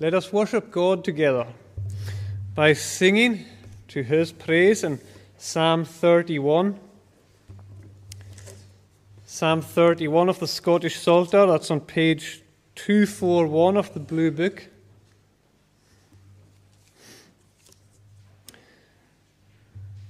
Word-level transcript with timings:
let 0.00 0.14
us 0.14 0.32
worship 0.32 0.70
God 0.70 1.02
together 1.02 1.46
by 2.54 2.72
singing 2.72 3.44
to 3.88 4.02
his 4.02 4.30
praise 4.30 4.84
in 4.84 5.00
Psalm 5.38 5.84
31. 5.84 6.78
Psalm 9.26 9.60
31 9.60 10.28
of 10.28 10.38
the 10.38 10.46
Scottish 10.46 11.00
Psalter, 11.00 11.46
that's 11.46 11.70
on 11.72 11.80
page 11.80 12.42
241 12.76 13.76
of 13.76 13.92
the 13.92 13.98
Blue 13.98 14.30
Book. 14.30 14.68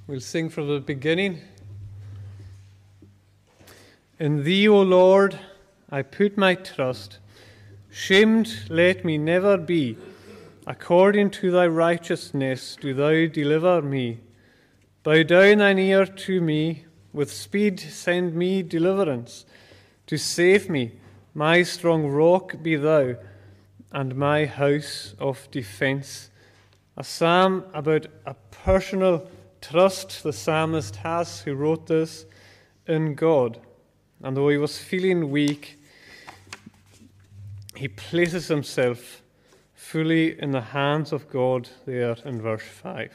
We'll 0.07 0.21
sing 0.21 0.51
from 0.51 0.69
the 0.69 0.81
beginning. 0.81 1.41
In 4.19 4.45
thee, 4.45 4.69
O 4.69 4.83
Lord, 4.83 5.39
I 5.91 6.03
put 6.03 6.37
my 6.37 6.55
trust. 6.57 7.19
Shamed 7.99 8.71
let 8.71 9.05
me 9.05 9.19
never 9.19 9.59
be. 9.59 9.99
According 10.69 11.31
to 11.31 11.51
thy 11.51 11.67
righteousness 11.67 12.79
do 12.81 12.95
thou 12.95 13.27
deliver 13.27 13.83
me. 13.83 14.21
Bow 15.03 15.25
down 15.25 15.59
thine 15.59 15.81
ear 15.81 16.07
to 16.07 16.41
me. 16.41 16.85
With 17.13 17.33
speed 17.33 17.81
send 17.81 18.37
me 18.37 18.63
deliverance. 18.63 19.47
To 20.07 20.17
save 20.17 20.71
me, 20.71 20.93
my 21.35 21.65
strong 21.65 22.07
rock 22.07 22.63
be 22.63 22.77
thou, 22.77 23.17
and 23.91 24.15
my 24.15 24.47
house 24.47 25.17
of 25.19 25.51
defence. 25.51 26.31
A 26.97 27.03
psalm 27.03 27.65
about 27.75 28.07
a 28.25 28.35
personal 28.63 29.29
trust 29.61 30.23
the 30.23 30.33
psalmist 30.33 30.95
has 30.97 31.41
who 31.41 31.55
wrote 31.55 31.89
this 31.89 32.27
in 32.87 33.17
God. 33.17 33.59
And 34.23 34.37
though 34.37 34.51
he 34.51 34.57
was 34.57 34.79
feeling 34.79 35.33
weak, 35.33 35.78
he 37.79 37.87
places 37.87 38.49
himself 38.49 39.23
fully 39.73 40.37
in 40.41 40.51
the 40.51 40.61
hands 40.61 41.13
of 41.13 41.31
God 41.31 41.69
there 41.87 42.17
in 42.25 42.43
verse 42.43 42.65
5. 42.65 43.13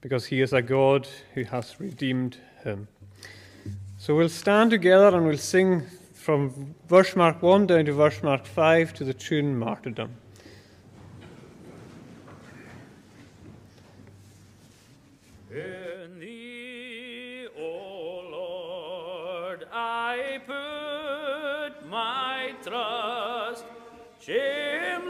Because 0.00 0.26
he 0.26 0.40
is 0.40 0.52
a 0.52 0.62
God 0.62 1.08
who 1.34 1.42
has 1.42 1.80
redeemed 1.80 2.36
him. 2.62 2.86
So 3.98 4.14
we'll 4.14 4.28
stand 4.28 4.70
together 4.70 5.08
and 5.08 5.26
we'll 5.26 5.38
sing 5.38 5.82
from 6.14 6.76
verse 6.86 7.16
mark 7.16 7.42
1 7.42 7.66
down 7.66 7.86
to 7.86 7.92
verse 7.92 8.22
mark 8.22 8.46
5 8.46 8.94
to 8.94 9.04
the 9.04 9.12
tune 9.12 9.58
Martyrdom. 9.58 10.14
In 15.50 16.20
thee, 16.20 17.48
O 17.58 18.22
Lord, 18.30 19.66
I 19.72 20.38
put 20.46 20.87
my 21.90 22.54
trust. 22.62 23.64
Shame 24.20 25.08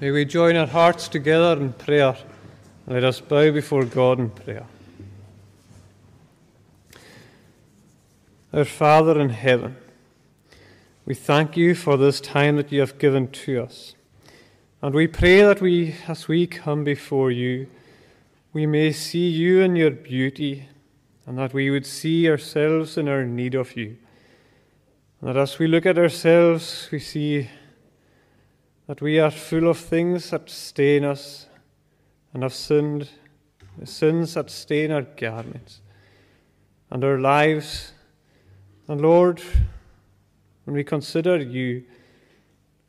May 0.00 0.10
we 0.12 0.24
join 0.24 0.56
our 0.56 0.66
hearts 0.66 1.08
together 1.08 1.60
in 1.60 1.74
prayer. 1.74 2.16
Let 2.86 3.04
us 3.04 3.20
bow 3.20 3.52
before 3.52 3.84
God 3.84 4.18
in 4.18 4.30
prayer. 4.30 4.64
Our 8.50 8.64
Father 8.64 9.20
in 9.20 9.28
heaven, 9.28 9.76
we 11.04 11.14
thank 11.14 11.54
you 11.54 11.74
for 11.74 11.98
this 11.98 12.18
time 12.18 12.56
that 12.56 12.72
you 12.72 12.80
have 12.80 12.96
given 12.96 13.28
to 13.28 13.62
us. 13.62 13.94
And 14.80 14.94
we 14.94 15.06
pray 15.06 15.42
that 15.42 15.60
we, 15.60 15.94
as 16.08 16.26
we 16.26 16.46
come 16.46 16.82
before 16.82 17.30
you, 17.30 17.66
we 18.54 18.64
may 18.64 18.92
see 18.92 19.28
you 19.28 19.60
in 19.60 19.76
your 19.76 19.90
beauty, 19.90 20.66
and 21.26 21.36
that 21.36 21.52
we 21.52 21.68
would 21.68 21.84
see 21.84 22.26
ourselves 22.26 22.96
in 22.96 23.06
our 23.06 23.26
need 23.26 23.54
of 23.54 23.76
you. 23.76 23.98
And 25.20 25.28
that 25.28 25.36
as 25.36 25.58
we 25.58 25.66
look 25.66 25.84
at 25.84 25.98
ourselves, 25.98 26.88
we 26.90 27.00
see 27.00 27.50
that 28.90 29.00
we 29.00 29.20
are 29.20 29.30
full 29.30 29.68
of 29.68 29.78
things 29.78 30.30
that 30.30 30.50
stain 30.50 31.04
us 31.04 31.46
and 32.34 32.42
have 32.42 32.52
sinned, 32.52 33.08
the 33.78 33.86
sins 33.86 34.34
that 34.34 34.50
stain 34.50 34.90
our 34.90 35.02
garments 35.16 35.80
and 36.90 37.04
our 37.04 37.20
lives. 37.20 37.92
And 38.88 39.00
Lord, 39.00 39.40
when 40.64 40.74
we 40.74 40.82
consider 40.82 41.36
you, 41.36 41.84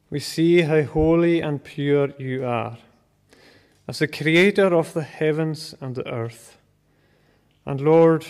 we 0.09 0.19
see 0.19 0.63
how 0.63 0.81
holy 0.81 1.39
and 1.39 1.63
pure 1.63 2.09
you 2.17 2.47
are, 2.47 2.79
as 3.87 3.99
the 3.99 4.07
creator 4.07 4.73
of 4.73 4.93
the 4.93 5.03
heavens 5.03 5.75
and 5.81 5.93
the 5.93 6.11
earth. 6.11 6.57
And 7.63 7.79
Lord, 7.79 8.25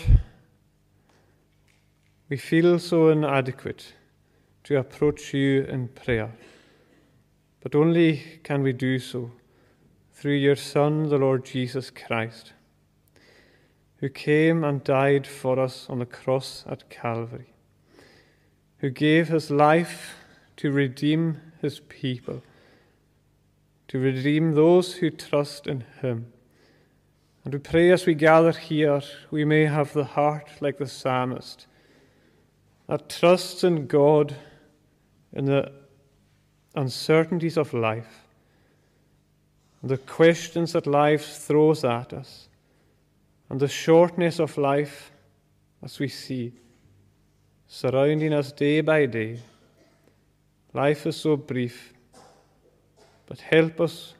we 2.28 2.36
feel 2.36 2.78
so 2.78 3.08
inadequate 3.08 3.94
to 4.64 4.76
approach 4.78 5.32
you 5.32 5.62
in 5.62 5.88
prayer, 5.88 6.32
but 7.62 7.74
only 7.74 8.40
can 8.42 8.62
we 8.62 8.72
do 8.72 8.98
so 8.98 9.30
through 10.12 10.34
your 10.34 10.56
Son, 10.56 11.08
the 11.08 11.18
Lord 11.18 11.44
Jesus 11.44 11.90
Christ, 11.90 12.52
who 13.96 14.08
came 14.08 14.64
and 14.64 14.82
died 14.82 15.26
for 15.26 15.58
us 15.58 15.86
on 15.88 16.00
the 16.00 16.06
cross 16.06 16.64
at 16.66 16.90
Calvary, 16.90 17.52
who 18.78 18.90
gave 18.90 19.28
his 19.28 19.50
life 19.50 20.14
to 20.56 20.72
redeem 20.72 21.40
his 21.60 21.80
people, 21.80 22.42
to 23.88 23.98
redeem 23.98 24.54
those 24.54 24.94
who 24.94 25.10
trust 25.10 25.66
in 25.66 25.84
him. 26.00 26.32
And 27.44 27.54
we 27.54 27.60
pray 27.60 27.90
as 27.90 28.06
we 28.06 28.14
gather 28.14 28.52
here, 28.52 29.02
we 29.30 29.44
may 29.44 29.66
have 29.66 29.92
the 29.92 30.04
heart 30.04 30.48
like 30.60 30.78
the 30.78 30.86
psalmist 30.86 31.66
that 32.88 33.08
trusts 33.08 33.64
in 33.64 33.86
God 33.86 34.36
in 35.32 35.46
the 35.46 35.81
uncertainties 36.74 37.56
of 37.56 37.72
life, 37.74 38.24
the 39.82 39.98
questions 39.98 40.72
that 40.72 40.86
life 40.86 41.26
throws 41.38 41.84
at 41.84 42.12
us, 42.12 42.48
and 43.50 43.60
the 43.60 43.68
shortness 43.68 44.38
of 44.38 44.56
life 44.56 45.12
as 45.82 45.98
we 45.98 46.08
see 46.08 46.52
surrounding 47.66 48.32
us 48.32 48.52
day 48.52 48.80
by 48.80 49.06
day. 49.06 49.38
Life 50.74 51.06
is 51.06 51.16
so 51.16 51.36
brief, 51.36 51.92
but 53.26 53.40
help 53.40 53.80
us 53.80 54.14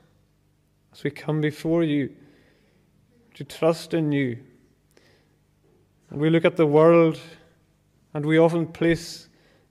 as 0.91 1.03
we 1.03 1.11
come 1.11 1.39
before 1.39 1.83
you 1.83 2.11
to 3.35 3.43
trust 3.43 3.93
in 3.93 4.11
you. 4.11 4.37
And 6.09 6.19
we 6.19 6.29
look 6.29 6.45
at 6.45 6.57
the 6.57 6.67
world 6.67 7.19
and 8.13 8.25
we 8.25 8.37
often 8.37 8.67
place 8.67 9.27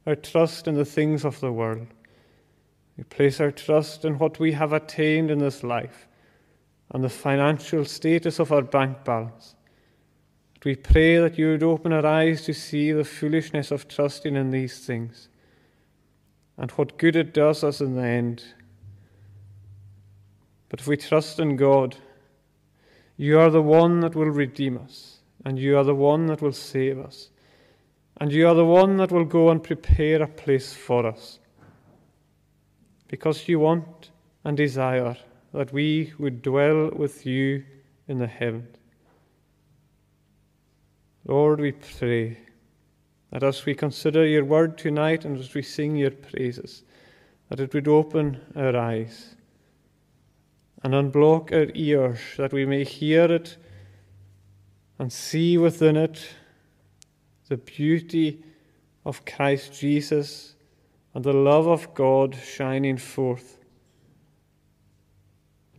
our 0.06 0.16
trust 0.16 0.66
in 0.66 0.74
the 0.74 0.84
things 0.84 1.24
of 1.24 1.38
the 1.40 1.52
world. 1.52 1.86
We 2.96 3.04
place 3.04 3.40
our 3.40 3.50
trust 3.50 4.04
in 4.04 4.18
what 4.18 4.38
we 4.38 4.52
have 4.52 4.72
attained 4.72 5.30
in 5.30 5.38
this 5.38 5.62
life 5.62 6.06
and 6.90 7.02
the 7.02 7.08
financial 7.08 7.84
status 7.84 8.38
of 8.38 8.52
our 8.52 8.62
bank 8.62 9.04
balance. 9.04 9.54
But 10.54 10.64
we 10.64 10.76
pray 10.76 11.16
that 11.16 11.38
you 11.38 11.48
would 11.48 11.62
open 11.62 11.92
our 11.92 12.04
eyes 12.04 12.42
to 12.42 12.52
see 12.52 12.92
the 12.92 13.04
foolishness 13.04 13.70
of 13.70 13.88
trusting 13.88 14.36
in 14.36 14.50
these 14.50 14.84
things 14.84 15.28
and 16.58 16.70
what 16.72 16.98
good 16.98 17.16
it 17.16 17.32
does 17.32 17.64
us 17.64 17.80
in 17.80 17.96
the 17.96 18.02
end. 18.02 18.44
But 20.68 20.80
if 20.80 20.86
we 20.86 20.96
trust 20.96 21.38
in 21.38 21.56
God, 21.56 21.96
you 23.16 23.38
are 23.38 23.50
the 23.50 23.62
one 23.62 24.00
that 24.00 24.14
will 24.14 24.30
redeem 24.30 24.78
us, 24.78 25.18
and 25.44 25.58
you 25.58 25.76
are 25.76 25.84
the 25.84 25.94
one 25.94 26.26
that 26.26 26.40
will 26.40 26.52
save 26.52 26.98
us, 26.98 27.30
and 28.20 28.32
you 28.32 28.48
are 28.48 28.54
the 28.54 28.64
one 28.64 28.96
that 28.98 29.12
will 29.12 29.24
go 29.24 29.50
and 29.50 29.62
prepare 29.62 30.22
a 30.22 30.28
place 30.28 30.72
for 30.72 31.06
us. 31.06 31.38
Because 33.12 33.46
you 33.46 33.58
want 33.58 34.10
and 34.42 34.56
desire 34.56 35.18
that 35.52 35.70
we 35.70 36.14
would 36.18 36.40
dwell 36.40 36.90
with 36.96 37.26
you 37.26 37.62
in 38.08 38.18
the 38.18 38.26
heavens. 38.26 38.74
Lord, 41.26 41.60
we 41.60 41.72
pray 41.72 42.38
that 43.30 43.42
as 43.42 43.66
we 43.66 43.74
consider 43.74 44.26
your 44.26 44.46
word 44.46 44.78
tonight 44.78 45.26
and 45.26 45.38
as 45.38 45.52
we 45.52 45.60
sing 45.60 45.94
your 45.94 46.12
praises, 46.12 46.84
that 47.50 47.60
it 47.60 47.74
would 47.74 47.86
open 47.86 48.40
our 48.56 48.74
eyes 48.74 49.36
and 50.82 50.94
unblock 50.94 51.52
our 51.52 51.70
ears 51.74 52.18
that 52.38 52.54
we 52.54 52.64
may 52.64 52.82
hear 52.82 53.30
it 53.30 53.58
and 54.98 55.12
see 55.12 55.58
within 55.58 55.96
it 55.98 56.26
the 57.48 57.58
beauty 57.58 58.42
of 59.04 59.26
Christ 59.26 59.78
Jesus 59.78 60.51
and 61.14 61.24
the 61.24 61.32
love 61.32 61.66
of 61.66 61.94
God 61.94 62.36
shining 62.36 62.96
forth. 62.96 63.58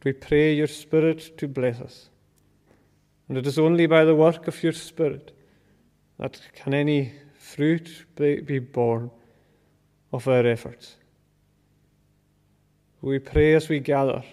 We 0.03 0.13
pray 0.13 0.53
your 0.53 0.67
Spirit 0.67 1.37
to 1.37 1.47
bless 1.47 1.79
us. 1.79 2.09
And 3.27 3.37
it 3.37 3.47
is 3.47 3.57
only 3.57 3.85
by 3.85 4.03
the 4.03 4.15
work 4.15 4.47
of 4.47 4.61
your 4.61 4.73
Spirit 4.73 5.35
that 6.19 6.41
can 6.53 6.73
any 6.73 7.13
fruit 7.37 8.05
be 8.15 8.59
born 8.59 9.09
of 10.11 10.27
our 10.27 10.45
efforts. 10.45 10.95
We 13.01 13.19
pray 13.19 13.53
as 13.53 13.69
we 13.69 13.79
gather 13.79 14.23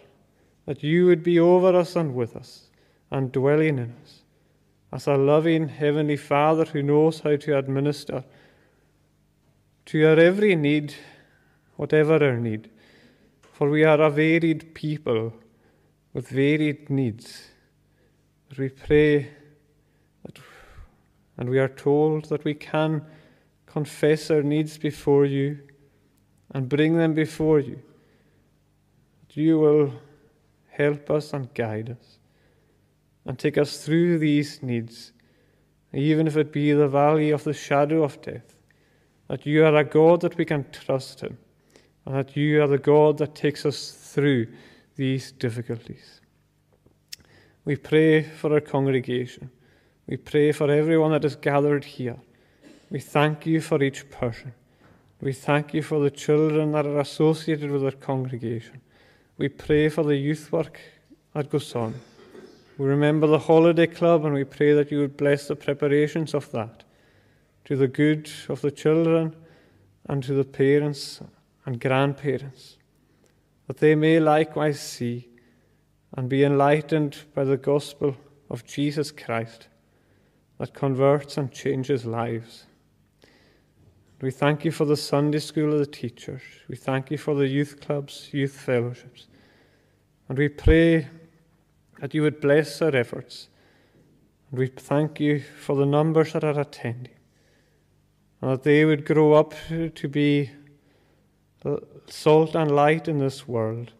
that 0.67 0.83
you 0.83 1.07
would 1.07 1.23
be 1.23 1.41
over 1.41 1.77
us 1.77 1.97
and 1.97 2.15
with 2.15 2.37
us 2.37 2.69
and 3.11 3.33
dwelling 3.33 3.79
in 3.79 3.95
us 4.03 4.21
as 4.93 5.07
a 5.07 5.17
loving 5.17 5.69
Heavenly 5.69 6.17
Father 6.17 6.65
who 6.65 6.83
knows 6.83 7.21
how 7.21 7.37
to 7.37 7.59
administer 7.59 8.25
to 9.87 10.05
our 10.07 10.19
every 10.19 10.55
need, 10.57 10.95
whatever 11.77 12.23
our 12.23 12.37
need. 12.37 12.71
For 13.53 13.69
we 13.69 13.85
are 13.85 14.01
a 14.01 14.11
varied 14.11 14.75
people 14.75 15.33
with 16.13 16.29
varied 16.29 16.91
needs. 16.91 17.49
We 18.57 18.69
pray 18.69 19.31
that 20.25 20.39
and 21.41 21.49
we 21.49 21.59
are 21.59 21.69
told 21.69 22.27
that 22.27 22.45
we 22.45 22.53
can 22.53 23.03
confess 23.65 24.31
our 24.31 24.43
needs 24.43 24.77
before 24.77 25.25
you 25.25 25.59
and 26.53 26.69
bring 26.69 26.99
them 26.99 27.15
before 27.15 27.61
you. 27.61 27.81
That 29.27 29.37
you 29.37 29.59
will 29.59 29.93
help 30.69 31.11
us 31.11 31.33
and 31.33 31.53
guide 31.55 31.97
us 31.99 32.19
and 33.25 33.39
take 33.39 33.57
us 33.57 33.85
through 33.85 34.19
these 34.19 34.63
needs, 34.63 35.13
even 35.95 36.27
if 36.27 36.37
it 36.37 36.53
be 36.53 36.73
the 36.73 36.89
valley 36.89 37.31
of 37.31 37.45
the 37.45 37.55
shadow 37.55 38.03
of 38.03 38.21
death. 38.21 38.60
That 39.31 39.47
you 39.47 39.65
are 39.65 39.77
a 39.77 39.85
God 39.85 40.23
that 40.23 40.37
we 40.37 40.45
can 40.45 40.67
trust 40.73 41.23
in, 41.23 41.39
and 42.05 42.17
that 42.17 42.37
you 42.37 42.61
are 42.65 42.67
the 42.67 42.79
God 42.79 43.19
that 43.19 43.37
takes 43.37 43.65
us 43.65 43.93
through 43.93 44.49
these 44.97 45.31
difficulties. 45.31 46.21
We 47.65 47.77
pray 47.77 48.25
for 48.25 48.53
our 48.53 48.61
congregation. 48.61 49.49
We 50.09 50.17
pray 50.17 50.51
for 50.51 50.69
everyone 50.69 51.13
that 51.13 51.25
is 51.25 51.37
gathered 51.37 51.85
here. 51.85 52.17
We 52.91 52.99
thank 52.99 53.47
you 53.47 53.61
for 53.61 53.81
each 53.81 54.11
person. 54.11 54.53
We 55.21 55.33
thank 55.33 55.75
you 55.75 55.83
for 55.83 56.01
the 56.01 56.11
children 56.11 56.73
that 56.73 56.87
are 56.87 56.99
associated 56.99 57.71
with 57.71 57.85
our 57.85 57.93
congregation. 57.93 58.81
We 59.39 59.49
pray 59.49 59.91
for 59.91 60.03
the 60.03 60.17
youth 60.17 60.51
work 60.51 60.81
that 61.35 61.51
goes 61.51 61.73
on. 61.77 61.95
We 62.79 62.87
remember 62.87 63.29
the 63.29 63.39
holiday 63.39 63.87
club 63.87 64.25
and 64.25 64.35
we 64.35 64.43
pray 64.43 64.73
that 64.73 64.91
you 64.91 64.99
would 64.99 65.17
bless 65.17 65.47
the 65.47 65.55
preparations 65.55 66.35
of 66.35 66.51
that 66.51 66.83
to 67.65 67.77
the 67.77 67.89
good 67.89 68.31
of 68.49 68.61
the 68.61 68.71
children 68.71 69.35
and 70.07 70.23
to 70.25 70.35
the 70.35 70.45
parents 70.45 71.21
and 71.67 71.81
grandparents, 71.81 72.79
that 73.67 73.79
they 73.79 73.95
may 73.95 74.19
likewise 74.19 74.81
see 74.81 75.29
and 76.17 76.29
be 76.29 76.45
enlightened 76.45 77.19
by 77.35 77.45
the 77.45 77.57
gospel 77.57 78.17
of 78.49 78.65
Jesus 78.65 79.11
Christ 79.13 79.69
that 80.59 80.75
converts 80.75 81.37
and 81.37 81.53
changes 81.53 82.05
lives. 82.05 82.67
We 84.21 84.31
thank 84.31 84.65
you 84.67 84.71
for 84.71 84.85
the 84.85 84.97
Sunday 84.97 85.39
school 85.39 85.73
of 85.73 85.79
the 85.79 85.87
teachers. 85.87 86.43
We 86.69 86.77
thank 86.77 87.11
you 87.11 87.17
for 87.17 87.35
the 87.35 87.49
youth 87.49 87.81
clubs, 87.81 88.29
youth 88.33 88.53
fellowships. 88.53 89.29
And 90.29 90.37
we 90.37 90.49
pray 90.49 91.09
that 92.01 92.13
you 92.13 92.23
would 92.23 92.41
bless 92.41 92.83
our 92.83 92.95
efforts. 92.95 93.49
And 94.51 94.59
we 94.59 94.67
thank 94.67 95.21
you 95.21 95.41
for 95.41 95.75
the 95.75 95.87
numbers 95.87 96.35
that 96.35 96.45
are 96.45 96.61
attending. 96.61 97.15
That 98.41 98.63
they 98.63 98.85
would 98.85 99.05
grow 99.05 99.35
up 99.35 99.55
to 99.69 100.09
be 100.09 100.51
salt 102.07 102.55
and 102.55 102.71
light 102.71 103.07
in 103.07 103.19
this 103.19 103.47
world. 103.47 103.93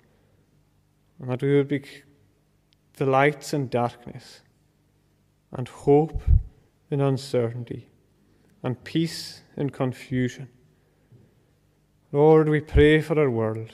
And 1.19 1.31
that 1.31 1.43
we 1.43 1.57
would 1.57 1.69
be 1.69 1.85
the 2.95 3.07
lights 3.07 3.53
in 3.53 3.69
darkness 3.69 4.41
and 5.53 5.69
hope 5.69 6.23
in 6.91 7.01
uncertainty 7.01 7.89
and 8.63 8.83
peace 8.85 9.43
in 9.57 9.71
confusion. 9.71 10.49
Lord, 12.13 12.49
we 12.49 12.61
pray 12.61 13.01
for 13.01 13.19
our 13.19 13.31
world. 13.31 13.73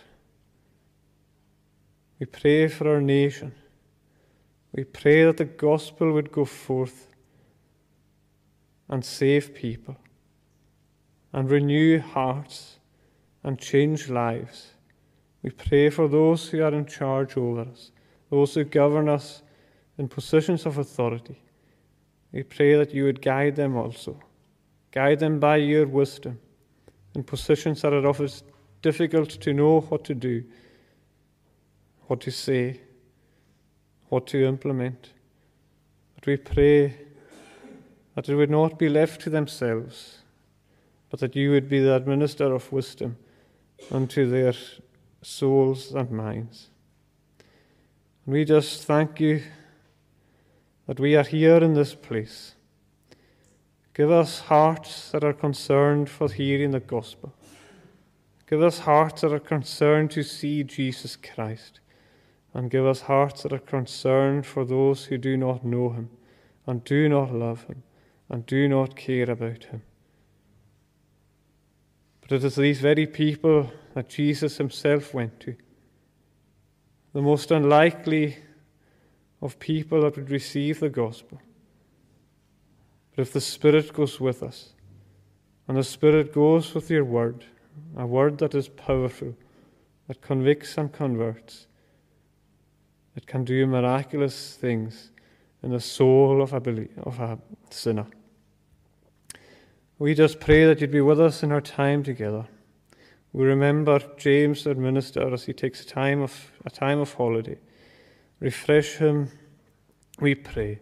We 2.18 2.26
pray 2.26 2.68
for 2.68 2.88
our 2.88 3.00
nation. 3.00 3.54
We 4.72 4.84
pray 4.84 5.24
that 5.24 5.36
the 5.36 5.44
gospel 5.44 6.12
would 6.12 6.32
go 6.32 6.44
forth 6.44 7.08
and 8.88 9.04
save 9.04 9.54
people 9.54 9.96
and 11.32 11.50
renew 11.50 11.98
hearts 11.98 12.78
and 13.42 13.58
change 13.58 14.08
lives. 14.08 14.72
We 15.42 15.50
pray 15.50 15.90
for 15.90 16.08
those 16.08 16.48
who 16.48 16.62
are 16.62 16.74
in 16.74 16.86
charge 16.86 17.36
over 17.36 17.62
us, 17.62 17.92
those 18.30 18.54
who 18.54 18.64
govern 18.64 19.08
us 19.08 19.42
in 19.98 20.08
positions 20.08 20.66
of 20.66 20.78
authority. 20.78 21.40
We 22.32 22.42
pray 22.42 22.74
that 22.74 22.92
you 22.92 23.04
would 23.04 23.22
guide 23.22 23.56
them 23.56 23.76
also. 23.76 24.18
Guide 24.90 25.20
them 25.20 25.38
by 25.38 25.56
your 25.56 25.86
wisdom 25.86 26.40
in 27.14 27.22
positions 27.22 27.82
that 27.82 27.92
are 27.92 28.06
of 28.06 28.42
difficult 28.82 29.30
to 29.30 29.52
know 29.52 29.80
what 29.80 30.04
to 30.04 30.14
do, 30.14 30.44
what 32.06 32.20
to 32.20 32.30
say, 32.30 32.80
what 34.08 34.26
to 34.26 34.44
implement. 34.44 35.10
But 36.14 36.26
we 36.26 36.36
pray 36.36 36.94
that 38.14 38.28
it 38.28 38.34
would 38.34 38.50
not 38.50 38.78
be 38.78 38.88
left 38.88 39.20
to 39.22 39.30
themselves, 39.30 40.18
but 41.10 41.20
that 41.20 41.36
you 41.36 41.50
would 41.50 41.68
be 41.68 41.80
the 41.80 41.94
administrator 41.94 42.54
of 42.54 42.72
wisdom 42.72 43.16
unto 43.90 44.28
their 44.28 44.54
souls 45.22 45.92
and 45.92 46.10
minds. 46.10 46.68
And 48.24 48.34
we 48.34 48.44
just 48.44 48.84
thank 48.84 49.20
you 49.20 49.42
that 50.86 51.00
we 51.00 51.16
are 51.16 51.24
here 51.24 51.58
in 51.58 51.74
this 51.74 51.94
place. 51.94 52.54
Give 53.94 54.10
us 54.10 54.40
hearts 54.40 55.10
that 55.10 55.24
are 55.24 55.32
concerned 55.32 56.10
for 56.10 56.30
hearing 56.30 56.72
the 56.72 56.80
gospel. 56.80 57.32
Give 58.48 58.62
us 58.62 58.80
hearts 58.80 59.22
that 59.22 59.32
are 59.32 59.40
concerned 59.40 60.10
to 60.12 60.22
see 60.22 60.62
Jesus 60.62 61.16
Christ. 61.16 61.80
And 62.54 62.70
give 62.70 62.86
us 62.86 63.02
hearts 63.02 63.42
that 63.42 63.52
are 63.52 63.58
concerned 63.58 64.46
for 64.46 64.64
those 64.64 65.06
who 65.06 65.18
do 65.18 65.36
not 65.36 65.64
know 65.64 65.90
him, 65.90 66.10
and 66.66 66.82
do 66.84 67.08
not 67.08 67.32
love 67.32 67.64
him, 67.64 67.82
and 68.28 68.46
do 68.46 68.68
not 68.68 68.96
care 68.96 69.30
about 69.30 69.64
him. 69.64 69.82
But 72.28 72.36
it 72.36 72.44
is 72.44 72.56
these 72.56 72.80
very 72.80 73.06
people 73.06 73.70
that 73.94 74.08
Jesus 74.08 74.56
himself 74.56 75.14
went 75.14 75.38
to. 75.40 75.54
The 77.12 77.22
most 77.22 77.52
unlikely 77.52 78.36
of 79.40 79.58
people 79.60 80.02
that 80.02 80.16
would 80.16 80.30
receive 80.30 80.80
the 80.80 80.88
gospel. 80.88 81.40
But 83.14 83.22
if 83.22 83.32
the 83.32 83.40
Spirit 83.40 83.92
goes 83.92 84.18
with 84.18 84.42
us, 84.42 84.72
and 85.68 85.76
the 85.76 85.84
Spirit 85.84 86.32
goes 86.32 86.74
with 86.74 86.90
your 86.90 87.04
word, 87.04 87.44
a 87.96 88.06
word 88.06 88.38
that 88.38 88.54
is 88.54 88.68
powerful, 88.68 89.34
that 90.08 90.20
convicts 90.20 90.76
and 90.76 90.92
converts, 90.92 91.68
it 93.14 93.26
can 93.26 93.44
do 93.44 93.66
miraculous 93.66 94.56
things 94.56 95.10
in 95.62 95.70
the 95.70 95.80
soul 95.80 96.42
of 96.42 96.52
a, 96.52 96.88
of 97.04 97.20
a 97.20 97.38
sinner. 97.70 98.06
We 99.98 100.12
just 100.12 100.40
pray 100.40 100.66
that 100.66 100.82
you'd 100.82 100.90
be 100.90 101.00
with 101.00 101.18
us 101.18 101.42
in 101.42 101.50
our 101.50 101.62
time 101.62 102.02
together. 102.02 102.46
We 103.32 103.46
remember 103.46 103.98
James, 104.18 104.66
our 104.66 104.74
minister, 104.74 105.32
as 105.32 105.46
he 105.46 105.54
takes 105.54 105.80
a 105.80 105.86
time 105.86 106.20
of, 106.20 106.52
a 106.66 106.70
time 106.70 106.98
of 106.98 107.14
holiday. 107.14 107.56
Refresh 108.38 108.96
him, 108.96 109.30
we 110.20 110.34
pray, 110.34 110.80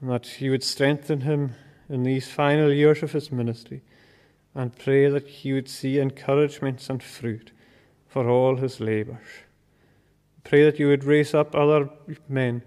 and 0.00 0.10
that 0.10 0.40
you 0.40 0.50
would 0.50 0.64
strengthen 0.64 1.20
him 1.20 1.54
in 1.88 2.02
these 2.02 2.28
final 2.28 2.72
years 2.72 3.04
of 3.04 3.12
his 3.12 3.30
ministry, 3.30 3.82
and 4.52 4.76
pray 4.76 5.08
that 5.08 5.28
he 5.28 5.52
would 5.52 5.68
see 5.68 6.00
encouragements 6.00 6.90
and 6.90 7.00
fruit 7.00 7.52
for 8.08 8.28
all 8.28 8.56
his 8.56 8.80
labours. 8.80 9.44
Pray 10.42 10.64
that 10.64 10.80
you 10.80 10.88
would 10.88 11.04
raise 11.04 11.34
up 11.34 11.54
other 11.54 11.88
men 12.28 12.62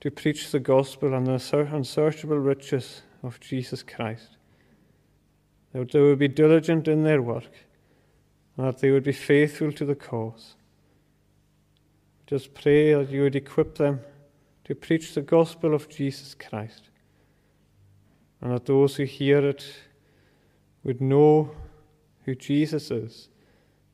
to 0.00 0.10
preach 0.10 0.50
the 0.50 0.58
gospel 0.58 1.14
and 1.14 1.28
the 1.28 1.68
unsearchable 1.72 2.38
riches 2.38 3.02
of 3.22 3.38
Jesus 3.38 3.84
Christ. 3.84 4.35
That 5.76 5.92
they 5.92 6.00
would 6.00 6.18
be 6.18 6.28
diligent 6.28 6.88
in 6.88 7.02
their 7.02 7.20
work, 7.20 7.50
and 8.56 8.66
that 8.66 8.78
they 8.78 8.90
would 8.90 9.04
be 9.04 9.12
faithful 9.12 9.72
to 9.72 9.84
the 9.84 9.94
cause. 9.94 10.54
Just 12.26 12.54
pray 12.54 12.94
that 12.94 13.10
you 13.10 13.20
would 13.20 13.36
equip 13.36 13.76
them 13.76 14.00
to 14.64 14.74
preach 14.74 15.12
the 15.12 15.20
gospel 15.20 15.74
of 15.74 15.90
Jesus 15.90 16.34
Christ, 16.34 16.88
and 18.40 18.52
that 18.52 18.64
those 18.64 18.96
who 18.96 19.04
hear 19.04 19.46
it 19.46 19.66
would 20.82 21.02
know 21.02 21.50
who 22.24 22.34
Jesus 22.34 22.90
is 22.90 23.28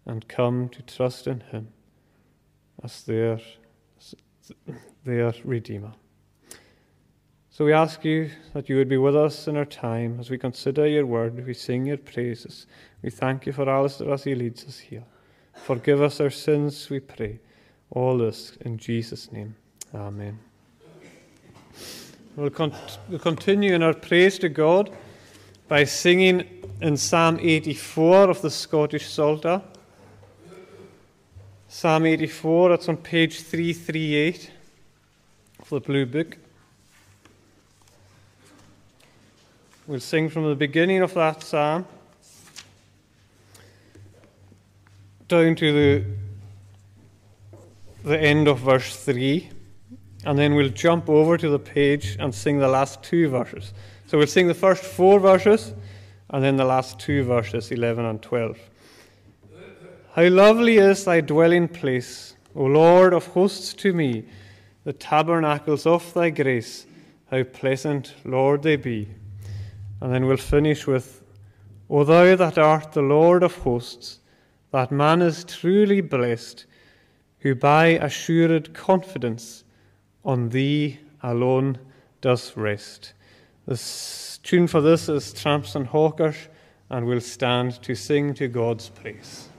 and 0.07 0.29
come 0.29 0.69
to 0.69 0.83
trust 0.83 1.27
in 1.27 1.41
him 1.41 1.67
as 2.85 3.03
their, 3.03 3.41
their 5.05 5.35
Redeemer. 5.43 5.95
So 7.55 7.67
we 7.67 7.75
ask 7.75 8.03
you 8.03 8.31
that 8.55 8.71
you 8.71 8.77
would 8.77 8.89
be 8.89 8.97
with 8.97 9.15
us 9.15 9.47
in 9.47 9.59
our 9.59 9.67
time 9.67 10.17
as 10.19 10.31
we 10.31 10.39
consider 10.39 10.87
your 10.87 11.05
word, 11.05 11.47
we 11.47 11.53
sing 11.53 11.85
your 11.85 11.99
praises. 11.99 12.67
We 13.03 13.11
thank 13.11 13.45
you 13.45 13.53
for 13.53 13.69
Alistair 13.69 14.11
as 14.11 14.25
he 14.25 14.35
leads 14.35 14.65
us 14.65 14.79
here. 14.79 15.05
Forgive 15.53 16.01
us 16.01 16.19
our 16.19 16.31
sins, 16.31 16.89
we 16.89 17.01
pray. 17.01 17.41
All 17.91 18.17
this 18.17 18.57
in 18.63 18.79
Jesus' 18.79 19.31
name. 19.31 19.55
Amen. 19.95 20.39
We'll, 22.37 22.49
con- 22.49 22.73
we'll 23.11 23.19
continue 23.19 23.75
in 23.75 23.83
our 23.83 23.93
praise 23.93 24.39
to 24.39 24.49
God 24.49 24.91
by 25.69 25.85
singing 25.85 26.49
in 26.81 26.97
Psalm 26.97 27.39
84 27.39 28.31
of 28.31 28.41
the 28.41 28.51
Scottish 28.51 29.07
Psalter. 29.11 29.61
Psalm 31.69 32.07
84, 32.07 32.71
that's 32.71 32.89
on 32.89 32.97
page 32.97 33.43
338 33.43 34.51
of 35.61 35.69
the 35.69 35.81
Blue 35.81 36.07
Book. 36.07 36.39
We'll 39.93 40.01
sing 40.01 40.31
from 40.31 40.49
the 40.49 40.55
beginning 40.55 41.03
of 41.03 41.13
that 41.13 41.43
psalm 41.43 41.85
down 45.29 45.55
to 45.57 45.71
the 45.71 46.05
the 48.03 48.19
end 48.19 48.49
of 48.49 48.61
verse 48.61 48.97
3, 48.97 49.51
and 50.25 50.39
then 50.39 50.55
we'll 50.55 50.71
jump 50.71 51.11
over 51.11 51.37
to 51.37 51.47
the 51.51 51.59
page 51.59 52.17
and 52.19 52.35
sing 52.35 52.59
the 52.59 52.69
last 52.69 53.03
two 53.03 53.29
verses. 53.29 53.75
So 54.07 54.17
we'll 54.17 54.27
sing 54.27 54.49
the 54.49 54.55
first 54.55 54.83
four 54.83 55.21
verses, 55.21 55.75
and 56.31 56.43
then 56.43 56.57
the 56.57 56.65
last 56.65 56.99
two 56.99 57.23
verses, 57.25 57.71
11 57.71 58.03
and 58.03 58.23
12. 58.23 58.59
How 60.15 60.27
lovely 60.29 60.79
is 60.79 61.05
thy 61.05 61.21
dwelling 61.21 61.69
place, 61.69 62.35
O 62.55 62.65
Lord 62.65 63.13
of 63.13 63.27
hosts, 63.27 63.75
to 63.75 63.93
me, 63.93 64.25
the 64.85 64.95
tabernacles 64.95 65.85
of 65.85 66.15
thy 66.15 66.31
grace. 66.31 66.87
How 67.31 67.43
pleasant, 67.43 68.15
Lord, 68.25 68.63
they 68.63 68.77
be. 68.77 69.09
And 70.03 70.13
then 70.13 70.27
we'll 70.27 70.37
finish 70.37 70.85
with, 70.85 71.23
O 71.89 72.03
thou 72.03 72.35
that 72.35 72.59
art 72.59 72.91
the 72.91 73.03
Lord 73.03 73.45
of 73.45 73.55
hosts, 73.59 74.19
that 74.73 74.91
man 74.91 75.23
is 75.23 75.45
truly 75.45 76.01
blessed 76.01 76.67
who 77.39 77.55
by 77.55 77.87
assured 77.87 78.75
confidence 78.75 79.63
on 80.25 80.49
thee 80.49 80.99
alone 81.23 81.79
does 82.21 82.57
rest. 82.57 83.13
The 83.67 83.81
tune 84.43 84.67
for 84.67 84.81
this 84.81 85.09
is 85.09 85.33
Tramps 85.33 85.77
and 85.77 85.87
Hawkers, 85.87 86.49
and 86.91 87.07
we'll 87.07 87.21
stand 87.21 87.81
to 87.83 87.95
sing 87.95 88.35
to 88.35 88.49
God's 88.49 88.89
praise. 88.89 89.52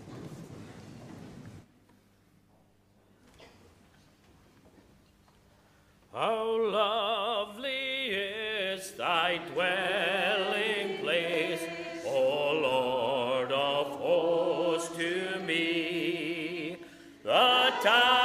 How 6.14 6.70
lovely 6.70 8.10
is 8.10 8.92
thy 8.92 9.40
dwelling 9.52 11.00
place, 11.00 11.62
O 12.06 12.52
Lord 12.62 13.52
of 13.52 13.88
hosts, 13.98 14.96
to 14.96 15.40
me. 15.40 16.78
The 17.24 17.74
tabernacles 17.82 18.23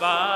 the 0.00 0.29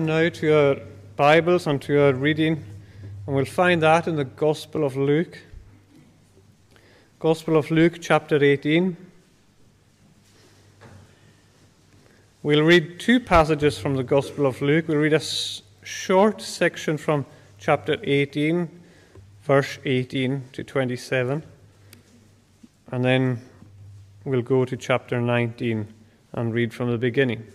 turn 0.00 0.06
now 0.06 0.28
to 0.30 0.46
your 0.46 0.76
Bibles 1.16 1.66
and 1.66 1.82
to 1.82 2.00
our 2.00 2.14
reading, 2.14 2.64
and 3.26 3.36
we'll 3.36 3.44
find 3.44 3.82
that 3.82 4.08
in 4.08 4.16
the 4.16 4.24
Gospel 4.24 4.82
of 4.84 4.96
Luke. 4.96 5.38
Gospel 7.18 7.58
of 7.58 7.70
Luke, 7.70 7.98
chapter 8.00 8.42
18. 8.42 8.96
We'll 12.42 12.62
read 12.62 12.98
two 12.98 13.20
passages 13.20 13.78
from 13.78 13.96
the 13.96 14.02
Gospel 14.02 14.46
of 14.46 14.62
Luke. 14.62 14.88
We'll 14.88 14.96
read 14.96 15.12
a 15.12 15.20
short 15.82 16.40
section 16.40 16.96
from 16.96 17.26
chapter 17.58 17.98
18, 18.02 18.70
verse 19.42 19.78
18 19.84 20.44
to 20.52 20.64
27, 20.64 21.42
and 22.90 23.04
then 23.04 23.38
we'll 24.24 24.40
go 24.40 24.64
to 24.64 24.78
chapter 24.78 25.20
19 25.20 25.92
and 26.32 26.54
read 26.54 26.72
from 26.72 26.90
the 26.90 26.98
beginning. 26.98 27.46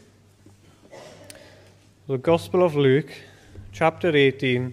The 2.08 2.20
Gospel 2.20 2.62
of 2.62 2.76
Luke, 2.76 3.12
chapter 3.72 4.16
18, 4.16 4.72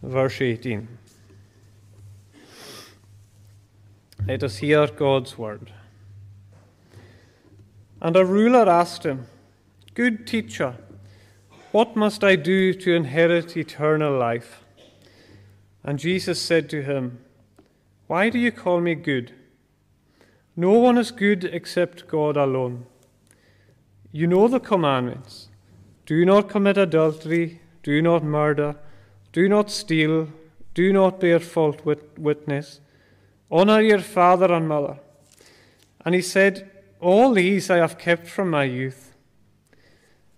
verse 0.00 0.40
18. 0.40 0.86
Let 4.28 4.44
us 4.44 4.58
hear 4.58 4.86
God's 4.86 5.36
word. 5.36 5.72
And 8.00 8.14
a 8.14 8.24
ruler 8.24 8.70
asked 8.70 9.04
him, 9.04 9.26
Good 9.94 10.24
teacher, 10.24 10.76
what 11.72 11.96
must 11.96 12.22
I 12.22 12.36
do 12.36 12.72
to 12.74 12.94
inherit 12.94 13.56
eternal 13.56 14.16
life? 14.16 14.62
And 15.82 15.98
Jesus 15.98 16.40
said 16.40 16.70
to 16.70 16.80
him, 16.80 17.18
Why 18.06 18.30
do 18.30 18.38
you 18.38 18.52
call 18.52 18.80
me 18.80 18.94
good? 18.94 19.34
No 20.54 20.74
one 20.74 20.96
is 20.96 21.10
good 21.10 21.42
except 21.42 22.06
God 22.06 22.36
alone. 22.36 22.86
You 24.12 24.28
know 24.28 24.46
the 24.46 24.60
commandments 24.60 25.48
do 26.06 26.24
not 26.24 26.48
commit 26.48 26.78
adultery, 26.78 27.60
do 27.82 28.00
not 28.00 28.22
murder, 28.22 28.76
do 29.32 29.48
not 29.48 29.70
steal, 29.70 30.28
do 30.72 30.92
not 30.92 31.20
bear 31.20 31.40
false 31.40 31.84
wit- 31.84 32.18
witness, 32.18 32.80
honor 33.50 33.80
your 33.80 33.98
father 33.98 34.52
and 34.52 34.68
mother. 34.68 34.98
And 36.04 36.14
he 36.14 36.22
said, 36.22 36.70
All 37.00 37.32
these 37.32 37.68
I 37.68 37.78
have 37.78 37.98
kept 37.98 38.28
from 38.28 38.50
my 38.50 38.64
youth. 38.64 39.14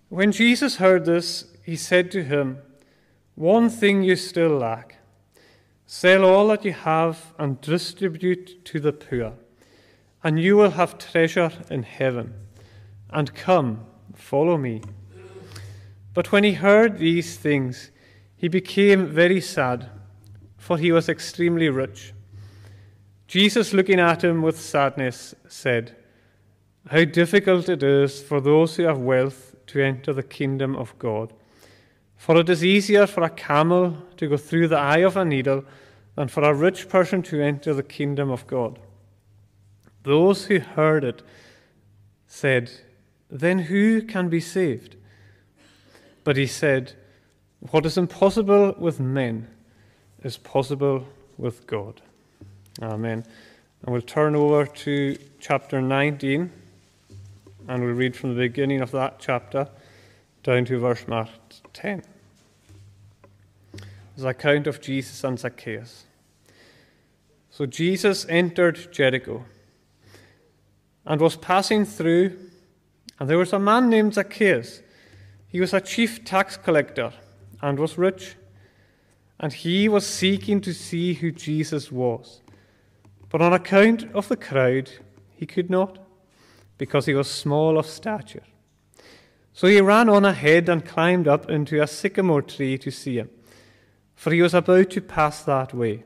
When 0.09 0.31
Jesus 0.31 0.77
heard 0.77 1.05
this, 1.05 1.45
he 1.63 1.75
said 1.75 2.09
to 2.11 2.23
him, 2.23 2.57
One 3.35 3.69
thing 3.69 4.01
you 4.01 4.15
still 4.15 4.57
lack. 4.57 4.95
Sell 5.85 6.25
all 6.25 6.47
that 6.47 6.65
you 6.65 6.73
have 6.73 7.33
and 7.37 7.61
distribute 7.61 8.65
to 8.65 8.79
the 8.79 8.93
poor, 8.93 9.33
and 10.23 10.39
you 10.39 10.57
will 10.57 10.71
have 10.71 10.97
treasure 10.97 11.51
in 11.69 11.83
heaven. 11.83 12.33
And 13.09 13.33
come, 13.33 13.85
follow 14.15 14.57
me. 14.57 14.81
But 16.13 16.31
when 16.31 16.43
he 16.43 16.53
heard 16.53 16.97
these 16.97 17.37
things, 17.37 17.91
he 18.35 18.47
became 18.47 19.05
very 19.07 19.41
sad, 19.41 19.89
for 20.57 20.77
he 20.77 20.91
was 20.91 21.09
extremely 21.09 21.69
rich. 21.69 22.13
Jesus, 23.27 23.73
looking 23.73 23.99
at 23.99 24.23
him 24.23 24.41
with 24.41 24.59
sadness, 24.59 25.35
said, 25.47 25.95
How 26.89 27.03
difficult 27.03 27.69
it 27.69 27.83
is 27.83 28.21
for 28.21 28.41
those 28.41 28.75
who 28.75 28.83
have 28.83 28.97
wealth 28.97 29.55
to 29.67 29.81
enter 29.81 30.13
the 30.13 30.23
kingdom 30.23 30.75
of 30.75 30.97
God. 30.97 31.31
For 32.17 32.37
it 32.39 32.49
is 32.49 32.65
easier 32.65 33.05
for 33.05 33.23
a 33.23 33.29
camel 33.29 33.95
to 34.17 34.27
go 34.27 34.35
through 34.35 34.69
the 34.69 34.77
eye 34.77 34.99
of 34.99 35.15
a 35.15 35.23
needle 35.23 35.63
than 36.15 36.27
for 36.27 36.43
a 36.43 36.53
rich 36.53 36.89
person 36.89 37.21
to 37.23 37.41
enter 37.41 37.73
the 37.73 37.83
kingdom 37.83 38.31
of 38.31 38.47
God. 38.47 38.79
Those 40.03 40.45
who 40.45 40.59
heard 40.59 41.03
it 41.03 41.21
said, 42.25 42.71
Then 43.29 43.59
who 43.59 44.01
can 44.01 44.27
be 44.27 44.39
saved? 44.39 44.95
But 46.29 46.37
he 46.37 46.45
said, 46.45 46.93
What 47.71 47.87
is 47.87 47.97
impossible 47.97 48.75
with 48.77 48.99
men 48.99 49.47
is 50.21 50.37
possible 50.37 51.07
with 51.39 51.65
God. 51.65 52.01
Amen. 52.83 53.25
And 53.81 53.91
we'll 53.91 54.03
turn 54.03 54.35
over 54.35 54.67
to 54.67 55.17
chapter 55.39 55.81
19 55.81 56.51
and 57.67 57.83
we'll 57.83 57.95
read 57.95 58.15
from 58.15 58.35
the 58.35 58.41
beginning 58.41 58.79
of 58.79 58.91
that 58.91 59.17
chapter 59.17 59.69
down 60.43 60.65
to 60.65 60.77
verse 60.77 61.07
mark 61.07 61.29
10. 61.73 62.03
The 64.15 64.27
account 64.27 64.67
of 64.67 64.81
Jesus 64.81 65.23
and 65.23 65.39
Zacchaeus. 65.39 66.05
So 67.49 67.65
Jesus 67.65 68.27
entered 68.29 68.93
Jericho 68.93 69.45
and 71.07 71.19
was 71.19 71.37
passing 71.37 71.85
through, 71.85 72.37
and 73.19 73.27
there 73.27 73.39
was 73.39 73.51
a 73.51 73.57
man 73.57 73.89
named 73.89 74.13
Zacchaeus. 74.13 74.83
He 75.49 75.59
was 75.59 75.73
a 75.73 75.81
chief 75.81 76.23
tax 76.23 76.57
collector 76.57 77.11
and 77.61 77.79
was 77.79 77.97
rich, 77.97 78.35
and 79.39 79.51
he 79.51 79.89
was 79.89 80.05
seeking 80.05 80.61
to 80.61 80.73
see 80.73 81.15
who 81.15 81.31
Jesus 81.31 81.91
was. 81.91 82.41
But 83.29 83.41
on 83.41 83.53
account 83.53 84.05
of 84.13 84.27
the 84.27 84.37
crowd, 84.37 84.91
he 85.35 85.45
could 85.45 85.69
not, 85.69 85.99
because 86.77 87.07
he 87.07 87.13
was 87.13 87.29
small 87.29 87.77
of 87.77 87.85
stature. 87.85 88.43
So 89.53 89.67
he 89.67 89.81
ran 89.81 90.07
on 90.07 90.23
ahead 90.23 90.69
and 90.69 90.85
climbed 90.85 91.27
up 91.27 91.49
into 91.49 91.81
a 91.81 91.87
sycamore 91.87 92.43
tree 92.43 92.77
to 92.77 92.91
see 92.91 93.17
him, 93.17 93.29
for 94.15 94.31
he 94.31 94.41
was 94.41 94.53
about 94.53 94.91
to 94.91 95.01
pass 95.01 95.43
that 95.43 95.73
way. 95.73 96.03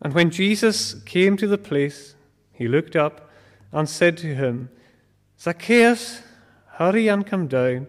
And 0.00 0.14
when 0.14 0.30
Jesus 0.30 0.94
came 1.04 1.36
to 1.38 1.46
the 1.46 1.58
place, 1.58 2.14
he 2.52 2.68
looked 2.68 2.94
up 2.94 3.28
and 3.72 3.88
said 3.88 4.16
to 4.18 4.34
him, 4.34 4.70
Zacchaeus, 5.40 6.22
hurry 6.74 7.08
and 7.08 7.26
come 7.26 7.48
down, 7.48 7.88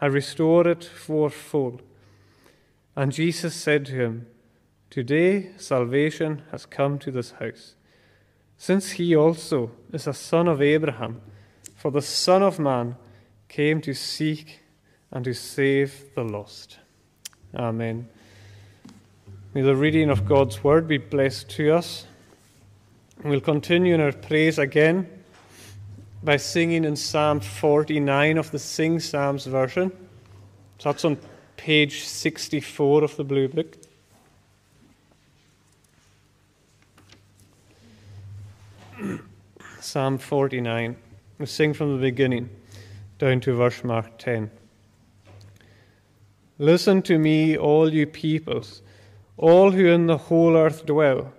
I 0.00 0.06
restore 0.06 0.66
it 0.66 0.84
fourfold. 0.84 1.82
And 2.94 3.12
Jesus 3.12 3.54
said 3.54 3.86
to 3.86 3.92
him, 3.92 4.26
Today 4.90 5.50
salvation 5.56 6.42
has 6.50 6.66
come 6.66 6.98
to 7.00 7.10
this 7.10 7.32
house, 7.32 7.74
since 8.56 8.92
he 8.92 9.14
also 9.14 9.70
is 9.92 10.06
a 10.06 10.14
son 10.14 10.48
of 10.48 10.62
Abraham, 10.62 11.20
for 11.74 11.90
the 11.90 12.02
Son 12.02 12.42
of 12.42 12.58
Man 12.58 12.96
came 13.48 13.80
to 13.82 13.94
seek 13.94 14.60
and 15.12 15.24
to 15.24 15.34
save 15.34 16.14
the 16.14 16.24
lost. 16.24 16.78
Amen. 17.54 18.08
May 19.54 19.62
the 19.62 19.76
reading 19.76 20.10
of 20.10 20.26
God's 20.26 20.62
word 20.62 20.86
be 20.86 20.98
blessed 20.98 21.48
to 21.50 21.72
us. 21.72 22.06
We'll 23.24 23.40
continue 23.40 23.94
in 23.94 24.00
our 24.00 24.12
praise 24.12 24.58
again 24.58 25.17
by 26.22 26.36
singing 26.36 26.84
in 26.84 26.96
Psalm 26.96 27.40
49 27.40 28.38
of 28.38 28.50
the 28.50 28.58
Sing 28.58 28.98
Psalms 28.98 29.46
version. 29.46 29.92
So 30.78 30.90
that's 30.90 31.04
on 31.04 31.18
page 31.56 32.04
64 32.04 33.04
of 33.04 33.16
the 33.16 33.24
Blue 33.24 33.48
Book. 33.48 33.76
Psalm 39.80 40.18
49. 40.18 40.96
We 41.38 41.46
sing 41.46 41.72
from 41.72 41.96
the 41.96 42.00
beginning 42.02 42.50
down 43.18 43.40
to 43.40 43.54
verse 43.54 43.84
mark 43.84 44.18
10. 44.18 44.50
Listen 46.58 47.02
to 47.02 47.18
me, 47.18 47.56
all 47.56 47.92
you 47.92 48.04
peoples, 48.06 48.82
all 49.36 49.70
who 49.70 49.86
in 49.86 50.06
the 50.06 50.18
whole 50.18 50.56
earth 50.56 50.84
dwell, 50.84 51.32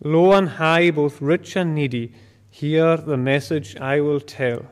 low 0.00 0.32
and 0.32 0.50
high, 0.50 0.92
both 0.92 1.20
rich 1.20 1.56
and 1.56 1.74
needy 1.74 2.12
hear 2.56 2.96
the 2.96 3.18
message 3.18 3.76
I 3.76 4.00
will 4.00 4.20
tell. 4.20 4.62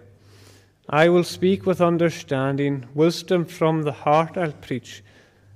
I 0.89 1.11
will 1.11 1.23
speak 1.23 1.67
with 1.67 1.83
understanding, 1.83 2.87
wisdom 2.95 3.45
from 3.45 3.83
the 3.83 3.93
heart 3.93 4.39
I'll 4.39 4.53
preach. 4.53 5.05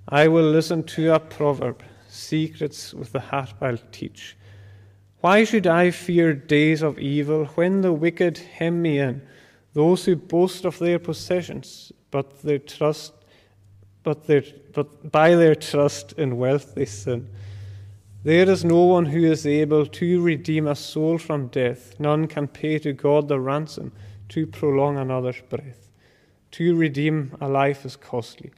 I 0.07 0.29
will 0.29 0.51
listen 0.51 0.83
to 0.83 1.15
a 1.15 1.21
proverb, 1.21 1.83
secrets 2.07 2.93
with 2.93 3.13
the 3.13 3.21
heart 3.21 3.55
I'll 3.63 3.81
teach. 3.93 4.37
Why 5.23 5.45
should 5.45 5.67
I 5.67 5.91
fear 5.91 6.35
days 6.35 6.83
of 6.83 6.99
evil 6.99 7.47
when 7.55 7.81
the 7.81 7.95
wicked 7.95 8.37
hem 8.37 8.83
me 8.83 8.99
in, 8.99 9.23
those 9.73 10.05
who 10.05 10.15
boast 10.15 10.67
of 10.67 10.79
their 10.79 10.99
possessions, 10.99 11.93
but 12.11 12.43
their 12.43 12.59
trust 12.59 13.15
but, 14.03 14.27
their, 14.27 14.43
but 14.75 15.11
by 15.11 15.35
their 15.35 15.55
trust 15.55 16.13
in 16.13 16.37
wealth 16.37 16.75
they 16.75 16.85
sin. 16.85 17.29
There 18.25 18.51
is 18.51 18.65
no 18.65 18.85
one 18.85 19.07
who 19.07 19.25
is 19.25 19.47
able 19.47 19.87
to 19.87 20.23
redeem 20.23 20.67
a 20.67 20.75
soul 20.75 21.19
from 21.19 21.49
death. 21.49 21.95
None 21.99 22.27
can 22.27 22.49
pay 22.49 22.79
to 22.81 22.93
God 22.93 23.29
the 23.29 23.39
ransom 23.39 23.93
to 24.31 24.47
prolong 24.47 24.97
another's 24.97 25.41
breath. 25.49 25.91
To 26.53 26.77
redeem 26.77 27.37
a 27.41 27.49
life 27.49 27.85
is 27.85 27.97
costly. 27.97 28.51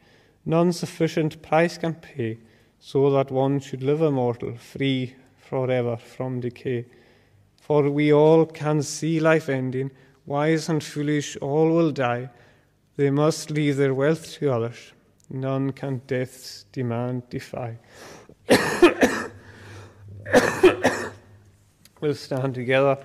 None 0.46 0.72
sufficient 0.72 1.42
price 1.42 1.76
can 1.76 1.94
pay, 1.94 2.38
so 2.78 3.10
that 3.10 3.30
one 3.30 3.60
should 3.60 3.82
live 3.82 4.00
immortal, 4.00 4.56
free 4.56 5.14
forever 5.36 5.96
from 5.96 6.40
decay. 6.40 6.86
For 7.60 7.90
we 7.90 8.12
all 8.12 8.46
can 8.46 8.82
see 8.82 9.20
life 9.20 9.48
ending, 9.48 9.90
wise 10.24 10.68
and 10.68 10.82
foolish, 10.82 11.36
all 11.36 11.70
will 11.70 11.90
die. 11.90 12.30
They 12.96 13.10
must 13.10 13.50
leave 13.50 13.76
their 13.76 13.94
wealth 13.94 14.32
to 14.34 14.52
others 14.52 14.92
none 15.30 15.72
can 15.72 16.02
death's 16.06 16.64
demand 16.72 17.28
defy. 17.30 17.78
we'll 22.00 22.14
stand 22.14 22.54
together 22.54 22.98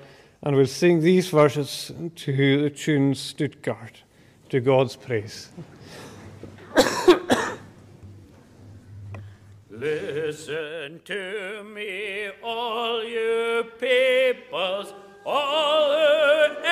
and 0.44 0.56
we'll 0.56 0.68
sing 0.68 1.02
these 1.02 1.30
verses 1.30 1.92
to 2.16 2.62
the 2.62 2.70
tune 2.70 3.16
Stuttgart, 3.16 4.04
to 4.50 4.60
God's 4.60 4.96
praise. 4.96 5.50
Listen 9.70 11.02
to 11.06 11.64
me, 11.74 12.30
all 12.44 13.04
you 13.04 13.66
peoples, 13.80 14.94
all 15.26 15.92
who 15.92 16.66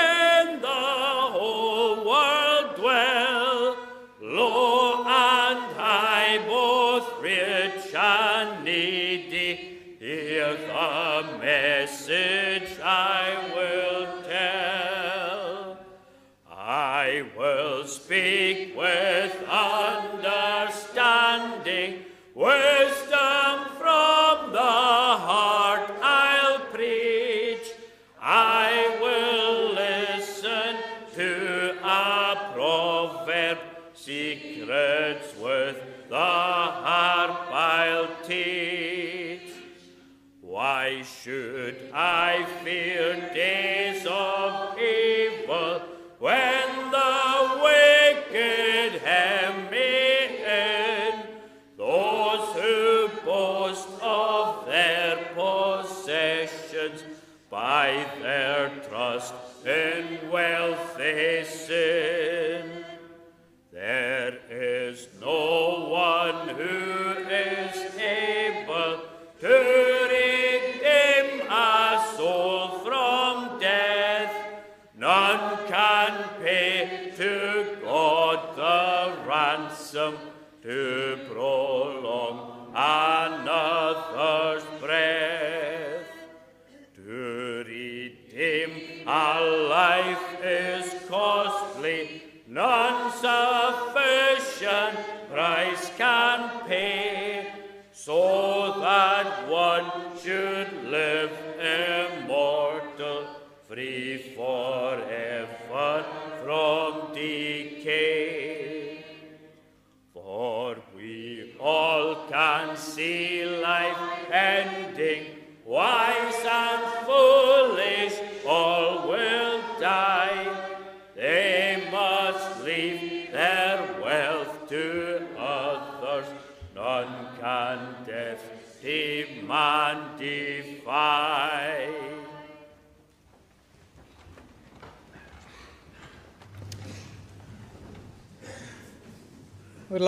should 41.24 41.78
I 41.94 42.46
fear 42.66 43.34
days 43.34 43.43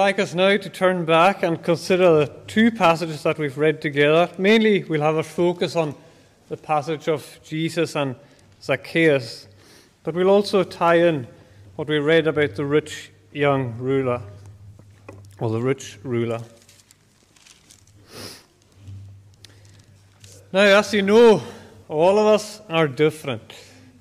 like 0.06 0.20
us 0.20 0.36
now 0.36 0.56
to 0.56 0.70
turn 0.70 1.04
back 1.04 1.42
and 1.42 1.64
consider 1.64 2.20
the 2.20 2.32
two 2.46 2.70
passages 2.70 3.24
that 3.24 3.40
we've 3.40 3.58
read 3.58 3.82
together. 3.82 4.30
Mainly, 4.38 4.84
we'll 4.84 5.02
have 5.02 5.16
a 5.16 5.24
focus 5.24 5.76
on 5.76 5.96
the 6.48 6.56
passage 6.56 7.08
of 7.08 7.40
Jesus 7.44 7.96
and 7.96 8.16
Zacchaeus, 8.62 9.48
but 10.04 10.14
we'll 10.14 10.30
also 10.30 10.64
tie 10.64 11.00
in 11.08 11.26
what 11.76 11.88
we 11.88 11.98
read 11.98 12.28
about 12.28 12.54
the 12.54 12.64
rich 12.64 13.10
young 13.32 13.76
ruler, 13.80 14.22
or 15.40 15.50
the 15.50 15.60
rich 15.60 15.98
ruler. 16.04 16.40
Now, 20.54 20.78
as 20.78 20.94
you 20.94 21.02
know, 21.02 21.42
all 21.88 22.20
of 22.20 22.28
us 22.28 22.62
are 22.70 22.88
different. 22.88 23.56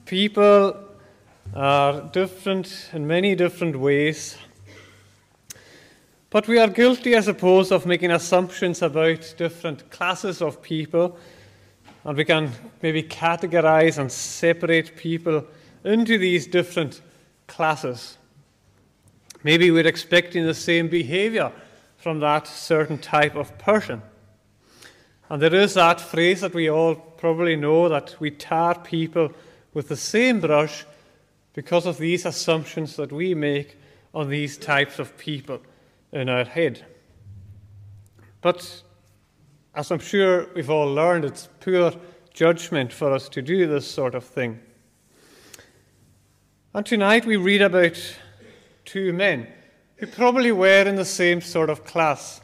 People 0.04 0.76
are 1.54 2.02
different 2.12 2.90
in 2.92 3.06
many 3.06 3.34
different 3.34 3.76
ways. 3.76 4.36
But 6.34 6.48
we 6.48 6.58
are 6.58 6.66
guilty, 6.66 7.14
I 7.14 7.20
suppose, 7.20 7.70
of 7.70 7.86
making 7.86 8.10
assumptions 8.10 8.82
about 8.82 9.34
different 9.38 9.88
classes 9.90 10.42
of 10.42 10.60
people. 10.60 11.16
And 12.02 12.16
we 12.16 12.24
can 12.24 12.50
maybe 12.82 13.04
categorize 13.04 13.98
and 13.98 14.10
separate 14.10 14.96
people 14.96 15.46
into 15.84 16.18
these 16.18 16.48
different 16.48 17.02
classes. 17.46 18.18
Maybe 19.44 19.70
we're 19.70 19.86
expecting 19.86 20.44
the 20.44 20.54
same 20.54 20.88
behavior 20.88 21.52
from 21.98 22.18
that 22.18 22.48
certain 22.48 22.98
type 22.98 23.36
of 23.36 23.56
person. 23.56 24.02
And 25.30 25.40
there 25.40 25.54
is 25.54 25.74
that 25.74 26.00
phrase 26.00 26.40
that 26.40 26.52
we 26.52 26.68
all 26.68 26.96
probably 26.96 27.54
know 27.54 27.88
that 27.88 28.16
we 28.18 28.32
tar 28.32 28.76
people 28.80 29.30
with 29.72 29.86
the 29.86 29.96
same 29.96 30.40
brush 30.40 30.84
because 31.52 31.86
of 31.86 31.98
these 31.98 32.26
assumptions 32.26 32.96
that 32.96 33.12
we 33.12 33.36
make 33.36 33.78
on 34.12 34.30
these 34.30 34.58
types 34.58 34.98
of 34.98 35.16
people 35.16 35.60
in 36.14 36.28
our 36.28 36.44
head. 36.44 36.86
But 38.40 38.82
as 39.74 39.90
I'm 39.90 39.98
sure 39.98 40.46
we've 40.54 40.70
all 40.70 40.86
learned, 40.86 41.24
it's 41.24 41.48
poor 41.60 41.92
judgment 42.32 42.92
for 42.92 43.12
us 43.12 43.28
to 43.30 43.42
do 43.42 43.66
this 43.66 43.90
sort 43.90 44.14
of 44.14 44.24
thing. 44.24 44.60
And 46.72 46.86
tonight 46.86 47.26
we 47.26 47.36
read 47.36 47.62
about 47.62 47.96
two 48.84 49.12
men 49.12 49.48
who 49.96 50.06
probably 50.06 50.52
were 50.52 50.82
in 50.82 50.96
the 50.96 51.04
same 51.04 51.40
sort 51.40 51.70
of 51.70 51.84
class. 51.84 52.40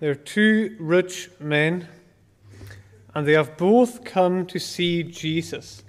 They're 0.00 0.14
two 0.14 0.76
rich 0.80 1.30
men, 1.38 1.88
and 3.14 3.26
they 3.26 3.32
have 3.32 3.56
both 3.56 4.04
come 4.04 4.46
to 4.46 4.58
see 4.58 5.04
Jesus. 5.04 5.84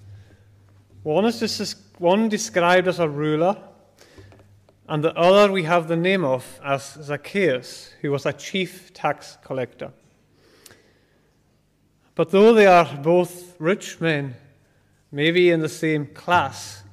One 1.02 1.26
is 1.26 1.76
one 1.98 2.30
described 2.30 2.88
as 2.88 3.00
a 3.00 3.10
ruler, 3.10 3.58
and 4.94 5.04
the 5.04 5.18
other 5.18 5.52
we 5.52 5.64
have 5.64 5.88
the 5.88 5.98
name 5.98 6.24
of 6.24 6.62
as 6.64 7.00
Zacchaeus, 7.02 7.92
who 8.02 8.12
was 8.12 8.28
a 8.28 8.32
chief 8.32 8.94
tax 8.94 9.40
collector. 9.44 9.92
But 12.14 12.30
though 12.30 12.54
they 12.54 12.68
are 12.68 12.86
both 13.02 13.60
rich 13.60 14.00
men, 14.00 14.36
maybe 15.12 15.50
in 15.50 15.62
the 15.62 15.68
same 15.68 16.06
class, 16.06 16.84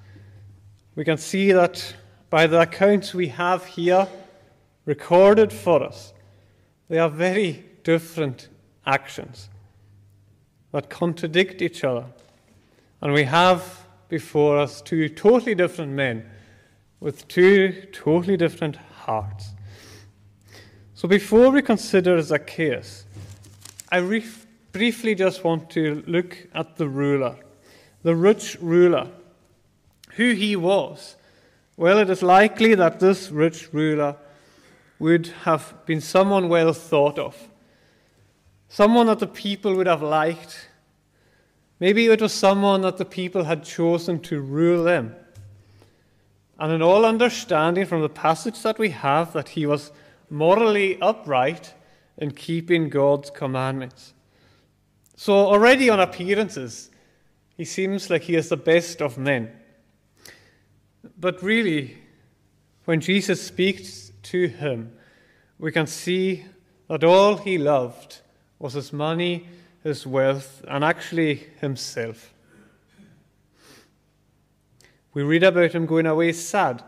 we 0.94 1.04
can 1.04 1.18
see 1.18 1.52
that 1.52 1.94
by 2.30 2.46
the 2.46 2.62
accounts 2.62 3.12
we 3.12 3.28
have 3.28 3.66
here 3.66 4.08
recorded 4.86 5.52
for 5.52 5.82
us, 5.82 6.14
they 6.88 6.98
are 6.98 7.10
very 7.10 7.66
different 7.84 8.48
actions 8.86 9.50
that 10.72 10.88
contradict 10.88 11.60
each 11.60 11.84
other. 11.84 12.06
And 13.02 13.12
we 13.12 13.24
have 13.24 13.84
before 14.08 14.58
us 14.58 14.80
two 14.80 15.10
totally 15.10 15.54
different 15.54 15.92
men 15.92 16.24
with 17.00 17.26
two 17.28 17.72
totally 17.92 18.36
different 18.36 18.76
hearts. 18.76 19.50
So 20.94 21.08
before 21.08 21.50
we 21.50 21.62
consider 21.62 22.20
Zacchaeus, 22.20 23.06
I 23.90 23.98
re- 23.98 24.24
briefly 24.72 25.14
just 25.14 25.42
want 25.42 25.70
to 25.70 26.04
look 26.06 26.36
at 26.54 26.76
the 26.76 26.88
ruler, 26.88 27.36
the 28.02 28.14
rich 28.14 28.58
ruler, 28.60 29.08
who 30.16 30.32
he 30.32 30.56
was. 30.56 31.16
Well, 31.76 31.98
it 31.98 32.10
is 32.10 32.22
likely 32.22 32.74
that 32.74 33.00
this 33.00 33.30
rich 33.30 33.72
ruler 33.72 34.16
would 34.98 35.28
have 35.44 35.74
been 35.86 36.02
someone 36.02 36.50
well 36.50 36.74
thought 36.74 37.18
of, 37.18 37.48
someone 38.68 39.06
that 39.06 39.18
the 39.18 39.26
people 39.26 39.74
would 39.74 39.86
have 39.86 40.02
liked. 40.02 40.68
Maybe 41.80 42.06
it 42.06 42.20
was 42.20 42.34
someone 42.34 42.82
that 42.82 42.98
the 42.98 43.06
people 43.06 43.44
had 43.44 43.64
chosen 43.64 44.20
to 44.20 44.42
rule 44.42 44.84
them. 44.84 45.16
And 46.60 46.70
in 46.72 46.82
all 46.82 47.06
understanding 47.06 47.86
from 47.86 48.02
the 48.02 48.10
passage 48.10 48.62
that 48.62 48.78
we 48.78 48.90
have, 48.90 49.32
that 49.32 49.48
he 49.50 49.64
was 49.64 49.90
morally 50.28 51.00
upright 51.00 51.72
in 52.18 52.32
keeping 52.32 52.90
God's 52.90 53.30
commandments. 53.30 54.12
So, 55.16 55.32
already 55.32 55.88
on 55.88 56.00
appearances, 56.00 56.90
he 57.56 57.64
seems 57.64 58.10
like 58.10 58.22
he 58.22 58.36
is 58.36 58.50
the 58.50 58.58
best 58.58 59.00
of 59.00 59.16
men. 59.16 59.50
But 61.18 61.42
really, 61.42 61.96
when 62.84 63.00
Jesus 63.00 63.42
speaks 63.42 64.12
to 64.24 64.46
him, 64.46 64.92
we 65.58 65.72
can 65.72 65.86
see 65.86 66.44
that 66.88 67.04
all 67.04 67.38
he 67.38 67.56
loved 67.56 68.20
was 68.58 68.74
his 68.74 68.92
money, 68.92 69.46
his 69.82 70.06
wealth, 70.06 70.62
and 70.68 70.84
actually 70.84 71.46
himself. 71.60 72.34
We 75.12 75.22
read 75.22 75.42
about 75.42 75.72
him 75.72 75.86
going 75.86 76.06
away 76.06 76.32
sad 76.32 76.82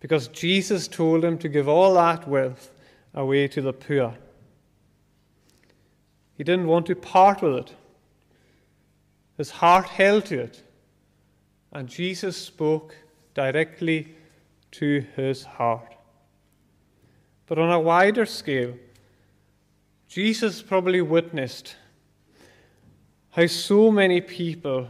because 0.00 0.28
Jesus 0.28 0.88
told 0.88 1.24
him 1.24 1.38
to 1.38 1.48
give 1.48 1.68
all 1.68 1.94
that 1.94 2.26
wealth 2.28 2.70
away 3.14 3.48
to 3.48 3.60
the 3.60 3.72
poor. 3.72 4.14
He 6.36 6.44
didn't 6.44 6.66
want 6.66 6.86
to 6.86 6.94
part 6.94 7.42
with 7.42 7.54
it. 7.54 7.74
His 9.36 9.50
heart 9.50 9.86
held 9.86 10.26
to 10.26 10.40
it. 10.40 10.62
And 11.72 11.88
Jesus 11.88 12.36
spoke 12.36 12.96
directly 13.34 14.14
to 14.72 15.04
his 15.16 15.44
heart. 15.44 15.94
But 17.46 17.58
on 17.58 17.70
a 17.70 17.80
wider 17.80 18.26
scale, 18.26 18.74
Jesus 20.08 20.62
probably 20.62 21.00
witnessed 21.00 21.76
how 23.30 23.46
so 23.46 23.90
many 23.90 24.20
people 24.20 24.88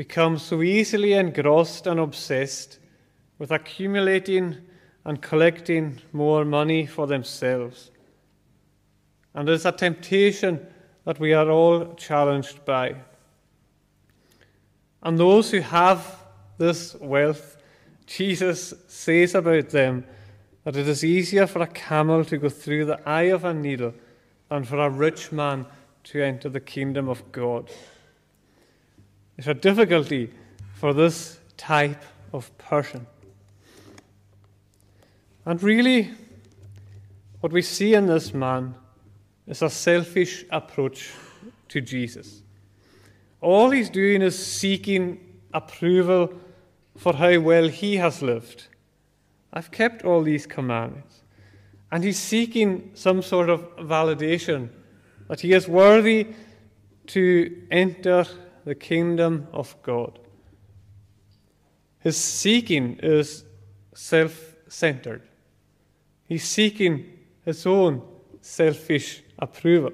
become 0.00 0.38
so 0.38 0.62
easily 0.62 1.12
engrossed 1.12 1.86
and 1.86 2.00
obsessed 2.00 2.78
with 3.38 3.50
accumulating 3.50 4.56
and 5.04 5.20
collecting 5.20 6.00
more 6.14 6.42
money 6.42 6.86
for 6.86 7.06
themselves. 7.06 7.90
And 9.34 9.46
it's 9.46 9.66
a 9.66 9.72
temptation 9.72 10.66
that 11.04 11.20
we 11.20 11.34
are 11.34 11.50
all 11.50 11.92
challenged 11.96 12.64
by. 12.64 12.94
And 15.02 15.18
those 15.18 15.50
who 15.50 15.60
have 15.60 16.24
this 16.56 16.94
wealth, 16.94 17.58
Jesus 18.06 18.72
says 18.88 19.34
about 19.34 19.68
them 19.68 20.06
that 20.64 20.76
it 20.76 20.88
is 20.88 21.04
easier 21.04 21.46
for 21.46 21.60
a 21.60 21.66
camel 21.66 22.24
to 22.24 22.38
go 22.38 22.48
through 22.48 22.86
the 22.86 23.06
eye 23.06 23.28
of 23.34 23.44
a 23.44 23.52
needle 23.52 23.92
than 24.48 24.64
for 24.64 24.78
a 24.78 24.88
rich 24.88 25.30
man 25.30 25.66
to 26.04 26.22
enter 26.22 26.48
the 26.48 26.58
kingdom 26.58 27.06
of 27.06 27.30
God. 27.32 27.70
It's 29.40 29.46
a 29.46 29.54
difficulty 29.54 30.30
for 30.74 30.92
this 30.92 31.40
type 31.56 32.02
of 32.30 32.58
person. 32.58 33.06
And 35.46 35.62
really, 35.62 36.10
what 37.40 37.50
we 37.50 37.62
see 37.62 37.94
in 37.94 38.04
this 38.04 38.34
man 38.34 38.74
is 39.46 39.62
a 39.62 39.70
selfish 39.70 40.44
approach 40.50 41.10
to 41.68 41.80
Jesus. 41.80 42.42
All 43.40 43.70
he's 43.70 43.88
doing 43.88 44.20
is 44.20 44.38
seeking 44.38 45.18
approval 45.54 46.34
for 46.98 47.14
how 47.14 47.40
well 47.40 47.68
he 47.68 47.96
has 47.96 48.20
lived. 48.20 48.66
I've 49.54 49.70
kept 49.70 50.04
all 50.04 50.22
these 50.22 50.46
commandments. 50.46 51.22
And 51.90 52.04
he's 52.04 52.18
seeking 52.18 52.90
some 52.92 53.22
sort 53.22 53.48
of 53.48 53.74
validation 53.78 54.68
that 55.28 55.40
he 55.40 55.54
is 55.54 55.66
worthy 55.66 56.26
to 57.06 57.62
enter 57.70 58.26
the 58.70 58.74
kingdom 58.76 59.48
of 59.52 59.74
God. 59.82 60.16
His 61.98 62.16
seeking 62.16 63.00
is 63.02 63.44
self 63.94 64.54
centered, 64.68 65.22
he's 66.28 66.44
seeking 66.44 67.04
his 67.44 67.66
own 67.66 68.00
selfish 68.40 69.24
approval. 69.40 69.90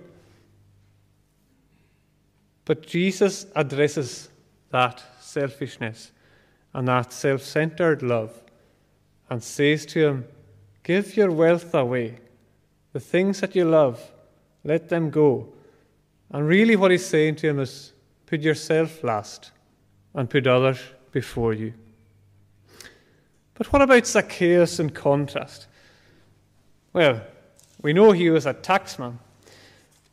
But 2.66 2.86
Jesus 2.86 3.46
addresses 3.56 4.28
that 4.68 5.02
selfishness 5.20 6.12
and 6.74 6.86
that 6.88 7.14
self 7.14 7.40
centered 7.40 8.02
love 8.02 8.34
and 9.30 9.42
says 9.42 9.86
to 9.86 10.06
him, 10.06 10.24
Give 10.82 11.16
your 11.16 11.30
wealth 11.30 11.72
away. 11.72 12.18
The 12.92 13.00
things 13.00 13.40
that 13.40 13.56
you 13.56 13.64
love, 13.64 14.12
let 14.64 14.90
them 14.90 15.08
go. 15.08 15.48
And 16.30 16.46
really, 16.46 16.76
what 16.76 16.90
he's 16.90 17.06
saying 17.06 17.36
to 17.36 17.48
him 17.48 17.60
is, 17.60 17.94
Put 18.26 18.42
yourself 18.42 19.04
last 19.04 19.52
and 20.14 20.28
put 20.28 20.46
others 20.46 20.80
before 21.12 21.54
you. 21.54 21.72
But 23.54 23.72
what 23.72 23.82
about 23.82 24.06
Zacchaeus 24.06 24.78
in 24.78 24.90
contrast? 24.90 25.66
Well, 26.92 27.22
we 27.82 27.92
know 27.92 28.12
he 28.12 28.30
was 28.30 28.46
a 28.46 28.54
taxman, 28.54 29.18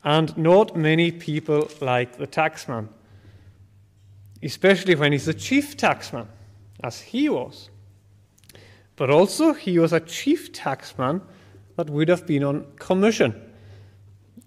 and 0.03 0.37
not 0.37 0.75
many 0.75 1.11
people 1.11 1.69
like 1.81 2.17
the 2.17 2.27
taxman, 2.27 2.89
especially 4.41 4.95
when 4.95 5.11
he's 5.11 5.25
the 5.25 5.33
chief 5.33 5.75
taxman, 5.75 6.27
as 6.83 7.01
he 7.01 7.29
was. 7.29 7.69
But 8.95 9.09
also, 9.09 9.53
he 9.53 9.79
was 9.79 9.91
a 9.91 9.99
chief 9.99 10.51
taxman 10.51 11.21
that 11.77 11.89
would 11.89 12.09
have 12.09 12.27
been 12.27 12.43
on 12.43 12.65
commission. 12.75 13.52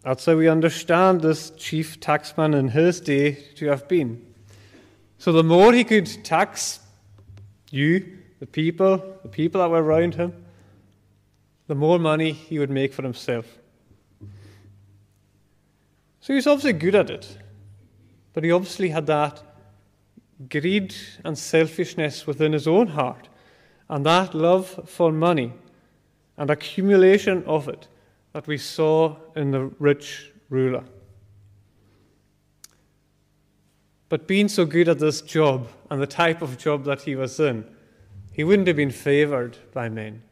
That's 0.06 0.24
how 0.24 0.36
we 0.36 0.46
understand 0.46 1.20
this 1.20 1.50
chief 1.56 1.98
taxman 1.98 2.54
in 2.54 2.68
his 2.68 3.00
day 3.00 3.32
to 3.56 3.66
have 3.66 3.88
been. 3.88 4.24
So 5.18 5.32
the 5.32 5.42
more 5.42 5.72
he 5.72 5.82
could 5.82 6.06
tax 6.22 6.78
you, 7.72 8.18
the 8.38 8.46
people, 8.46 8.98
the 9.24 9.28
people 9.28 9.60
that 9.60 9.68
were 9.68 9.82
around 9.82 10.14
him, 10.14 10.44
the 11.66 11.74
more 11.74 11.98
money 11.98 12.30
he 12.30 12.60
would 12.60 12.70
make 12.70 12.92
for 12.92 13.02
himself. 13.02 13.58
So 16.20 16.28
he 16.28 16.34
was 16.34 16.46
obviously 16.46 16.74
good 16.74 16.94
at 16.94 17.10
it, 17.10 17.38
but 18.32 18.44
he 18.44 18.52
obviously 18.52 18.90
had 18.90 19.06
that 19.06 19.42
greed 20.48 20.94
and 21.24 21.36
selfishness 21.36 22.28
within 22.28 22.52
his 22.52 22.68
own 22.68 22.86
heart, 22.86 23.28
and 23.88 24.06
that 24.06 24.36
love 24.36 24.88
for 24.88 25.10
money 25.10 25.52
and 26.36 26.48
accumulation 26.48 27.42
of 27.44 27.68
it 27.68 27.88
that 28.36 28.46
we 28.46 28.58
saw 28.58 29.16
in 29.34 29.50
the 29.50 29.64
rich 29.78 30.30
ruler. 30.50 30.84
But 34.10 34.26
being 34.26 34.48
so 34.48 34.66
good 34.66 34.90
at 34.90 34.98
this 34.98 35.22
job 35.22 35.68
and 35.88 36.02
the 36.02 36.06
type 36.06 36.42
of 36.42 36.58
job 36.58 36.84
that 36.84 37.00
he 37.00 37.16
was 37.16 37.40
in, 37.40 37.64
he 38.32 38.44
wouldn't 38.44 38.68
have 38.68 38.76
been 38.76 38.90
favored 38.90 39.56
by 39.72 39.88
men. 39.88 40.22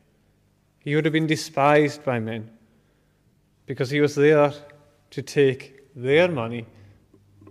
He 0.80 0.94
would 0.94 1.06
have 1.06 1.14
been 1.14 1.26
despised 1.26 2.04
by 2.04 2.20
men 2.20 2.50
because 3.64 3.88
he 3.88 4.02
was 4.02 4.14
there 4.14 4.52
to 5.12 5.22
take 5.22 5.90
their 5.96 6.28
money 6.28 6.66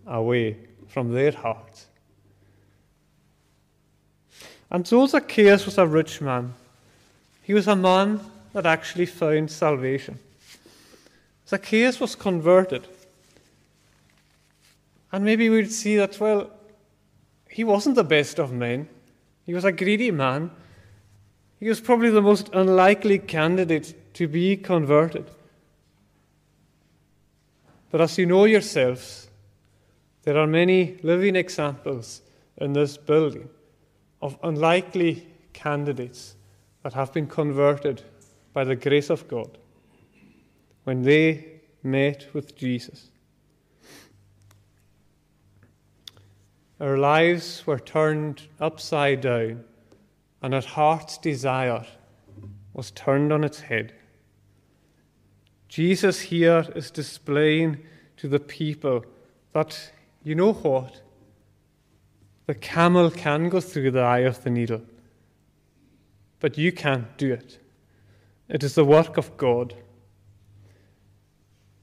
away 0.06 0.58
from 0.88 1.14
their 1.14 1.32
hearts. 1.32 1.88
And 4.70 4.88
so 4.88 5.08
Zacchaeus 5.08 5.66
was 5.66 5.80
a 5.80 5.88
rich 5.88 6.22
man. 6.22 6.54
He 7.42 7.56
was 7.56 7.68
a 7.68 7.76
man 7.76 8.20
that 8.54 8.68
actually 8.68 9.08
found 9.08 9.50
salvation. 9.50 10.20
Zacchaeus 11.54 12.00
was 12.00 12.16
converted. 12.16 12.88
And 15.12 15.24
maybe 15.24 15.52
we'd 15.52 15.72
see 15.72 15.98
that, 15.98 16.20
well, 16.20 16.50
he 17.48 17.64
wasn't 17.64 17.94
the 17.94 18.04
best 18.04 18.40
of 18.40 18.52
men. 18.52 18.90
He 19.46 19.54
was 19.54 19.64
a 19.64 19.72
greedy 19.72 20.10
man. 20.10 20.50
He 21.60 21.70
was 21.70 21.80
probably 21.80 22.10
the 22.10 22.24
most 22.24 22.50
unlikely 22.54 23.20
candidate 23.20 24.16
to 24.16 24.28
be 24.28 24.58
converted. 24.58 25.30
But 27.92 28.02
as 28.02 28.18
you 28.18 28.26
know 28.26 28.46
yourselves, 28.46 29.30
there 30.24 30.40
are 30.40 30.48
many 30.48 30.98
living 31.04 31.36
examples 31.36 32.24
in 32.58 32.74
this 32.74 32.98
building 32.98 33.48
of 34.24 34.40
unlikely 34.42 35.28
candidates 35.54 36.36
that 36.82 36.94
have 36.94 37.14
been 37.14 37.28
converted 37.28 38.02
by 38.54 38.64
the 38.64 38.76
grace 38.76 39.12
of 39.12 39.28
God 39.28 39.60
when 40.84 41.04
they 41.04 41.62
met 41.82 42.28
with 42.34 42.56
Jesus. 42.56 43.10
Our 46.80 46.98
lives 46.98 47.66
were 47.66 47.80
turned 47.80 48.42
upside 48.60 49.22
down, 49.22 49.64
and 50.42 50.54
our 50.54 50.62
heart's 50.62 51.18
desire 51.18 51.86
was 52.74 52.92
turned 52.92 53.32
on 53.32 53.44
its 53.44 53.62
head. 53.62 53.94
Jesus 55.70 56.20
here 56.20 56.66
is 56.76 56.92
displaying 56.92 57.80
to 58.18 58.28
the 58.28 58.40
people 58.40 59.06
that, 59.54 59.92
you 60.24 60.36
know 60.36 60.54
what? 60.54 61.02
The 62.48 62.56
camel 62.56 63.10
can 63.10 63.50
go 63.50 63.62
through 63.62 63.92
the 63.92 64.02
eye 64.02 64.20
of 64.20 64.44
the 64.44 64.50
needle, 64.50 64.82
but 66.40 66.58
you 66.58 66.72
can't 66.72 67.18
do 67.18 67.32
it. 67.32 67.60
It 68.50 68.64
is 68.64 68.76
the 68.76 68.84
work 68.84 69.18
of 69.18 69.38
God. 69.38 69.74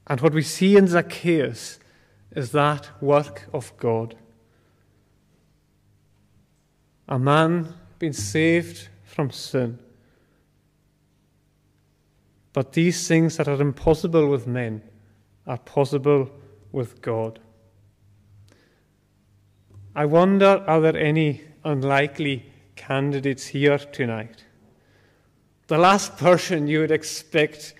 And 0.07 0.19
what 0.21 0.33
we 0.33 0.41
see 0.41 0.77
in 0.77 0.87
Zacchaeus 0.87 1.79
is 2.31 2.51
that 2.51 2.89
work 3.01 3.47
of 3.53 3.75
God. 3.77 4.15
A 7.07 7.19
man 7.19 7.73
being 7.99 8.13
saved 8.13 8.87
from 9.03 9.31
sin. 9.31 9.79
But 12.53 12.73
these 12.73 13.07
things 13.07 13.37
that 13.37 13.47
are 13.47 13.61
impossible 13.61 14.27
with 14.27 14.47
men 14.47 14.81
are 15.45 15.57
possible 15.57 16.29
with 16.71 17.01
God. 17.01 17.39
I 19.95 20.05
wonder 20.05 20.63
are 20.67 20.81
there 20.81 20.97
any 20.97 21.41
unlikely 21.63 22.45
candidates 22.75 23.47
here 23.47 23.77
tonight? 23.77 24.45
The 25.67 25.77
last 25.77 26.17
person 26.17 26.67
you 26.67 26.79
would 26.79 26.91
expect 26.91 27.73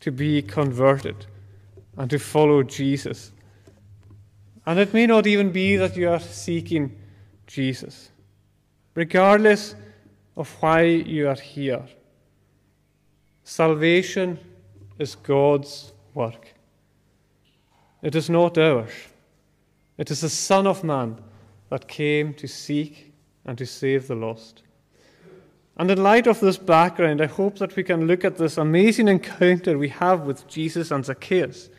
to 0.00 0.10
be 0.10 0.42
converted 0.42 1.26
and 1.96 2.10
to 2.10 2.18
follow 2.18 2.62
Jesus. 2.62 3.32
And 4.66 4.78
it 4.78 4.94
may 4.94 5.06
not 5.06 5.26
even 5.26 5.50
be 5.50 5.76
that 5.76 5.96
you 5.96 6.08
are 6.08 6.20
seeking 6.20 6.96
Jesus. 7.46 8.10
Regardless 8.94 9.74
of 10.36 10.50
why 10.60 10.82
you 10.82 11.28
are 11.28 11.34
here, 11.34 11.82
salvation 13.44 14.38
is 14.98 15.14
God's 15.16 15.92
work. 16.14 16.54
It 18.02 18.14
is 18.14 18.30
not 18.30 18.58
ours. 18.58 18.92
It 19.98 20.10
is 20.10 20.20
the 20.20 20.28
Son 20.28 20.66
of 20.66 20.84
Man 20.84 21.18
that 21.70 21.88
came 21.88 22.34
to 22.34 22.48
seek 22.48 23.12
and 23.44 23.56
to 23.58 23.66
save 23.66 24.08
the 24.08 24.14
lost. 24.14 24.62
And 25.76 25.90
in 25.90 26.02
light 26.02 26.26
of 26.26 26.40
this 26.40 26.58
background, 26.58 27.20
I 27.20 27.26
hope 27.26 27.58
that 27.58 27.76
we 27.76 27.82
can 27.82 28.06
look 28.06 28.24
at 28.24 28.36
this 28.36 28.58
amazing 28.58 29.08
encounter 29.08 29.78
we 29.78 29.88
have 29.88 30.22
with 30.22 30.46
Jesus 30.46 30.90
and 30.90 31.04
Zacchaeus. 31.04 31.70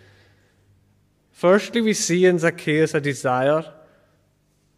Firstly, 1.33 1.81
we 1.81 1.93
see 1.93 2.25
in 2.25 2.39
Zacchaeus 2.39 2.93
a 2.93 3.01
desire. 3.01 3.65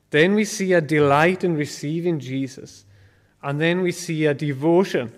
Then 0.10 0.34
we 0.34 0.46
see 0.46 0.74
a 0.74 0.82
delight 0.82 1.44
in 1.44 1.56
receiving 1.56 2.20
Jesus. 2.20 2.86
And 3.44 3.62
then 3.62 3.82
we 3.82 3.92
see 3.92 4.26
a 4.26 4.34
devotion 4.34 5.12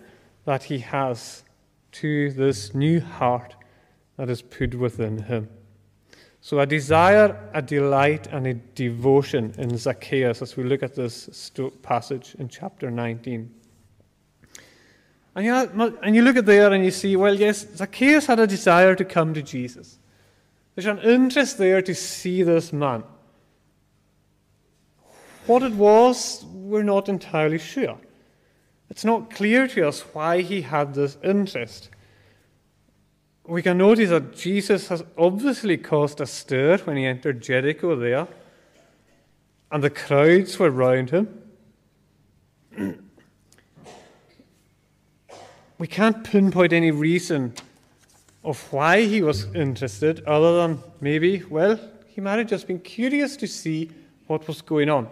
that 0.46 0.64
he 0.64 0.80
has 0.80 1.44
to 1.94 2.32
this 2.32 2.74
new 2.74 3.00
heart 3.00 3.56
that 4.18 4.30
is 4.30 4.42
put 4.42 4.74
within 4.76 5.20
him. 5.20 5.48
So, 6.42 6.60
a 6.60 6.66
desire, 6.66 7.50
a 7.54 7.62
delight, 7.62 8.28
and 8.28 8.48
a 8.48 8.54
devotion 8.54 9.54
in 9.58 9.78
Zacchaeus 9.78 10.42
as 10.42 10.58
we 10.58 10.64
look 10.64 10.82
at 10.82 10.96
this 10.96 11.52
passage 11.84 12.36
in 12.40 12.50
chapter 12.50 12.90
19. 12.90 13.54
And 15.36 15.46
you, 15.46 15.54
and 16.02 16.16
you 16.16 16.24
look 16.24 16.36
at 16.36 16.48
there 16.48 16.74
and 16.74 16.84
you 16.84 16.92
see, 16.92 17.16
well, 17.16 17.36
yes, 17.36 17.68
Zacchaeus 17.76 18.26
had 18.26 18.40
a 18.40 18.48
desire 18.48 18.96
to 18.96 19.06
come 19.06 19.34
to 19.36 19.44
Jesus. 19.44 20.00
There's 20.78 20.86
an 20.86 21.00
interest 21.00 21.58
there 21.58 21.82
to 21.82 21.96
see 21.96 22.44
this 22.44 22.72
man. 22.72 23.04
What 25.48 25.64
it 25.64 25.74
was, 25.74 26.46
we're 26.54 26.84
not 26.84 27.10
entirely 27.10 27.58
sure. 27.58 27.98
It's 28.88 29.04
not 29.04 29.32
clear 29.32 29.68
to 29.70 29.88
us 29.88 30.02
why 30.14 30.42
he 30.42 30.62
had 30.62 30.94
this 30.94 31.18
interest. 31.24 31.90
We 33.48 33.64
can 33.64 33.80
notice 33.80 34.12
that 34.12 34.38
Jesus 34.38 34.90
has 34.90 35.04
obviously 35.18 35.78
caused 35.78 36.22
a 36.22 36.28
stir 36.28 36.78
when 36.78 36.96
he 36.96 37.08
entered 37.08 37.42
Jericho 37.42 37.96
there, 37.96 38.28
and 39.72 39.84
the 39.84 39.90
crowds 39.90 40.60
were 40.60 40.70
round 40.70 41.10
him. 41.10 41.42
we 45.80 45.88
can't 45.88 46.24
pinpoint 46.24 46.72
any 46.72 46.92
reason 46.92 47.56
of 48.48 48.72
why 48.72 49.02
he 49.02 49.22
was 49.22 49.54
interested, 49.54 50.24
other 50.26 50.56
than 50.56 50.82
maybe, 51.02 51.44
well, 51.50 51.78
he 52.06 52.22
might 52.22 52.40
have 52.40 52.48
just 52.48 52.66
been 52.66 52.80
curious 52.80 53.36
to 53.36 53.46
see 53.46 53.92
what 54.28 54.48
was 54.48 54.62
going 54.62 54.90
on. 54.90 55.10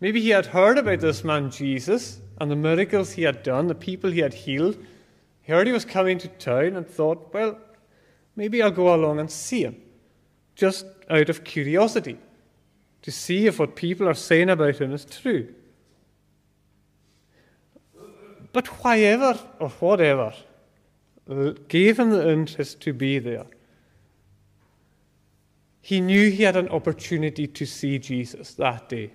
Maybe 0.00 0.22
he 0.22 0.30
had 0.30 0.46
heard 0.46 0.78
about 0.78 1.00
this 1.00 1.22
man 1.22 1.50
Jesus 1.50 2.20
and 2.40 2.50
the 2.50 2.56
miracles 2.56 3.12
he 3.12 3.24
had 3.24 3.42
done, 3.42 3.66
the 3.66 3.74
people 3.74 4.10
he 4.10 4.20
had 4.20 4.32
healed. 4.32 4.78
He 5.42 5.52
heard 5.52 5.66
he 5.66 5.72
was 5.74 5.84
coming 5.84 6.16
to 6.16 6.28
town 6.28 6.76
and 6.76 6.88
thought, 6.88 7.32
well, 7.34 7.58
maybe 8.36 8.62
I'll 8.62 8.70
go 8.70 8.94
along 8.94 9.20
and 9.20 9.30
see 9.30 9.62
him, 9.62 9.76
just 10.56 10.86
out 11.10 11.28
of 11.28 11.44
curiosity, 11.44 12.16
to 13.02 13.10
see 13.10 13.46
if 13.46 13.58
what 13.58 13.76
people 13.76 14.08
are 14.08 14.14
saying 14.14 14.48
about 14.48 14.80
him 14.80 14.94
is 14.94 15.04
true. 15.04 15.54
But 18.54 18.66
whyever 18.66 19.38
or 19.60 19.68
whatever 19.68 20.32
Uh, 21.28 21.52
gave 21.68 21.98
him 21.98 22.10
the 22.10 22.30
interest 22.30 22.80
to 22.82 22.92
be 22.92 23.18
there. 23.18 23.46
He 25.80 26.00
knew 26.00 26.30
he 26.30 26.42
had 26.42 26.56
an 26.56 26.68
opportunity 26.68 27.46
to 27.46 27.66
see 27.66 27.98
Jesus 27.98 28.54
that 28.54 28.88
day. 28.88 29.12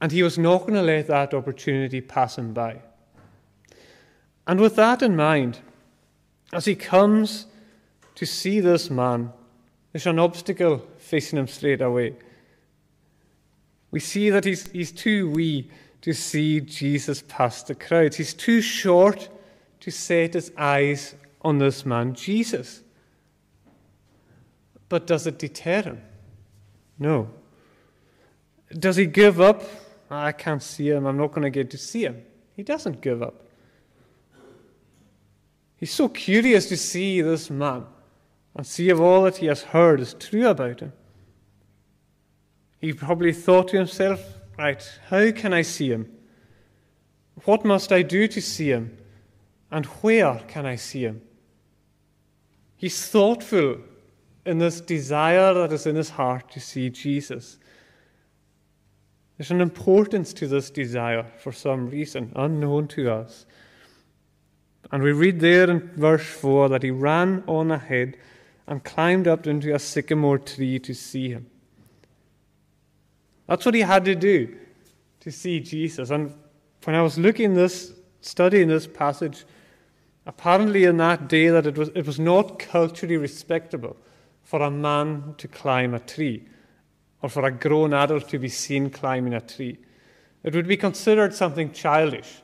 And 0.00 0.12
he 0.12 0.22
was 0.22 0.38
not 0.38 0.60
going 0.60 0.74
to 0.74 0.82
let 0.82 1.06
that 1.06 1.32
opportunity 1.32 2.00
pass 2.00 2.36
him 2.36 2.52
by. 2.52 2.80
And 4.46 4.60
with 4.60 4.76
that 4.76 5.02
in 5.02 5.16
mind, 5.16 5.60
as 6.52 6.66
he 6.66 6.74
comes 6.74 7.46
to 8.14 8.26
see 8.26 8.60
this 8.60 8.90
man, 8.90 9.32
there's 9.92 10.06
an 10.06 10.18
obstacle 10.18 10.86
facing 10.98 11.38
him 11.38 11.48
straight 11.48 11.80
away. 11.80 12.14
We 13.90 14.00
see 14.00 14.28
that 14.30 14.44
he's, 14.44 14.68
he's 14.70 14.92
too 14.92 15.30
wee 15.30 15.70
to 16.02 16.12
see 16.12 16.60
Jesus 16.60 17.22
past 17.28 17.68
the 17.68 17.74
crowds. 17.74 18.16
He's 18.16 18.34
too 18.34 18.60
short 18.60 19.28
to 19.80 19.90
set 19.90 20.34
his 20.34 20.52
eyes 20.56 21.14
on 21.42 21.58
this 21.58 21.84
man, 21.84 22.14
Jesus. 22.14 22.82
But 24.88 25.06
does 25.06 25.26
it 25.26 25.38
deter 25.38 25.82
him? 25.82 26.02
No. 26.98 27.28
Does 28.70 28.96
he 28.96 29.06
give 29.06 29.40
up? 29.40 29.62
I 30.10 30.32
can't 30.32 30.62
see 30.62 30.88
him. 30.88 31.06
I'm 31.06 31.16
not 31.16 31.32
going 31.32 31.42
to 31.42 31.50
get 31.50 31.70
to 31.70 31.78
see 31.78 32.04
him. 32.04 32.22
He 32.54 32.62
doesn't 32.62 33.00
give 33.00 33.22
up. 33.22 33.44
He's 35.76 35.92
so 35.92 36.08
curious 36.08 36.68
to 36.68 36.76
see 36.76 37.20
this 37.20 37.50
man 37.50 37.84
and 38.56 38.66
see 38.66 38.88
if 38.88 38.98
all 38.98 39.22
that 39.22 39.38
he 39.38 39.46
has 39.46 39.62
heard 39.62 40.00
is 40.00 40.14
true 40.14 40.46
about 40.48 40.80
him. 40.80 40.92
He 42.80 42.92
probably 42.92 43.32
thought 43.32 43.68
to 43.68 43.78
himself, 43.78 44.22
right, 44.58 44.82
how 45.08 45.30
can 45.32 45.52
I 45.52 45.62
see 45.62 45.90
him? 45.90 46.10
What 47.44 47.64
must 47.64 47.92
I 47.92 48.02
do 48.02 48.28
to 48.28 48.40
see 48.40 48.68
him? 48.68 48.96
And 49.74 49.86
where 49.86 50.40
can 50.46 50.66
I 50.66 50.76
see 50.76 51.00
him? 51.00 51.20
He's 52.76 53.08
thoughtful 53.08 53.78
in 54.46 54.58
this 54.58 54.80
desire 54.80 55.52
that 55.52 55.72
is 55.72 55.84
in 55.84 55.96
his 55.96 56.10
heart 56.10 56.48
to 56.52 56.60
see 56.60 56.90
Jesus. 56.90 57.58
There's 59.36 59.50
an 59.50 59.60
importance 59.60 60.32
to 60.34 60.46
this 60.46 60.70
desire 60.70 61.26
for 61.38 61.50
some 61.50 61.90
reason, 61.90 62.30
unknown 62.36 62.86
to 62.88 63.10
us. 63.10 63.46
And 64.92 65.02
we 65.02 65.10
read 65.10 65.40
there 65.40 65.68
in 65.68 65.80
verse 65.96 66.24
4 66.24 66.68
that 66.68 66.84
he 66.84 66.92
ran 66.92 67.42
on 67.48 67.72
ahead 67.72 68.16
and 68.68 68.84
climbed 68.84 69.26
up 69.26 69.44
into 69.48 69.74
a 69.74 69.80
sycamore 69.80 70.38
tree 70.38 70.78
to 70.78 70.94
see 70.94 71.30
him. 71.30 71.50
That's 73.48 73.66
what 73.66 73.74
he 73.74 73.80
had 73.80 74.04
to 74.04 74.14
do 74.14 74.56
to 75.18 75.32
see 75.32 75.58
Jesus. 75.58 76.10
And 76.10 76.32
when 76.84 76.94
I 76.94 77.02
was 77.02 77.18
looking 77.18 77.54
this, 77.54 77.92
studying 78.20 78.68
this 78.68 78.86
passage, 78.86 79.44
apparently 80.26 80.84
in 80.84 80.96
that 80.98 81.28
day 81.28 81.48
that 81.48 81.66
it 81.66 81.76
was, 81.76 81.90
it 81.94 82.06
was 82.06 82.18
not 82.18 82.58
culturally 82.58 83.16
respectable 83.16 83.96
for 84.42 84.62
a 84.62 84.70
man 84.70 85.34
to 85.38 85.48
climb 85.48 85.94
a 85.94 86.00
tree 86.00 86.46
or 87.22 87.28
for 87.28 87.44
a 87.44 87.50
grown 87.50 87.94
adult 87.94 88.28
to 88.28 88.38
be 88.38 88.48
seen 88.48 88.90
climbing 88.90 89.34
a 89.34 89.40
tree. 89.40 89.78
It 90.42 90.54
would 90.54 90.68
be 90.68 90.76
considered 90.76 91.34
something 91.34 91.72
childish, 91.72 92.42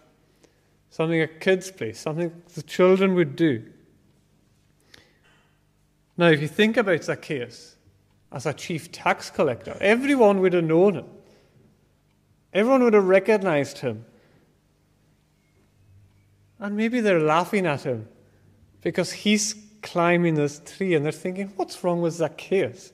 something 0.88 1.20
a 1.20 1.28
kid's 1.28 1.70
play, 1.70 1.92
something 1.92 2.42
the 2.54 2.62
children 2.62 3.14
would 3.14 3.36
do. 3.36 3.62
Now, 6.16 6.28
if 6.28 6.40
you 6.40 6.48
think 6.48 6.76
about 6.76 7.04
Zacchaeus 7.04 7.76
as 8.32 8.46
a 8.46 8.52
chief 8.52 8.90
tax 8.90 9.30
collector, 9.30 9.76
everyone 9.80 10.40
would 10.40 10.52
have 10.52 10.64
known 10.64 10.94
him. 10.94 11.06
Everyone 12.52 12.82
would 12.82 12.94
have 12.94 13.06
recognized 13.06 13.78
him. 13.78 14.04
And 16.60 16.76
maybe 16.76 17.00
they're 17.00 17.20
laughing 17.20 17.66
at 17.66 17.82
him 17.82 18.06
because 18.82 19.12
he's 19.12 19.54
climbing 19.82 20.34
this 20.34 20.60
tree 20.64 20.94
and 20.94 21.04
they're 21.04 21.10
thinking, 21.10 21.52
what's 21.56 21.82
wrong 21.82 22.02
with 22.02 22.14
Zacchaeus? 22.14 22.92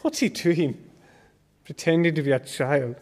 What's 0.00 0.20
he 0.20 0.30
doing? 0.30 0.90
Pretending 1.64 2.14
to 2.14 2.22
be 2.22 2.32
a 2.32 2.38
child. 2.38 2.96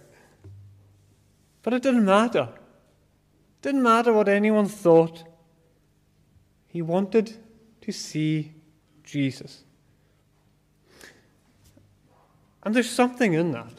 But 1.62 1.72
it 1.72 1.82
didn't 1.82 2.04
matter. 2.04 2.48
It 2.52 3.62
didn't 3.62 3.82
matter 3.82 4.12
what 4.12 4.28
anyone 4.28 4.66
thought. 4.66 5.22
He 6.66 6.82
wanted 6.82 7.36
to 7.82 7.92
see 7.92 8.54
Jesus. 9.04 9.62
And 12.64 12.74
there's 12.74 12.90
something 12.90 13.34
in 13.34 13.52
that. 13.52 13.74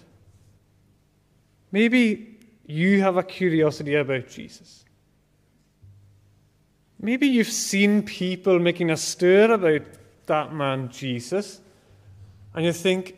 Maybe 1.72 2.35
you 2.66 3.02
have 3.02 3.18
a 3.18 3.24
curiosity 3.24 3.96
about 3.96 4.28
Jesus. 4.28 4.86
Maybe 7.00 7.28
you've 7.28 7.48
seen 7.48 8.04
people 8.04 8.58
making 8.58 8.90
a 8.90 8.98
stir 8.98 9.52
about 9.52 9.82
that 10.26 10.54
man, 10.54 10.90
Jesus, 10.90 11.62
and 12.54 12.66
you 12.66 12.74
think, 12.74 13.16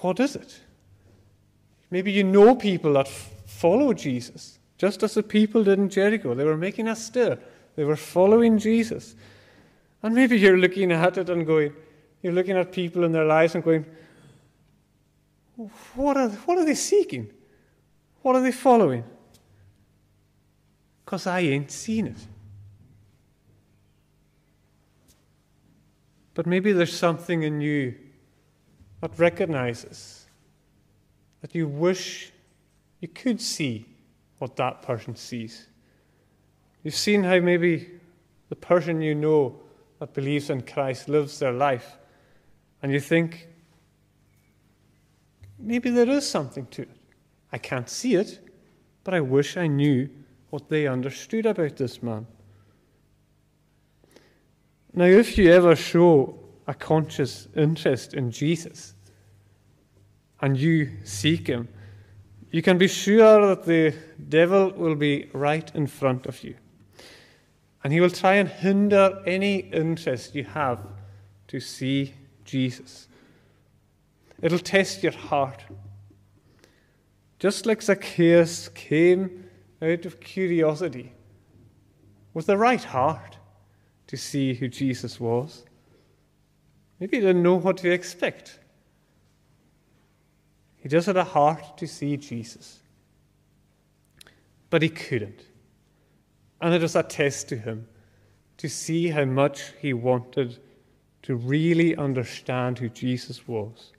what 0.00 0.20
is 0.20 0.36
it? 0.36 0.60
Maybe 1.90 2.12
you 2.12 2.22
know 2.22 2.54
people 2.54 2.92
that 2.94 3.06
f- 3.06 3.30
follow 3.46 3.92
Jesus, 3.92 4.58
just 4.78 5.02
as 5.02 5.14
the 5.14 5.22
people 5.22 5.64
did 5.64 5.78
in 5.78 5.88
Jericho. 5.88 6.34
They 6.34 6.44
were 6.44 6.56
making 6.56 6.88
a 6.88 6.94
stir, 6.94 7.38
they 7.74 7.84
were 7.84 7.96
following 7.96 8.58
Jesus. 8.58 9.16
And 10.02 10.14
maybe 10.14 10.38
you're 10.38 10.58
looking 10.58 10.92
at 10.92 11.18
it 11.18 11.30
and 11.30 11.46
going, 11.46 11.72
you're 12.22 12.32
looking 12.32 12.56
at 12.56 12.70
people 12.70 13.02
in 13.04 13.12
their 13.12 13.24
lives 13.24 13.54
and 13.54 13.64
going, 13.64 13.86
what 15.94 16.16
are, 16.16 16.28
what 16.28 16.58
are 16.58 16.64
they 16.64 16.74
seeking? 16.74 17.30
What 18.26 18.34
are 18.34 18.42
they 18.42 18.50
following? 18.50 19.04
Because 21.04 21.28
I 21.28 21.38
ain't 21.38 21.70
seen 21.70 22.08
it. 22.08 22.16
But 26.34 26.44
maybe 26.44 26.72
there's 26.72 26.92
something 26.92 27.44
in 27.44 27.60
you 27.60 27.94
that 29.00 29.16
recognizes 29.16 30.26
that 31.40 31.54
you 31.54 31.68
wish 31.68 32.32
you 33.00 33.06
could 33.06 33.40
see 33.40 33.86
what 34.40 34.56
that 34.56 34.82
person 34.82 35.14
sees. 35.14 35.68
You've 36.82 36.96
seen 36.96 37.22
how 37.22 37.38
maybe 37.38 37.88
the 38.48 38.56
person 38.56 39.00
you 39.02 39.14
know 39.14 39.60
that 40.00 40.14
believes 40.14 40.50
in 40.50 40.62
Christ 40.62 41.08
lives 41.08 41.38
their 41.38 41.52
life, 41.52 41.96
and 42.82 42.90
you 42.90 42.98
think, 42.98 43.46
maybe 45.60 45.90
there 45.90 46.08
is 46.08 46.28
something 46.28 46.66
to 46.72 46.82
it. 46.82 46.95
I 47.52 47.58
can't 47.58 47.88
see 47.88 48.14
it, 48.14 48.40
but 49.04 49.14
I 49.14 49.20
wish 49.20 49.56
I 49.56 49.66
knew 49.66 50.08
what 50.50 50.68
they 50.68 50.86
understood 50.86 51.46
about 51.46 51.76
this 51.76 52.02
man. 52.02 52.26
Now, 54.92 55.04
if 55.04 55.36
you 55.36 55.52
ever 55.52 55.76
show 55.76 56.38
a 56.66 56.74
conscious 56.74 57.48
interest 57.54 58.14
in 58.14 58.30
Jesus 58.30 58.94
and 60.40 60.56
you 60.56 60.90
seek 61.04 61.46
him, 61.46 61.68
you 62.50 62.62
can 62.62 62.78
be 62.78 62.88
sure 62.88 63.46
that 63.48 63.64
the 63.64 63.94
devil 64.28 64.70
will 64.70 64.94
be 64.94 65.28
right 65.32 65.70
in 65.74 65.86
front 65.86 66.26
of 66.26 66.42
you. 66.42 66.54
And 67.84 67.92
he 67.92 68.00
will 68.00 68.10
try 68.10 68.34
and 68.34 68.48
hinder 68.48 69.22
any 69.26 69.58
interest 69.58 70.34
you 70.34 70.44
have 70.44 70.80
to 71.48 71.60
see 71.60 72.14
Jesus. 72.44 73.08
It'll 74.42 74.58
test 74.58 75.02
your 75.02 75.12
heart. 75.12 75.62
Just 77.38 77.66
like 77.66 77.82
Zacchaeus 77.82 78.68
came 78.70 79.44
out 79.82 80.06
of 80.06 80.20
curiosity 80.20 81.12
with 82.32 82.46
the 82.46 82.56
right 82.56 82.82
heart 82.82 83.36
to 84.06 84.16
see 84.16 84.54
who 84.54 84.68
Jesus 84.68 85.20
was. 85.20 85.64
Maybe 86.98 87.18
he 87.18 87.20
didn't 87.20 87.42
know 87.42 87.56
what 87.56 87.76
to 87.78 87.90
expect. 87.90 88.58
He 90.76 90.88
just 90.88 91.06
had 91.06 91.16
a 91.16 91.24
heart 91.24 91.76
to 91.78 91.86
see 91.86 92.16
Jesus. 92.16 92.80
But 94.70 94.82
he 94.82 94.88
couldn't. 94.88 95.42
And 96.60 96.72
it 96.74 96.80
was 96.80 96.96
a 96.96 97.02
test 97.02 97.48
to 97.50 97.56
him 97.56 97.88
to 98.58 98.68
see 98.68 99.08
how 99.08 99.24
much 99.24 99.72
he 99.80 99.92
wanted 99.92 100.58
to 101.22 101.34
really 101.36 101.94
understand 101.96 102.78
who 102.78 102.88
Jesus 102.88 103.46
was. 103.46 103.92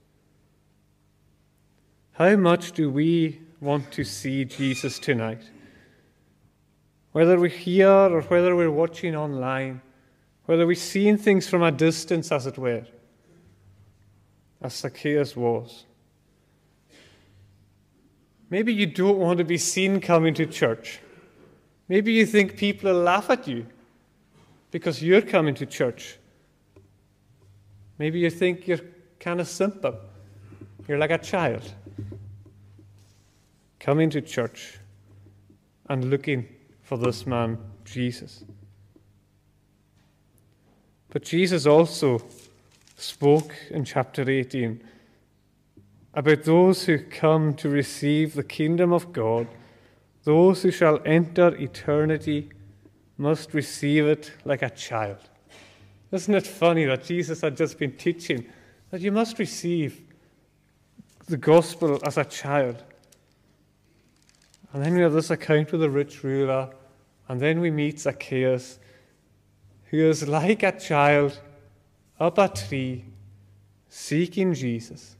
How 2.18 2.34
much 2.34 2.72
do 2.72 2.90
we 2.90 3.40
want 3.60 3.92
to 3.92 4.02
see 4.02 4.44
Jesus 4.44 4.98
tonight? 4.98 5.40
Whether 7.12 7.38
we're 7.38 7.46
here 7.46 7.88
or 7.88 8.22
whether 8.22 8.56
we're 8.56 8.72
watching 8.72 9.14
online, 9.14 9.80
whether 10.46 10.66
we're 10.66 10.74
seeing 10.74 11.16
things 11.16 11.48
from 11.48 11.62
a 11.62 11.70
distance, 11.70 12.32
as 12.32 12.48
it 12.48 12.58
were, 12.58 12.84
as 14.60 14.74
Zacchaeus 14.74 15.36
was. 15.36 15.84
Maybe 18.50 18.74
you 18.74 18.86
don't 18.86 19.18
want 19.18 19.38
to 19.38 19.44
be 19.44 19.56
seen 19.56 20.00
coming 20.00 20.34
to 20.34 20.46
church. 20.46 20.98
Maybe 21.86 22.14
you 22.14 22.26
think 22.26 22.56
people 22.56 22.92
will 22.92 23.00
laugh 23.00 23.30
at 23.30 23.46
you 23.46 23.64
because 24.72 25.00
you're 25.00 25.22
coming 25.22 25.54
to 25.54 25.66
church. 25.66 26.18
Maybe 27.96 28.18
you 28.18 28.30
think 28.30 28.66
you're 28.66 28.80
kind 29.20 29.40
of 29.40 29.46
simple. 29.46 29.96
You're 30.88 30.98
like 30.98 31.12
a 31.12 31.18
child 31.18 31.72
coming 33.88 34.10
to 34.10 34.20
church 34.20 34.78
and 35.88 36.10
looking 36.10 36.46
for 36.82 36.98
this 36.98 37.26
man, 37.26 37.56
Jesus. 37.86 38.44
But 41.08 41.22
Jesus 41.22 41.64
also 41.64 42.20
spoke 42.98 43.54
in 43.70 43.86
chapter 43.86 44.28
18 44.28 44.84
about 46.12 46.42
those 46.42 46.84
who 46.84 46.98
come 46.98 47.54
to 47.54 47.70
receive 47.70 48.34
the 48.34 48.44
kingdom 48.44 48.92
of 48.92 49.10
God, 49.10 49.46
those 50.24 50.62
who 50.62 50.70
shall 50.70 51.00
enter 51.06 51.56
eternity 51.56 52.50
must 53.16 53.54
receive 53.54 54.04
it 54.04 54.32
like 54.44 54.60
a 54.60 54.68
child. 54.68 55.30
Isn't 56.12 56.34
it 56.34 56.46
funny 56.46 56.84
that 56.84 57.04
Jesus 57.04 57.40
had 57.40 57.56
just 57.56 57.78
been 57.78 57.96
teaching 57.96 58.44
that 58.90 59.00
you 59.00 59.12
must 59.12 59.38
receive 59.38 60.02
the 61.26 61.38
gospel 61.38 61.98
as 62.04 62.18
a 62.18 62.24
child? 62.26 62.84
And 64.72 64.84
then 64.84 64.94
we 64.94 65.00
have 65.00 65.12
this 65.12 65.30
account 65.30 65.72
with 65.72 65.80
the 65.80 65.90
rich 65.90 66.22
ruler, 66.22 66.70
and 67.28 67.40
then 67.40 67.60
we 67.60 67.70
meet 67.70 68.00
Zacchaeus, 68.00 68.78
who 69.90 69.98
is 69.98 70.28
like 70.28 70.62
a 70.62 70.78
child 70.78 71.40
up 72.20 72.38
a 72.38 72.48
tree 72.48 73.04
seeking 73.88 74.52
Jesus. 74.52 75.16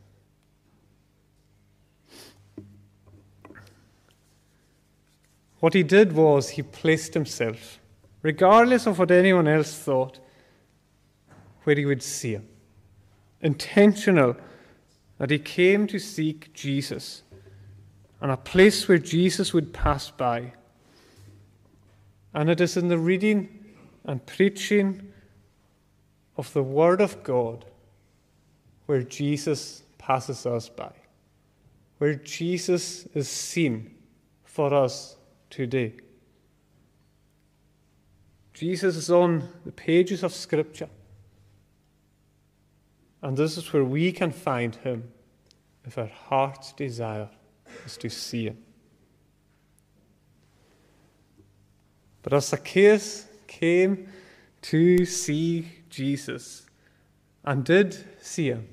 What 5.60 5.74
he 5.74 5.82
did 5.82 6.12
was 6.12 6.50
he 6.50 6.62
placed 6.62 7.14
himself, 7.14 7.80
regardless 8.22 8.86
of 8.86 8.98
what 8.98 9.10
anyone 9.10 9.48
else 9.48 9.74
thought, 9.74 10.20
where 11.64 11.76
he 11.76 11.84
would 11.84 12.02
see 12.02 12.32
him. 12.32 12.48
Intentional 13.40 14.36
that 15.18 15.30
he 15.30 15.38
came 15.38 15.86
to 15.88 15.98
seek 15.98 16.52
Jesus 16.52 17.22
and 18.20 18.30
a 18.30 18.36
place 18.36 18.88
where 18.88 18.98
Jesus 18.98 19.52
would 19.52 19.72
pass 19.72 20.10
by. 20.10 20.52
And 22.34 22.50
it 22.50 22.60
is 22.60 22.76
in 22.76 22.88
the 22.88 22.98
reading 22.98 23.74
and 24.04 24.24
preaching 24.26 25.12
of 26.36 26.52
the 26.52 26.62
Word 26.62 27.00
of 27.00 27.22
God 27.22 27.64
where 28.86 29.02
Jesus 29.02 29.82
passes 29.98 30.46
us 30.46 30.68
by, 30.68 30.92
where 31.98 32.14
Jesus 32.14 33.06
is 33.14 33.28
seen 33.28 33.94
for 34.44 34.72
us 34.72 35.16
today. 35.50 35.94
Jesus 38.54 38.96
is 38.96 39.10
on 39.10 39.48
the 39.64 39.72
pages 39.72 40.22
of 40.22 40.32
Scripture, 40.32 40.88
and 43.22 43.36
this 43.36 43.56
is 43.56 43.72
where 43.72 43.84
we 43.84 44.10
can 44.10 44.32
find 44.32 44.74
him 44.76 45.12
if 45.84 45.98
our 45.98 46.06
heart's 46.06 46.72
desire 46.72 47.28
is 47.86 47.96
to 47.98 48.08
see 48.08 48.46
him. 48.46 48.58
But 52.22 52.32
as 52.32 52.48
Zacchaeus 52.48 53.26
came 53.46 54.08
to 54.62 55.04
see 55.06 55.68
Jesus 55.88 56.66
and 57.44 57.64
did 57.64 57.96
see 58.20 58.48
him, 58.48 58.68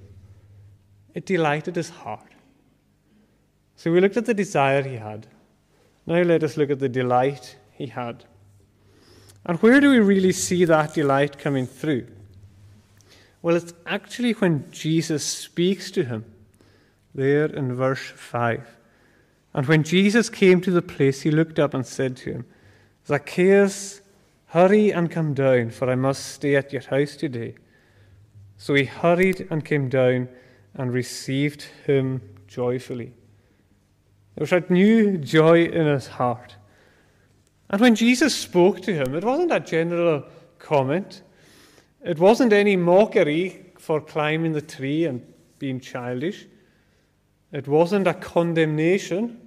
it 1.14 1.26
delighted 1.26 1.76
his 1.76 1.90
heart. 1.90 2.34
So 3.76 3.92
we 3.92 4.02
looked 4.02 4.18
at 4.18 4.26
the 4.26 4.34
desire 4.34 4.82
he 4.82 4.96
had. 4.96 5.28
Now 6.06 6.22
let 6.22 6.44
us 6.44 6.58
look 6.58 6.70
at 6.70 6.80
the 6.80 6.90
delight 6.90 7.56
he 7.72 7.88
had. 7.88 8.26
And 9.46 9.60
where 9.60 9.80
do 9.80 9.92
we 9.92 10.00
really 10.00 10.32
see 10.32 10.66
that 10.66 10.94
delight 10.94 11.38
coming 11.38 11.68
through? 11.68 12.08
Well, 13.42 13.56
it's 13.56 13.74
actually 13.86 14.32
when 14.34 14.70
Jesus 14.72 15.24
speaks 15.24 15.92
to 15.92 16.04
him, 16.04 16.26
there 17.14 17.46
in 17.46 17.76
verse 17.76 18.02
5. 18.02 18.68
And 19.56 19.66
when 19.68 19.84
Jesus 19.84 20.30
came 20.30 20.60
to 20.62 20.70
the 20.70 20.82
place, 20.82 21.22
he 21.22 21.32
looked 21.32 21.60
up 21.60 21.74
and 21.74 21.88
said 21.88 22.18
to 22.18 22.32
him, 22.34 22.46
Zacchaeus, 23.08 24.02
hurry 24.48 24.92
and 24.92 25.10
come 25.10 25.34
down, 25.34 25.70
for 25.70 25.90
I 25.90 25.96
must 25.96 26.26
stay 26.26 26.58
at 26.58 26.74
your 26.74 26.82
house 26.82 27.16
today. 27.16 27.56
So 28.58 28.74
he 28.74 28.84
hurried 28.84 29.48
and 29.50 29.64
came 29.64 29.88
down 29.88 30.28
and 30.74 30.92
received 30.92 31.62
him 31.86 32.22
joyfully. 32.48 33.14
There 34.36 34.42
was 34.42 34.52
a 34.52 34.60
new 34.68 35.18
joy 35.18 35.64
in 35.64 35.88
his 35.88 36.08
heart. 36.08 36.58
And 37.70 37.80
when 37.80 37.96
Jesus 37.96 38.36
spoke 38.36 38.82
to 38.82 38.94
him, 38.94 39.16
it 39.16 39.24
wasn't 39.24 39.54
a 39.54 39.62
general 39.62 40.26
comment, 40.60 41.22
it 42.04 42.20
wasn't 42.20 42.52
any 42.52 42.76
mockery 42.76 43.68
for 43.80 44.02
climbing 44.02 44.52
the 44.52 44.62
tree 44.62 45.06
and 45.06 45.26
being 45.60 45.80
childish, 45.80 46.46
it 47.54 47.70
wasn't 47.70 48.06
a 48.06 48.14
condemnation 48.14 49.40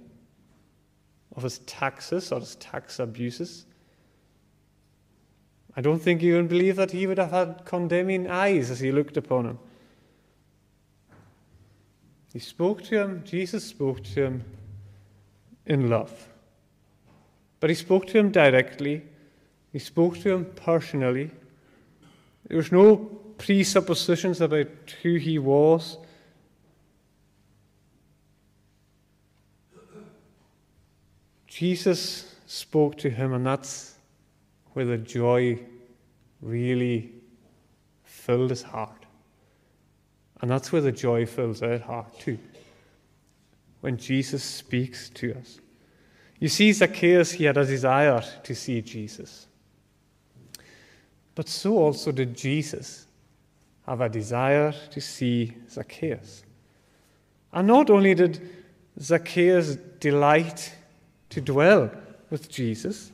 of 1.39 1.43
his 1.43 1.59
taxes 1.59 2.33
or 2.33 2.41
his 2.41 2.55
tax 2.55 2.99
abuses. 2.99 3.65
I 5.77 5.81
don't 5.81 6.01
think 6.01 6.21
you 6.21 6.35
can 6.35 6.47
believe 6.47 6.75
that 6.75 6.91
he 6.91 7.07
would 7.07 7.17
have 7.17 7.31
had 7.31 7.61
condemning 7.63 8.29
eyes 8.29 8.69
as 8.69 8.81
he 8.81 8.91
looked 8.91 9.15
upon 9.15 9.45
him. 9.45 9.59
He 12.33 12.39
spoke 12.39 12.83
to 12.83 13.01
him, 13.01 13.23
Jesus 13.23 13.63
spoke 13.63 14.03
to 14.03 14.25
him 14.25 14.43
in 15.65 15.89
love. 15.89 16.27
But 17.61 17.69
he 17.69 17.75
spoke 17.75 18.07
to 18.07 18.19
him 18.19 18.31
directly, 18.31 19.03
he 19.71 19.79
spoke 19.79 20.19
to 20.19 20.33
him 20.33 20.45
personally. 20.55 21.31
There 22.47 22.57
was 22.57 22.73
no 22.73 22.97
presuppositions 23.37 24.41
about 24.41 24.67
who 25.01 25.15
he 25.15 25.39
was. 25.39 25.97
Jesus 31.59 32.35
spoke 32.45 32.97
to 32.99 33.09
him, 33.09 33.33
and 33.33 33.45
that's 33.45 33.95
where 34.71 34.85
the 34.85 34.97
joy 34.97 35.59
really 36.41 37.11
filled 38.05 38.51
his 38.51 38.61
heart. 38.61 39.05
And 40.39 40.49
that's 40.49 40.71
where 40.71 40.81
the 40.81 40.93
joy 40.93 41.25
fills 41.25 41.61
our 41.61 41.79
heart 41.79 42.17
too, 42.17 42.39
when 43.81 43.97
Jesus 43.97 44.41
speaks 44.41 45.09
to 45.15 45.33
us. 45.33 45.59
You 46.39 46.47
see, 46.47 46.71
Zacchaeus, 46.71 47.33
he 47.33 47.43
had 47.43 47.57
a 47.57 47.65
desire 47.65 48.23
to 48.43 48.55
see 48.55 48.81
Jesus. 48.81 49.45
But 51.35 51.49
so 51.49 51.77
also 51.77 52.13
did 52.13 52.37
Jesus 52.37 53.05
have 53.85 53.99
a 53.99 54.07
desire 54.07 54.73
to 54.91 55.01
see 55.01 55.57
Zacchaeus. 55.69 56.41
And 57.51 57.67
not 57.67 57.89
only 57.89 58.15
did 58.15 58.49
Zacchaeus 59.01 59.75
delight 59.99 60.75
to 61.29 61.41
dwell 61.41 61.91
with 62.29 62.49
Jesus, 62.49 63.11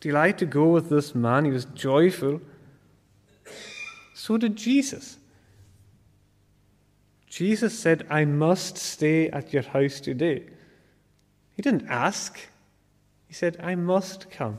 delight 0.00 0.38
to 0.38 0.46
go 0.46 0.66
with 0.68 0.88
this 0.88 1.14
man, 1.14 1.44
he 1.44 1.50
was 1.50 1.64
joyful, 1.66 2.40
so 4.14 4.36
did 4.36 4.56
Jesus. 4.56 5.18
Jesus 7.28 7.78
said, 7.78 8.06
I 8.08 8.24
must 8.24 8.78
stay 8.78 9.28
at 9.28 9.52
your 9.52 9.62
house 9.62 10.00
today. 10.00 10.44
He 11.54 11.62
didn't 11.62 11.86
ask, 11.88 12.38
he 13.28 13.34
said, 13.34 13.58
I 13.62 13.74
must 13.74 14.30
come. 14.30 14.58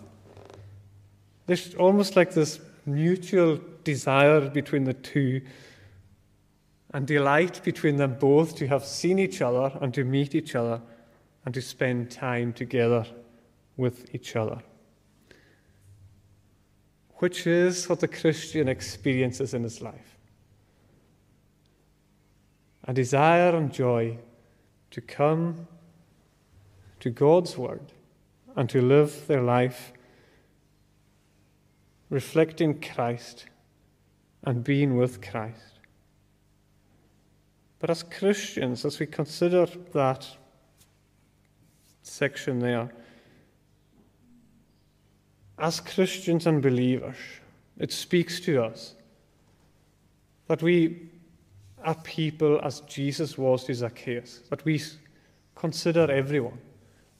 There's 1.48 1.74
almost 1.76 2.16
like 2.16 2.34
this 2.34 2.60
mutual 2.86 3.60
desire 3.84 4.50
between 4.50 4.84
the 4.84 4.94
two 4.94 5.42
and 6.94 7.06
delight 7.06 7.62
between 7.64 7.98
them 7.98 8.16
both 8.20 8.56
to 8.58 8.68
have 8.68 8.86
seen 8.86 9.20
each 9.20 9.42
other 9.42 9.78
and 9.82 9.94
to 9.94 10.04
meet 10.04 10.36
each 10.36 10.56
other 10.56 10.82
and 11.48 11.54
to 11.54 11.62
spend 11.62 12.12
time 12.12 12.52
together 12.52 13.06
with 13.78 14.14
each 14.14 14.36
other. 14.36 14.62
Which 17.20 17.48
is 17.48 17.88
what 17.88 18.02
the 18.02 18.08
Christian 18.10 18.68
experiences 18.68 19.54
in 19.54 19.64
his 19.64 19.82
life 19.82 20.18
a 22.84 22.94
desire 22.94 23.56
and 23.56 23.72
joy 23.72 24.18
to 24.92 25.00
come 25.00 25.66
to 27.00 27.10
God's 27.10 27.58
Word 27.58 27.94
and 28.58 28.70
to 28.70 28.82
live 28.82 29.26
their 29.28 29.42
life 29.42 29.94
reflecting 32.10 32.82
Christ 32.82 33.46
and 34.44 34.66
being 34.66 34.98
with 34.98 35.22
Christ. 35.22 35.80
But 37.80 37.90
as 37.90 38.04
Christians, 38.04 38.84
as 38.84 39.00
we 39.00 39.06
consider 39.06 39.66
that 39.94 40.28
section 42.08 42.60
there, 42.60 42.90
as 45.60 45.80
Christians 45.80 46.46
and 46.46 46.62
believers, 46.62 47.18
it 47.80 47.92
speaks 47.92 48.40
to 48.42 48.64
us 48.64 48.96
that 50.48 50.62
we 50.62 51.10
are 51.84 51.96
people 51.96 52.60
as 52.64 52.82
Jesus 52.82 53.38
was 53.38 53.64
to 53.66 53.74
Zacchaeus, 53.74 54.42
that 54.50 54.64
we 54.66 54.82
consider 55.56 56.10
everyone 56.12 56.58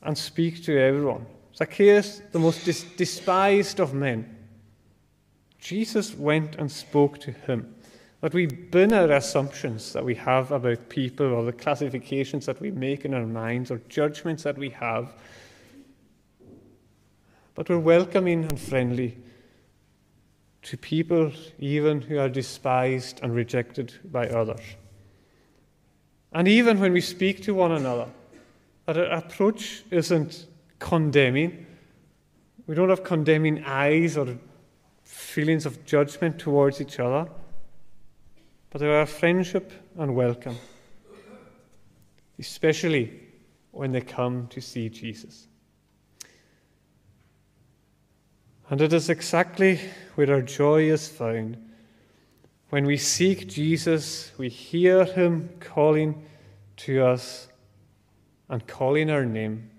and 0.04 0.18
speak 0.18 0.64
to 0.64 0.80
everyone. 0.80 1.26
Zacchaeus, 1.56 2.22
the 2.32 2.40
most 2.40 2.64
dis- 2.66 2.84
despised 2.96 3.80
of 3.80 3.94
men, 3.94 4.36
Jesus 5.60 6.16
went 6.16 6.56
and 6.56 6.72
spoke 6.72 7.20
to 7.20 7.32
him. 7.32 7.76
That 8.22 8.34
we 8.34 8.48
bin 8.48 8.94
our 8.94 9.12
assumptions 9.12 9.94
that 9.94 10.04
we 10.04 10.16
have 10.16 10.52
about 10.52 10.90
people 10.90 11.28
or 11.28 11.46
the 11.46 11.54
classifications 11.54 12.48
that 12.48 12.60
we 12.60 12.72
make 12.72 13.06
in 13.06 13.14
our 13.14 13.28
minds 13.28 13.70
or 13.70 13.80
judgments 13.90 14.44
that 14.44 14.58
we 14.58 14.70
have. 14.72 15.14
But 17.54 17.70
we're 17.70 17.80
welcoming 17.80 18.44
and 18.44 18.60
friendly 18.60 19.18
to 20.64 20.78
people 20.78 21.32
even 21.60 22.02
who 22.02 22.18
are 22.18 22.30
despised 22.30 23.20
and 23.24 23.34
rejected 23.34 23.94
by 24.12 24.28
others. 24.28 24.62
And 26.34 26.48
even 26.48 26.80
when 26.80 26.94
we 26.94 27.02
speak 27.02 27.42
to 27.44 27.54
one 27.54 27.72
another, 27.72 28.08
that 28.86 28.98
our 28.98 29.06
approach 29.06 29.84
isn't 29.92 30.48
condemning. 30.80 31.66
We 32.66 32.76
don't 32.76 32.90
have 32.90 33.04
condemning 33.04 33.64
eyes 33.64 34.18
or 34.18 34.38
feelings 35.04 35.66
of 35.66 35.86
judgment 35.86 36.38
towards 36.38 36.82
each 36.82 37.00
other, 37.00 37.30
but 38.70 38.80
there 38.80 39.00
are 39.00 39.06
friendship 39.06 39.72
and 39.98 40.16
welcome, 40.16 40.58
especially 42.40 43.20
when 43.72 43.92
they 43.92 44.02
come 44.02 44.48
to 44.48 44.62
see 44.62 44.90
Jesus. 44.90 45.48
And 48.70 48.82
it 48.82 48.92
is 48.92 49.10
exactly 49.10 49.80
where 50.16 50.32
our 50.34 50.42
joy 50.42 50.84
is 50.84 51.08
found. 51.08 51.58
When 52.70 52.86
we 52.86 52.98
seek 52.98 53.48
Jesus, 53.48 54.32
we 54.38 54.50
hear 54.50 55.06
him 55.06 55.50
calling 55.60 56.26
to 56.78 57.06
us 57.06 57.48
and 58.50 58.66
calling 58.66 59.10
our 59.10 59.26
name, 59.26 59.70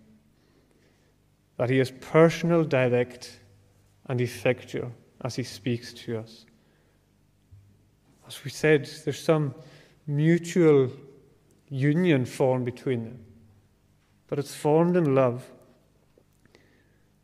that 1.56 1.70
He 1.70 1.80
is 1.80 1.90
personal, 1.90 2.64
direct, 2.64 3.40
and 4.06 4.20
effectual 4.20 4.92
as 5.22 5.36
He 5.36 5.42
speaks 5.42 5.92
to 5.92 6.18
us. 6.18 6.44
As 8.28 8.44
we 8.44 8.50
said, 8.50 8.88
there's 9.04 9.22
some 9.22 9.54
mutual 10.06 10.90
union 11.70 12.26
formed 12.26 12.66
between 12.66 13.04
them, 13.04 13.24
but 14.26 14.38
it's 14.38 14.54
formed 14.54 14.96
in 14.96 15.14
love. 15.14 15.50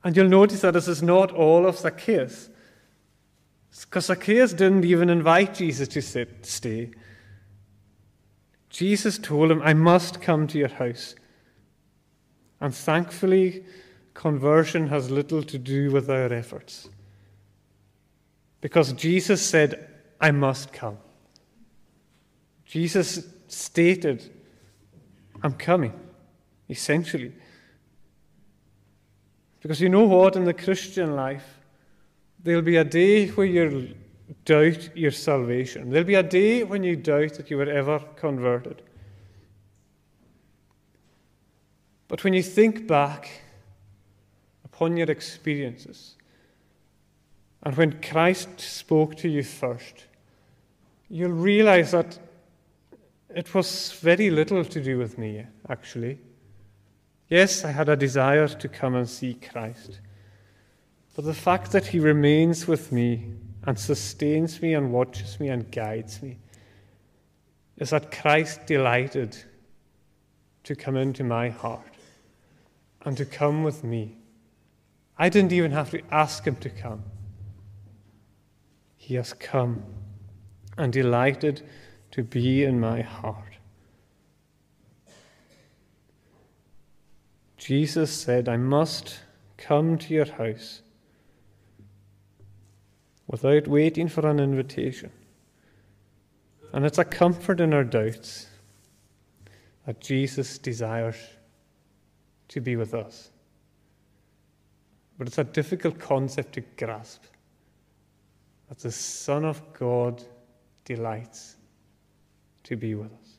And 0.02 0.16
you'll 0.16 0.28
notice 0.28 0.62
that 0.62 0.72
this 0.72 0.88
is 0.88 1.02
not 1.02 1.30
all 1.30 1.66
of 1.66 1.78
Zacchaeus. 1.78 2.48
Because 3.82 4.06
Zacchaeus 4.06 4.52
didn't 4.52 4.84
even 4.84 5.10
invite 5.10 5.54
Jesus 5.54 5.88
to 5.88 6.00
sit, 6.00 6.46
stay. 6.46 6.90
Jesus 8.70 9.18
told 9.18 9.50
him, 9.50 9.62
I 9.62 9.74
must 9.74 10.22
come 10.22 10.46
to 10.48 10.58
your 10.58 10.68
house. 10.68 11.14
And 12.60 12.74
thankfully, 12.74 13.64
conversion 14.14 14.88
has 14.88 15.10
little 15.10 15.42
to 15.42 15.58
do 15.58 15.90
with 15.90 16.08
our 16.08 16.32
efforts. 16.32 16.88
Because 18.60 18.92
Jesus 18.94 19.44
said, 19.44 19.93
I 20.24 20.30
must 20.30 20.72
come. 20.72 20.96
Jesus 22.64 23.28
stated 23.46 24.32
I'm 25.42 25.52
coming, 25.52 25.92
essentially. 26.66 27.34
Because 29.60 29.82
you 29.82 29.90
know 29.90 30.04
what, 30.04 30.34
in 30.34 30.46
the 30.46 30.54
Christian 30.54 31.14
life, 31.14 31.58
there'll 32.42 32.62
be 32.62 32.78
a 32.78 32.84
day 32.84 33.28
where 33.28 33.46
you 33.46 33.94
doubt 34.46 34.96
your 34.96 35.10
salvation. 35.10 35.90
There'll 35.90 36.06
be 36.06 36.14
a 36.14 36.22
day 36.22 36.64
when 36.64 36.82
you 36.82 36.96
doubt 36.96 37.34
that 37.34 37.50
you 37.50 37.58
were 37.58 37.68
ever 37.68 37.98
converted. 38.16 38.80
But 42.08 42.24
when 42.24 42.32
you 42.32 42.42
think 42.42 42.86
back 42.86 43.28
upon 44.64 44.96
your 44.96 45.10
experiences, 45.10 46.14
and 47.62 47.76
when 47.76 48.00
Christ 48.00 48.58
spoke 48.58 49.16
to 49.16 49.28
you 49.28 49.42
first, 49.42 50.06
you'll 51.08 51.32
realize 51.32 51.92
that 51.92 52.18
it 53.34 53.52
was 53.54 53.92
very 53.92 54.30
little 54.30 54.64
to 54.64 54.82
do 54.82 54.98
with 54.98 55.18
me, 55.18 55.44
actually. 55.68 56.18
Yes, 57.28 57.64
I 57.64 57.72
had 57.72 57.88
a 57.88 57.96
desire 57.96 58.46
to 58.46 58.68
come 58.68 58.94
and 58.94 59.08
see 59.08 59.34
Christ. 59.34 60.00
But 61.16 61.24
the 61.24 61.34
fact 61.34 61.72
that 61.72 61.86
He 61.86 61.98
remains 61.98 62.66
with 62.66 62.92
me 62.92 63.32
and 63.64 63.78
sustains 63.78 64.60
me 64.60 64.74
and 64.74 64.92
watches 64.92 65.40
me 65.40 65.48
and 65.48 65.70
guides 65.70 66.22
me 66.22 66.38
is 67.76 67.90
that 67.90 68.12
Christ 68.12 68.66
delighted 68.66 69.36
to 70.64 70.76
come 70.76 70.96
into 70.96 71.24
my 71.24 71.48
heart 71.48 71.82
and 73.04 73.16
to 73.16 73.24
come 73.24 73.64
with 73.64 73.82
me. 73.84 74.16
I 75.18 75.28
didn't 75.28 75.52
even 75.52 75.72
have 75.72 75.90
to 75.90 76.02
ask 76.10 76.46
Him 76.46 76.56
to 76.56 76.70
come. 76.70 77.02
He 78.96 79.14
has 79.16 79.32
come 79.32 79.82
and 80.76 80.92
delighted 80.92 81.62
to 82.10 82.22
be 82.22 82.64
in 82.64 82.80
my 82.80 83.02
heart. 83.02 83.58
Jesus 87.56 88.12
said, 88.12 88.48
I 88.48 88.56
must 88.56 89.20
come 89.56 89.96
to 89.98 90.12
your 90.12 90.26
house 90.26 90.82
without 93.26 93.66
waiting 93.66 94.08
for 94.08 94.28
an 94.28 94.38
invitation. 94.38 95.10
And 96.72 96.84
it's 96.84 96.98
a 96.98 97.04
comfort 97.04 97.60
in 97.60 97.72
our 97.72 97.84
doubts 97.84 98.48
that 99.86 100.00
Jesus 100.00 100.58
desires 100.58 101.16
to 102.48 102.60
be 102.60 102.76
with 102.76 102.94
us. 102.94 103.30
But 105.16 105.28
it's 105.28 105.38
a 105.38 105.44
difficult 105.44 105.98
concept 105.98 106.54
to 106.54 106.60
grasp 106.76 107.22
that 108.68 108.78
the 108.78 108.92
Son 108.92 109.44
of 109.44 109.62
God 109.72 110.22
delights 110.84 111.56
to 112.64 112.76
be 112.76 112.94
with 112.94 113.12
us. 113.12 113.38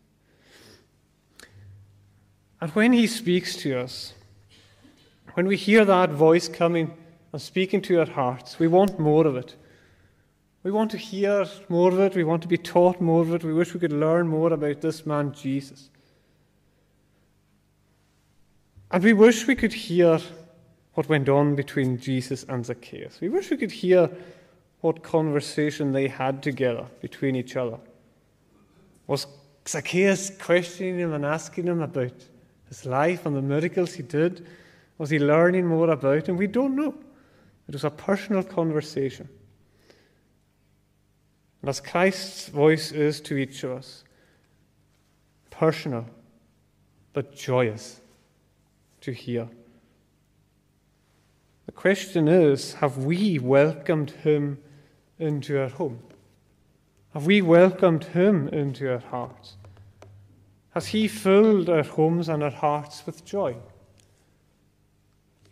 And 2.62 2.72
when 2.72 2.94
He 2.94 3.08
speaks 3.08 3.56
to 3.58 3.80
us, 3.80 4.14
when 5.34 5.48
we 5.48 5.58
hear 5.58 5.84
that 5.86 6.12
voice 6.12 6.48
coming 6.48 6.94
and 7.34 7.42
speaking 7.42 7.82
to 7.84 8.00
our 8.00 8.10
hearts, 8.10 8.58
we 8.60 8.68
want 8.68 9.00
more 9.00 9.28
of 9.28 9.36
it. 9.36 9.56
We 10.64 10.72
want 10.72 10.90
to 10.92 10.98
hear 10.98 11.46
more 11.70 11.92
of 11.92 12.00
it. 12.00 12.16
We 12.16 12.24
want 12.24 12.42
to 12.42 12.48
be 12.48 12.58
taught 12.58 13.00
more 13.00 13.22
of 13.22 13.34
it. 13.34 13.44
We 13.44 13.54
wish 13.54 13.74
we 13.74 13.80
could 13.80 13.94
learn 13.94 14.28
more 14.28 14.52
about 14.52 14.82
this 14.82 15.06
man, 15.06 15.34
Jesus. 15.34 15.90
And 18.90 19.04
we 19.04 19.14
wish 19.14 19.46
we 19.46 19.56
could 19.56 19.74
hear 19.74 20.20
what 20.94 21.10
went 21.10 21.30
on 21.30 21.56
between 21.56 22.00
Jesus 22.00 22.46
and 22.48 22.66
Zacchaeus. 22.66 23.20
We 23.22 23.30
wish 23.30 23.52
we 23.52 23.58
could 23.58 23.72
hear 23.72 24.10
what 24.86 25.02
conversation 25.02 25.94
they 25.94 26.08
had 26.08 26.44
together 26.44 26.86
between 27.02 27.36
each 27.36 27.56
other. 27.56 27.80
Was 29.08 29.26
Zacchaeus 29.68 30.30
questioning 30.30 31.00
him 31.00 31.12
and 31.12 31.26
asking 31.26 31.66
him 31.66 31.82
about 31.82 32.14
his 32.68 32.86
life 32.86 33.26
and 33.26 33.36
the 33.36 33.42
miracles 33.42 33.96
he 33.96 34.04
did? 34.04 34.46
Was 35.00 35.10
he 35.10 35.18
learning 35.18 35.66
more 35.66 35.90
about 35.90 36.30
him? 36.30 36.38
We 36.38 36.46
don't 36.46 36.76
know. 36.76 36.94
It 37.68 37.74
was 37.74 37.84
a 37.84 37.90
personal 37.90 38.44
conversation. 38.44 39.28
And 41.64 41.70
as 41.70 41.80
Christ's 41.80 42.50
voice 42.50 42.92
is 42.92 43.20
to 43.22 43.38
each 43.38 43.64
of 43.64 43.72
us, 43.72 44.04
personal 45.50 46.06
but 47.12 47.36
joyous 47.36 48.02
to 49.02 49.12
hear. 49.12 49.50
The 51.66 51.72
question 51.72 52.28
is 52.28 52.74
have 52.76 53.00
we 53.00 53.40
welcomed 53.40 54.12
him 54.12 54.60
into 55.20 55.60
our 55.60 55.70
home? 55.70 56.00
Have 57.14 57.26
we 57.26 57.42
welcomed 57.42 58.04
him 58.04 58.48
into 58.50 58.92
our 58.92 59.00
hearts? 59.00 59.56
Has 60.72 60.88
he 60.88 61.08
filled 61.08 61.70
our 61.70 61.84
homes 61.84 62.28
and 62.28 62.44
our 62.44 62.52
hearts 62.52 63.06
with 63.06 63.24
joy? 63.24 63.56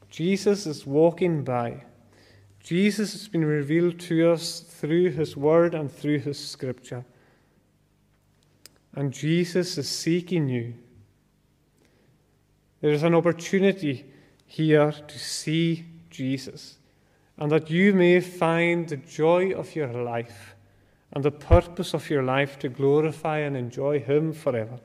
Jesus 0.10 0.66
is 0.68 0.86
walking 0.86 1.44
by. 1.44 1.84
Jesus 2.60 3.14
has 3.14 3.28
been 3.28 3.46
revealed 3.46 4.00
to 4.02 4.32
us 4.32 4.60
through 4.60 5.12
his 5.12 5.36
word 5.36 5.74
and 5.74 5.92
through 5.92 6.20
his 6.20 6.38
scripture. 6.38 7.04
And 8.96 9.12
Jesus 9.12 9.78
is 9.78 9.90
seeking 9.90 10.48
you. 10.50 10.74
There 12.82 12.92
is 12.92 13.04
an 13.04 13.16
opportunity 13.16 14.06
here 14.46 14.92
to 14.92 15.20
see 15.20 15.86
Jesus, 16.10 16.78
and 17.44 17.52
that 17.52 17.70
you 17.70 17.94
may 17.94 18.22
find 18.22 18.88
the 18.88 18.96
joy 18.96 19.52
of 19.52 19.76
your 19.76 19.92
life 19.92 20.56
and 21.12 21.26
the 21.26 21.30
purpose 21.30 21.94
of 21.94 22.10
your 22.10 22.24
life 22.24 22.58
to 22.58 22.70
glorify 22.70 23.40
and 23.40 23.58
enjoy 23.58 24.00
Him 24.00 24.32
forever. 24.32 24.80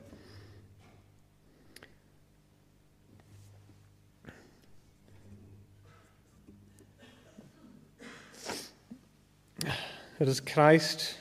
It 10.19 10.27
is 10.27 10.41
Christ 10.41 11.15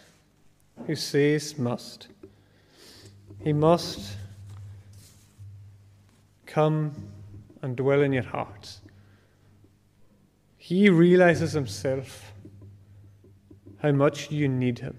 who 0.89 0.97
says 0.97 1.57
must. 1.57 2.09
He 3.45 3.53
must 3.53 4.17
come 6.47 6.97
and 7.63 7.77
dwell 7.77 8.03
in 8.03 8.13
your 8.13 8.25
hearts. 8.25 8.81
He 10.69 10.91
realizes 10.91 11.55
himself 11.55 12.35
how 13.79 13.91
much 13.93 14.31
you 14.31 14.49
need 14.49 14.81
him. 14.81 14.99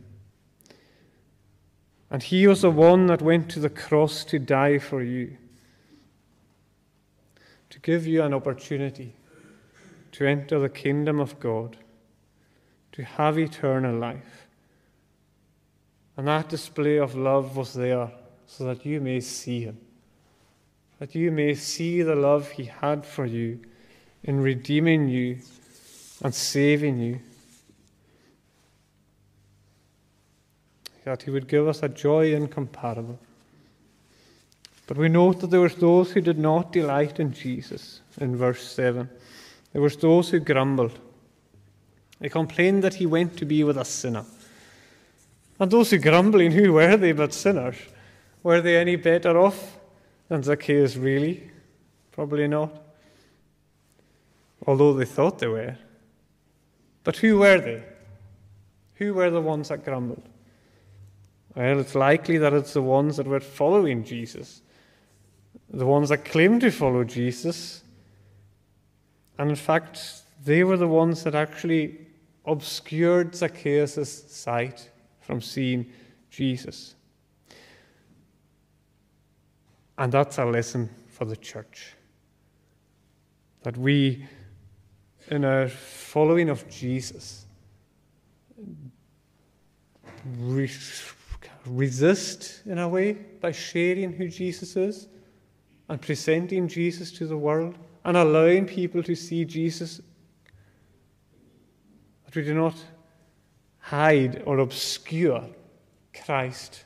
And 2.10 2.24
he 2.24 2.48
was 2.48 2.64
the 2.64 2.72
one 2.72 3.06
that 3.06 3.22
went 3.22 3.52
to 3.52 3.60
the 3.60 3.70
cross 3.70 4.26
to 4.26 4.40
die 4.40 4.80
for 4.80 5.04
you, 5.04 5.38
to 7.70 7.80
give 7.82 8.08
you 8.08 8.24
an 8.24 8.34
opportunity 8.34 9.14
to 10.14 10.26
enter 10.26 10.58
the 10.58 10.70
kingdom 10.70 11.20
of 11.20 11.40
God, 11.40 11.78
to 12.94 13.04
have 13.04 13.38
eternal 13.38 13.96
life. 13.96 14.48
And 16.18 16.28
that 16.28 16.50
display 16.50 16.98
of 16.98 17.14
love 17.14 17.56
was 17.56 17.76
there 17.76 18.10
so 18.48 18.64
that 18.64 18.88
you 18.88 19.02
may 19.02 19.20
see 19.20 19.66
him, 19.66 19.78
that 20.98 21.14
you 21.14 21.30
may 21.30 21.54
see 21.54 22.02
the 22.02 22.16
love 22.16 22.50
he 22.50 22.64
had 22.64 23.06
for 23.06 23.28
you 23.28 23.60
in 24.24 24.42
redeeming 24.42 25.08
you 25.08 25.38
and 26.24 26.34
saving 26.34 27.00
you. 27.00 27.20
That 31.06 31.24
He 31.24 31.32
would 31.32 31.48
give 31.48 31.68
us 31.68 31.82
a 31.82 31.90
joy 31.90 32.34
incomparable. 32.34 33.20
But 34.88 34.98
we 34.98 35.08
note 35.08 35.40
that 35.42 35.52
there 35.52 35.60
were 35.60 35.70
those 35.70 36.12
who 36.12 36.22
did 36.22 36.40
not 36.40 36.72
delight 36.72 37.20
in 37.20 37.32
Jesus 37.32 38.02
in 38.20 38.36
verse 38.36 38.64
7. 38.72 39.08
There 39.72 39.82
were 39.82 39.90
those 39.90 40.30
who 40.30 40.40
grumbled. 40.40 40.98
They 42.20 42.30
complained 42.30 42.84
that 42.84 42.96
he 42.96 43.06
went 43.06 43.38
to 43.38 43.46
be 43.46 43.64
with 43.64 43.78
a 43.78 43.86
sinner. 43.86 44.26
And 45.60 45.70
those 45.70 45.92
who 45.92 46.00
grumbling, 46.00 46.52
who 46.52 46.74
were 46.74 46.98
they 46.98 47.12
but 47.12 47.34
sinners? 47.34 47.76
Were 48.44 48.62
they 48.62 48.78
any 48.78 48.96
better 48.96 49.38
off 49.38 49.78
than 50.28 50.42
Zacchaeus, 50.42 50.96
really? 50.96 51.50
Probably 52.12 52.48
not. 52.48 52.72
Although 54.66 54.94
they 54.94 55.06
thought 55.06 55.40
they 55.40 55.48
were. 55.48 55.78
But 57.04 57.18
who 57.18 57.40
were 57.40 57.60
they? 57.60 57.84
Who 58.96 59.14
were 59.14 59.30
the 59.30 59.42
ones 59.42 59.70
that 59.70 59.86
grumbled? 59.86 60.28
Well, 61.56 61.80
it's 61.80 61.96
likely 61.96 62.38
that 62.38 62.54
it's 62.54 62.74
the 62.74 62.82
ones 62.82 63.18
that 63.18 63.28
were 63.28 63.40
following 63.40 64.04
Jesus, 64.04 64.62
the 65.70 65.86
ones 65.86 66.10
that 66.10 66.26
claimed 66.26 66.62
to 66.62 66.72
follow 66.72 67.04
Jesus. 67.04 67.84
And 69.38 69.50
in 69.50 69.56
fact, 69.56 70.24
they 70.44 70.64
were 70.64 70.78
the 70.78 70.88
ones 70.88 71.24
that 71.24 71.36
actually 71.36 72.08
obscured 72.46 73.36
Zacchaeus' 73.36 74.32
sight 74.32 74.90
from 75.22 75.42
seeing 75.42 75.92
Jesus. 76.30 76.96
And 79.98 80.12
that's 80.12 80.38
a 80.38 80.46
lesson 80.46 80.90
for 81.10 81.26
the 81.26 81.36
church. 81.36 81.94
That 83.64 83.76
we 83.76 84.26
in 85.30 85.46
our 85.46 85.68
following 85.68 86.50
of 86.50 86.68
Jesus 86.70 87.46
resist 91.66 92.62
in 92.66 92.80
a 92.80 92.88
way 92.88 93.14
by 93.14 93.52
sharing 93.52 94.12
who 94.12 94.28
Jesus 94.28 94.76
is 94.76 95.08
and 95.88 96.02
presenting 96.02 96.68
Jesus 96.68 97.12
to 97.14 97.28
the 97.28 97.38
world 97.38 97.76
and 98.06 98.18
allowing 98.18 98.66
people 98.66 99.04
to 99.04 99.16
see 99.16 99.46
Jesus. 99.46 100.02
That 102.26 102.36
we 102.36 102.44
do 102.44 102.54
not 102.54 102.76
hide 103.80 104.44
or 104.46 104.60
obscure 104.60 105.46
Christ 106.26 106.86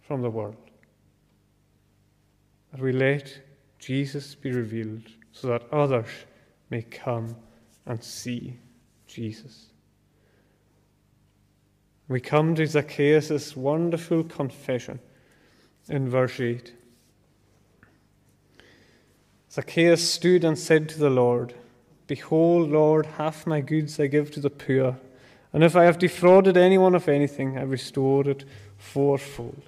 from 0.00 0.22
the 0.22 0.30
world. 0.30 0.56
That 2.72 2.80
we 2.80 2.92
let 2.92 3.38
Jesus 3.78 4.34
be 4.34 4.52
revealed 4.52 5.08
so 5.32 5.48
that 5.48 5.64
others 5.72 6.08
may 6.68 6.82
come 6.82 7.36
and 7.86 8.02
see 8.02 8.58
Jesus. 9.06 9.66
We 12.08 12.20
come 12.20 12.54
to 12.56 12.66
Zacchaeus' 12.66 13.56
wonderful 13.56 14.24
confession 14.24 14.98
in 15.88 16.08
verse 16.08 16.40
8. 16.40 16.72
Zacchaeus 19.50 20.08
stood 20.08 20.44
and 20.44 20.58
said 20.58 20.88
to 20.88 20.98
the 20.98 21.10
Lord, 21.10 21.54
Behold, 22.06 22.70
Lord, 22.70 23.06
half 23.06 23.46
my 23.46 23.60
goods 23.60 24.00
I 24.00 24.08
give 24.08 24.30
to 24.32 24.40
the 24.40 24.50
poor, 24.50 24.96
and 25.52 25.62
if 25.62 25.76
I 25.76 25.84
have 25.84 25.98
defrauded 25.98 26.56
anyone 26.56 26.94
of 26.94 27.08
anything, 27.08 27.56
I 27.56 27.62
restore 27.62 28.28
it 28.28 28.44
fourfold. 28.76 29.62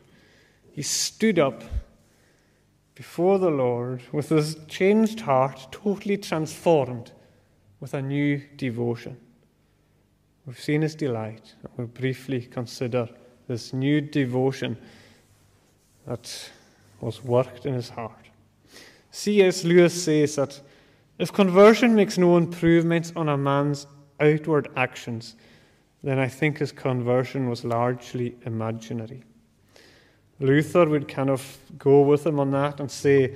He 0.72 0.82
stood 0.82 1.38
up 1.38 1.62
before 2.94 3.38
the 3.38 3.50
Lord 3.50 4.02
with 4.12 4.30
his 4.30 4.56
changed 4.68 5.20
heart 5.20 5.68
totally 5.70 6.16
transformed 6.16 7.12
with 7.82 7.94
a 7.94 8.00
new 8.00 8.40
devotion. 8.56 9.16
We've 10.46 10.58
seen 10.58 10.82
his 10.82 10.94
delight, 10.94 11.52
and 11.62 11.72
we'll 11.76 11.88
briefly 11.88 12.42
consider 12.42 13.08
this 13.48 13.72
new 13.72 14.00
devotion 14.00 14.78
that 16.06 16.48
was 17.00 17.24
worked 17.24 17.66
in 17.66 17.74
his 17.74 17.88
heart. 17.88 18.30
C.S. 19.10 19.64
Lewis 19.64 20.00
says 20.04 20.36
that 20.36 20.60
if 21.18 21.32
conversion 21.32 21.96
makes 21.96 22.18
no 22.18 22.36
improvements 22.36 23.12
on 23.16 23.28
a 23.28 23.36
man's 23.36 23.88
outward 24.20 24.68
actions, 24.76 25.34
then 26.04 26.20
I 26.20 26.28
think 26.28 26.58
his 26.58 26.70
conversion 26.70 27.48
was 27.48 27.64
largely 27.64 28.36
imaginary. 28.46 29.24
Luther 30.38 30.88
would 30.88 31.08
kind 31.08 31.30
of 31.30 31.58
go 31.78 32.02
with 32.02 32.24
him 32.24 32.38
on 32.38 32.52
that 32.52 32.78
and 32.78 32.88
say 32.88 33.34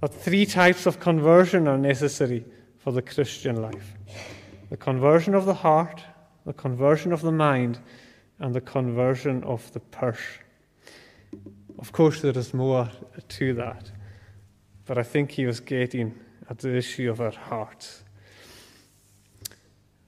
that 0.00 0.14
three 0.14 0.46
types 0.46 0.86
of 0.86 1.00
conversion 1.00 1.66
are 1.66 1.78
necessary 1.78 2.44
for 2.84 2.92
the 2.92 3.02
Christian 3.02 3.62
life 3.62 3.94
the 4.68 4.76
conversion 4.76 5.34
of 5.34 5.46
the 5.46 5.54
heart, 5.54 6.02
the 6.44 6.52
conversion 6.52 7.12
of 7.12 7.22
the 7.22 7.32
mind, 7.32 7.78
and 8.40 8.54
the 8.54 8.60
conversion 8.60 9.42
of 9.44 9.72
the 9.72 9.80
purse. 9.80 10.38
Of 11.78 11.92
course, 11.92 12.20
there 12.20 12.36
is 12.36 12.52
more 12.52 12.90
to 13.28 13.54
that, 13.54 13.90
but 14.84 14.98
I 14.98 15.02
think 15.02 15.30
he 15.30 15.46
was 15.46 15.60
getting 15.60 16.18
at 16.50 16.58
the 16.58 16.76
issue 16.76 17.10
of 17.10 17.20
our 17.20 17.30
hearts. 17.30 18.02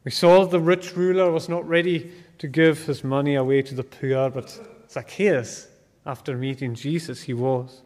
We 0.05 0.11
saw 0.11 0.45
the 0.45 0.61
rich 0.61 0.97
ruler 0.97 1.31
was 1.31 1.49
not 1.49 1.67
ready 1.69 2.11
to 2.39 2.49
give 2.49 2.87
his 2.87 3.05
money 3.05 3.37
away 3.37 3.63
to 3.63 3.75
the 3.75 3.85
poor, 3.85 4.31
but 4.31 4.59
Zacchaeus, 4.91 5.69
after 6.05 6.37
meeting 6.37 6.75
Jesus, 6.75 7.23
he 7.23 7.35
was. 7.35 7.83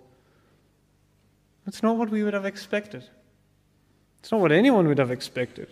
That's 1.64 1.82
not 1.82 1.96
what 1.96 2.10
we 2.10 2.22
would 2.22 2.34
have 2.34 2.46
expected. 2.46 3.04
It's 4.20 4.30
not 4.30 4.40
what 4.40 4.52
anyone 4.52 4.86
would 4.86 4.98
have 4.98 5.10
expected. 5.10 5.68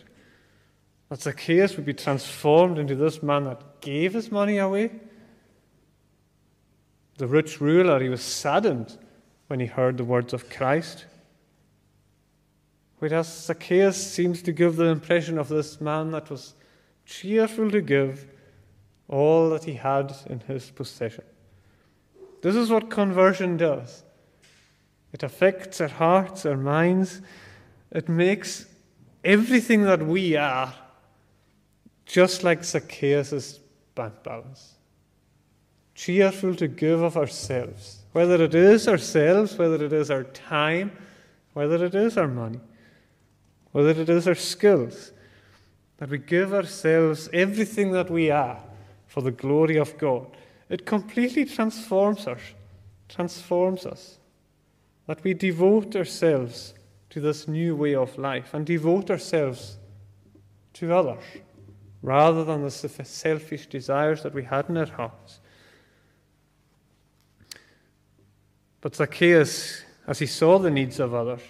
That 1.09 1.21
Zacchaeus 1.21 1.77
would 1.77 1.87
be 1.87 1.95
transformed 1.95 2.79
into 2.79 2.95
this 2.95 3.23
man 3.23 3.45
that 3.45 3.81
gave 3.81 4.15
his 4.15 4.31
money 4.31 4.59
away. 4.59 4.91
The 7.17 7.27
rich 7.27 7.61
ruler, 7.61 8.01
he 8.01 8.09
was 8.09 8.23
saddened 8.23 8.97
when 9.49 9.61
he 9.61 9.67
heard 9.67 9.97
the 9.97 10.05
words 10.05 10.33
of 10.33 10.51
Christ. 10.51 11.07
Whereas 12.99 13.45
Zacchaeus 13.47 13.97
seems 13.97 14.43
to 14.43 14.53
give 14.53 14.77
the 14.77 14.87
impression 14.87 15.39
of 15.39 15.49
this 15.49 15.81
man 15.81 16.11
that 16.11 16.31
was 16.31 16.55
cheerful 17.07 17.71
to 17.71 17.81
give 17.81 18.27
all 19.09 19.51
that 19.51 19.65
he 19.65 19.75
had 19.75 20.15
in 20.27 20.41
his 20.41 20.71
possession. 20.71 21.25
This 22.43 22.55
is 22.55 22.71
what 22.71 22.91
conversion 22.91 23.57
does 23.57 24.05
it 25.11 25.23
affects 25.23 25.81
our 25.81 25.89
hearts, 25.89 26.45
our 26.45 26.57
minds, 26.57 27.23
it 27.91 28.09
makes 28.09 28.67
everything 29.25 29.83
that 29.83 30.03
we 30.03 30.37
are 30.37 30.73
just 32.07 32.45
like 32.45 32.65
Zacchaeus' 32.65 33.59
bank 33.95 34.15
balance. 34.23 34.75
Cheerful 35.95 36.55
to 36.57 36.69
give 36.69 37.03
of 37.03 37.17
ourselves, 37.17 38.03
whether 38.13 38.43
it 38.43 38.55
is 38.55 38.89
ourselves, 38.89 39.59
whether 39.59 39.85
it 39.85 39.93
is 39.93 40.11
our 40.11 40.25
time, 40.25 40.93
whether 41.53 41.85
it 41.85 41.95
is 41.95 42.17
our 42.17 42.29
money 42.29 42.61
whether 43.73 43.91
it 44.01 44.09
is 44.09 44.27
our 44.27 44.35
skills, 44.35 45.13
that 45.99 46.11
we 46.11 46.19
give 46.19 46.55
ourselves 46.55 47.29
everything 47.33 47.93
that 47.93 48.11
we 48.11 48.31
are 48.31 48.61
for 49.07 49.21
the 49.21 49.31
glory 49.31 49.77
of 49.77 49.97
God. 49.99 50.27
It 50.69 50.87
completely 50.87 51.45
transforms 51.45 52.27
us, 52.27 52.41
transforms 53.09 53.87
us. 53.87 54.19
That 55.07 55.23
we 55.25 55.35
devote 55.35 55.97
ourselves 55.97 56.75
to 57.11 57.21
this 57.21 57.49
new 57.49 57.75
way 57.75 57.95
of 57.95 58.17
life 58.19 58.55
and 58.55 58.67
devote 58.67 59.11
ourselves 59.11 59.79
to 60.75 60.95
others 60.95 61.25
rather 62.03 62.45
than 62.45 62.63
the 62.63 62.71
selfish 62.71 63.67
desires 63.67 64.23
that 64.23 64.35
we 64.35 64.45
had 64.45 64.69
in 64.69 64.77
our 64.77 64.87
hearts. 64.87 65.41
But 68.81 68.95
Zacchaeus, 68.95 69.83
as 70.07 70.19
he 70.21 70.27
saw 70.27 70.59
the 70.59 70.71
needs 70.71 71.01
of 71.01 71.13
others, 71.13 71.43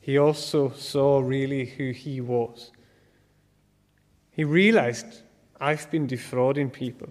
he 0.00 0.18
also 0.18 0.70
saw 0.70 1.18
really 1.18 1.66
who 1.66 1.90
he 1.90 2.20
was. 2.20 2.70
He 4.30 4.44
realized, 4.44 5.22
I've 5.60 5.90
been 5.90 6.06
defrauding 6.06 6.70
people. 6.70 7.08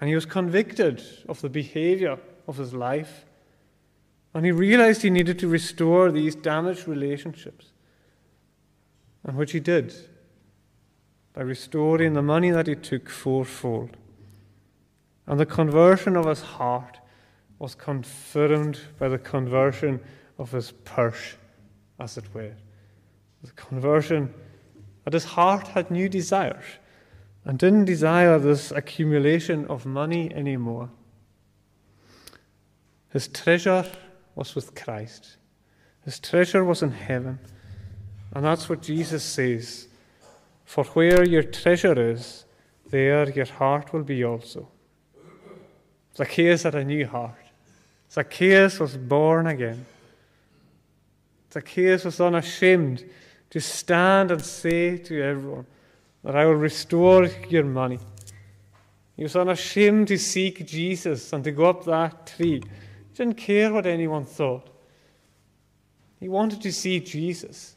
And 0.00 0.08
he 0.08 0.14
was 0.14 0.26
convicted 0.26 1.02
of 1.28 1.40
the 1.40 1.48
behavior 1.48 2.18
of 2.46 2.56
his 2.56 2.72
life. 2.72 3.25
And 4.36 4.44
he 4.44 4.52
realized 4.52 5.00
he 5.00 5.08
needed 5.08 5.38
to 5.38 5.48
restore 5.48 6.12
these 6.12 6.34
damaged 6.34 6.86
relationships. 6.86 7.72
And 9.24 9.34
which 9.34 9.52
he 9.52 9.60
did 9.60 9.94
by 11.32 11.40
restoring 11.40 12.12
the 12.12 12.20
money 12.20 12.50
that 12.50 12.66
he 12.66 12.74
took 12.74 13.08
fourfold. 13.08 13.96
And 15.26 15.40
the 15.40 15.46
conversion 15.46 16.18
of 16.18 16.26
his 16.26 16.42
heart 16.42 16.98
was 17.58 17.74
confirmed 17.74 18.78
by 18.98 19.08
the 19.08 19.16
conversion 19.16 20.00
of 20.36 20.52
his 20.52 20.70
purse, 20.70 21.36
as 21.98 22.18
it 22.18 22.34
were. 22.34 22.52
The 23.42 23.52
conversion 23.52 24.34
that 25.04 25.14
his 25.14 25.24
heart 25.24 25.68
had 25.68 25.90
new 25.90 26.10
desires 26.10 26.66
and 27.46 27.58
didn't 27.58 27.86
desire 27.86 28.38
this 28.38 28.70
accumulation 28.70 29.64
of 29.68 29.86
money 29.86 30.30
anymore. 30.34 30.90
His 33.08 33.28
treasure 33.28 33.86
was 34.36 34.54
with 34.54 34.76
Christ. 34.76 35.38
His 36.04 36.20
treasure 36.20 36.62
was 36.62 36.82
in 36.82 36.92
heaven. 36.92 37.40
And 38.32 38.44
that's 38.44 38.68
what 38.68 38.82
Jesus 38.82 39.24
says 39.24 39.88
For 40.64 40.84
where 40.84 41.26
your 41.26 41.42
treasure 41.42 41.98
is, 42.10 42.44
there 42.90 43.28
your 43.30 43.46
heart 43.46 43.92
will 43.92 44.04
be 44.04 44.24
also. 44.24 44.68
Zacchaeus 46.16 46.62
had 46.62 46.76
a 46.76 46.84
new 46.84 47.06
heart. 47.06 47.34
Zacchaeus 48.10 48.78
was 48.78 48.96
born 48.96 49.48
again. 49.48 49.84
Zacchaeus 51.52 52.04
was 52.04 52.20
unashamed 52.20 53.04
to 53.50 53.60
stand 53.60 54.30
and 54.30 54.44
say 54.44 54.96
to 54.98 55.22
everyone 55.22 55.66
that 56.22 56.36
I 56.36 56.44
will 56.44 56.54
restore 56.54 57.26
your 57.48 57.64
money. 57.64 57.98
He 59.16 59.22
was 59.22 59.36
unashamed 59.36 60.08
to 60.08 60.18
seek 60.18 60.66
Jesus 60.66 61.32
and 61.32 61.42
to 61.44 61.52
go 61.52 61.66
up 61.66 61.84
that 61.84 62.26
tree. 62.26 62.62
He 63.16 63.24
didn't 63.24 63.38
care 63.38 63.72
what 63.72 63.86
anyone 63.86 64.26
thought. 64.26 64.68
He 66.20 66.28
wanted 66.28 66.60
to 66.60 66.72
see 66.72 67.00
Jesus. 67.00 67.74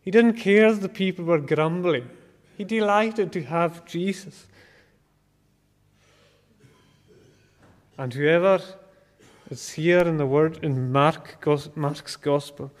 He 0.00 0.10
didn't 0.10 0.38
care 0.38 0.72
that 0.72 0.80
the 0.80 0.88
people 0.88 1.26
were 1.26 1.38
grumbling. 1.38 2.08
He 2.56 2.64
delighted 2.64 3.30
to 3.32 3.42
have 3.42 3.84
Jesus. 3.84 4.46
And 7.98 8.14
whoever 8.14 8.62
is 9.50 9.70
here 9.72 10.00
in 10.00 10.16
the 10.16 10.24
word 10.24 10.60
in 10.62 10.90
Mark, 10.90 11.44
Mark's 11.76 12.16
gospel 12.16 12.72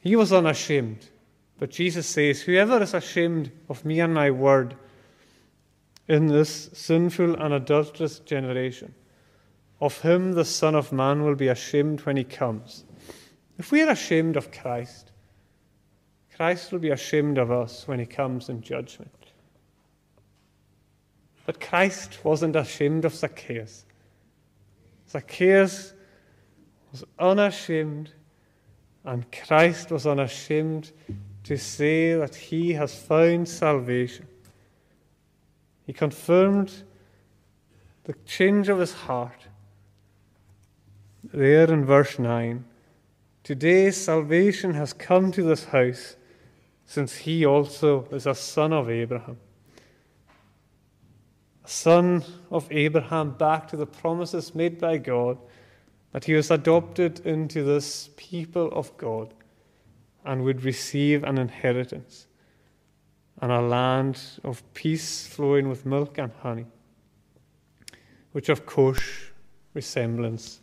he 0.00 0.16
was 0.16 0.32
unashamed. 0.32 1.06
But 1.58 1.70
Jesus 1.70 2.08
says, 2.08 2.42
Whoever 2.42 2.82
is 2.82 2.92
ashamed 2.92 3.52
of 3.70 3.84
me 3.84 4.00
and 4.00 4.12
my 4.12 4.32
word 4.32 4.74
in 6.08 6.26
this 6.26 6.70
sinful 6.74 7.36
and 7.36 7.54
adulterous 7.54 8.18
generation, 8.18 8.94
of 9.80 10.00
him 10.00 10.32
the 10.32 10.44
Son 10.44 10.74
of 10.74 10.92
Man 10.92 11.24
will 11.24 11.34
be 11.34 11.48
ashamed 11.48 12.00
when 12.02 12.16
he 12.16 12.24
comes. 12.24 12.84
If 13.58 13.70
we 13.70 13.82
are 13.82 13.90
ashamed 13.90 14.36
of 14.36 14.50
Christ, 14.50 15.12
Christ 16.36 16.72
will 16.72 16.80
be 16.80 16.90
ashamed 16.90 17.38
of 17.38 17.50
us 17.50 17.86
when 17.86 17.98
he 17.98 18.06
comes 18.06 18.48
in 18.48 18.60
judgment. 18.60 19.10
But 21.46 21.60
Christ 21.60 22.24
wasn't 22.24 22.56
ashamed 22.56 23.04
of 23.04 23.14
Zacchaeus. 23.14 23.84
Zacchaeus 25.08 25.92
was 26.90 27.04
unashamed, 27.18 28.10
and 29.04 29.30
Christ 29.30 29.90
was 29.90 30.06
unashamed 30.06 30.90
to 31.44 31.58
say 31.58 32.14
that 32.14 32.34
he 32.34 32.72
has 32.72 32.98
found 32.98 33.48
salvation. 33.48 34.26
He 35.86 35.92
confirmed 35.92 36.72
the 38.04 38.14
change 38.24 38.68
of 38.68 38.78
his 38.78 38.94
heart 38.94 39.46
there 41.32 41.72
in 41.72 41.84
verse 41.84 42.18
9. 42.18 42.64
Today 43.42 43.90
salvation 43.90 44.74
has 44.74 44.92
come 44.92 45.32
to 45.32 45.42
this 45.42 45.64
house, 45.66 46.16
since 46.84 47.16
he 47.16 47.44
also 47.46 48.06
is 48.10 48.26
a 48.26 48.34
son 48.34 48.72
of 48.72 48.90
Abraham. 48.90 49.38
A 51.64 51.68
son 51.68 52.24
of 52.50 52.70
Abraham 52.70 53.30
back 53.30 53.68
to 53.68 53.76
the 53.76 53.86
promises 53.86 54.54
made 54.54 54.78
by 54.78 54.98
God 54.98 55.38
that 56.12 56.24
he 56.24 56.34
was 56.34 56.50
adopted 56.50 57.20
into 57.20 57.64
this 57.64 58.10
people 58.16 58.70
of 58.72 58.96
God 58.96 59.32
and 60.24 60.44
would 60.44 60.62
receive 60.62 61.24
an 61.24 61.38
inheritance 61.38 62.26
and 63.40 63.50
a 63.50 63.60
land 63.60 64.20
of 64.44 64.62
peace 64.74 65.26
flowing 65.26 65.68
with 65.68 65.86
milk 65.86 66.18
and 66.18 66.32
honey, 66.40 66.66
which 68.32 68.48
of 68.48 68.64
course 68.64 69.30
resemblance 69.74 70.60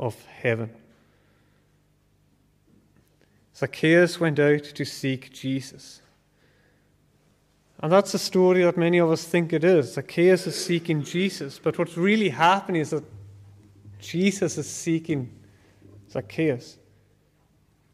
of 0.00 0.24
heaven. 0.24 0.70
Zacchaeus 3.54 4.18
went 4.18 4.40
out 4.40 4.64
to 4.64 4.84
seek 4.84 5.32
Jesus. 5.32 6.00
And 7.78 7.92
that's 7.92 8.12
the 8.12 8.18
story 8.18 8.64
that 8.64 8.76
many 8.76 8.98
of 8.98 9.10
us 9.10 9.24
think 9.24 9.52
it 9.52 9.62
is. 9.62 9.94
Zacchaeus 9.94 10.46
is 10.46 10.64
seeking 10.64 11.02
Jesus, 11.02 11.58
but 11.62 11.78
what's 11.78 11.96
really 11.96 12.30
happening 12.30 12.80
is 12.80 12.90
that 12.90 13.04
Jesus 13.98 14.58
is 14.58 14.68
seeking 14.68 15.30
Zacchaeus. 16.10 16.78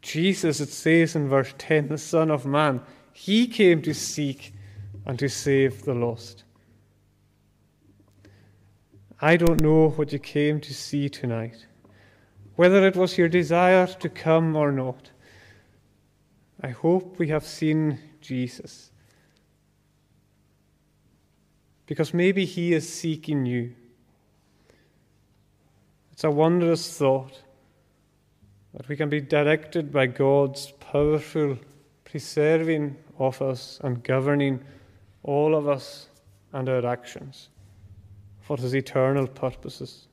Jesus, 0.01 0.61
it 0.61 0.69
says 0.69 1.15
in 1.15 1.27
verse 1.27 1.53
10, 1.57 1.89
the 1.89 1.97
Son 1.97 2.31
of 2.31 2.45
Man, 2.45 2.81
he 3.11 3.47
came 3.47 3.81
to 3.81 3.93
seek 3.93 4.53
and 5.05 5.19
to 5.19 5.27
save 5.27 5.83
the 5.83 5.93
lost. 5.93 6.43
I 9.19 9.35
don't 9.35 9.61
know 9.61 9.89
what 9.89 10.13
you 10.13 10.19
came 10.19 10.61
to 10.61 10.73
see 10.73 11.09
tonight, 11.09 11.65
whether 12.57 12.85
it 12.87 12.95
was 12.95 13.17
your 13.17 13.29
desire 13.29 13.85
to 13.85 14.09
come 14.09 14.55
or 14.55 14.71
not. 14.71 15.11
I 16.59 16.69
hope 16.69 17.19
we 17.19 17.27
have 17.29 17.45
seen 17.45 17.99
Jesus. 18.19 18.91
Because 21.85 22.15
maybe 22.15 22.45
he 22.45 22.73
is 22.73 22.91
seeking 22.91 23.45
you. 23.45 23.73
It's 26.11 26.23
a 26.23 26.31
wondrous 26.31 26.97
thought 26.97 27.43
that 28.73 28.89
we 28.89 28.97
can 28.97 29.07
be 29.07 29.21
directed 29.21 29.93
by 29.93 30.07
God's 30.07 30.71
powerful 30.79 31.59
preserving 32.05 32.97
of 33.19 33.39
us 33.39 33.79
and 33.83 34.03
governing 34.03 34.63
all 35.21 35.53
of 35.53 35.67
us 35.67 36.09
and 36.53 36.67
our 36.67 36.87
actions 36.87 37.49
for 38.41 38.57
his 38.57 38.73
eternal 38.73 39.27
purposes. 39.27 40.06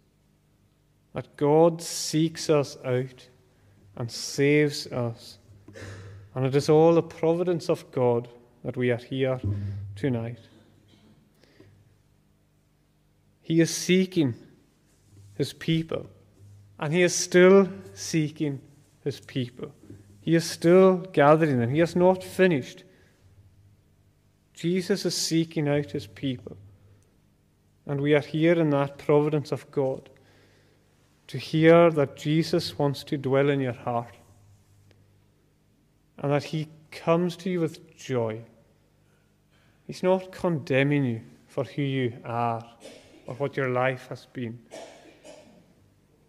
That 1.15 1.37
God 1.37 1.81
seeks 1.81 2.51
us 2.51 2.77
out 2.85 3.29
and 3.97 4.11
saves 4.11 4.87
us 4.89 5.39
and 6.35 6.45
it 6.45 6.55
is 6.55 6.69
all 6.69 6.95
the 6.95 7.03
providence 7.03 7.69
of 7.69 7.91
God 7.93 8.29
that 8.65 8.77
we 8.77 8.91
are 8.91 8.97
here 8.97 9.41
tonight. 9.95 10.41
He 13.41 13.61
is 13.61 13.75
seeking 13.75 14.35
his 15.35 15.53
people, 15.53 16.07
and 16.79 16.93
he 16.93 17.03
is 17.03 17.15
still 17.15 17.69
seeking 17.93 18.61
his 19.05 19.21
people. 19.21 19.71
He 20.21 20.35
is 20.35 20.49
still 20.49 20.97
gathering 21.13 21.61
them. 21.61 21.71
He 21.71 21.81
has 21.81 21.95
not 21.95 22.25
finished. 22.25 22.85
Jesus 24.55 25.05
is 25.05 25.15
seeking 25.15 25.69
out 25.69 25.91
his 25.91 26.07
people. 26.07 26.57
And 27.87 28.01
we 28.01 28.15
are 28.15 28.21
here 28.21 28.59
in 28.59 28.71
that 28.71 28.97
providence 28.97 29.53
of 29.53 29.71
God 29.71 30.09
to 31.27 31.39
hear 31.39 31.91
that 31.91 32.17
Jesus 32.17 32.79
wants 32.79 33.03
to 33.05 33.17
dwell 33.17 33.49
in 33.49 33.61
your 33.61 33.73
heart 33.73 34.15
and 36.19 36.31
that 36.33 36.45
He 36.45 36.69
comes 36.91 37.37
to 37.39 37.51
you 37.51 37.61
with 37.61 37.97
joy. 37.97 38.41
He's 39.87 40.03
not 40.03 40.33
condemning 40.33 41.05
you 41.05 41.21
for 41.47 41.65
who 41.65 41.83
you 41.83 42.13
are 42.25 42.63
or 43.27 43.35
what 43.35 43.57
your 43.57 43.71
life 43.71 44.09
has 44.09 44.27
been. 44.27 44.59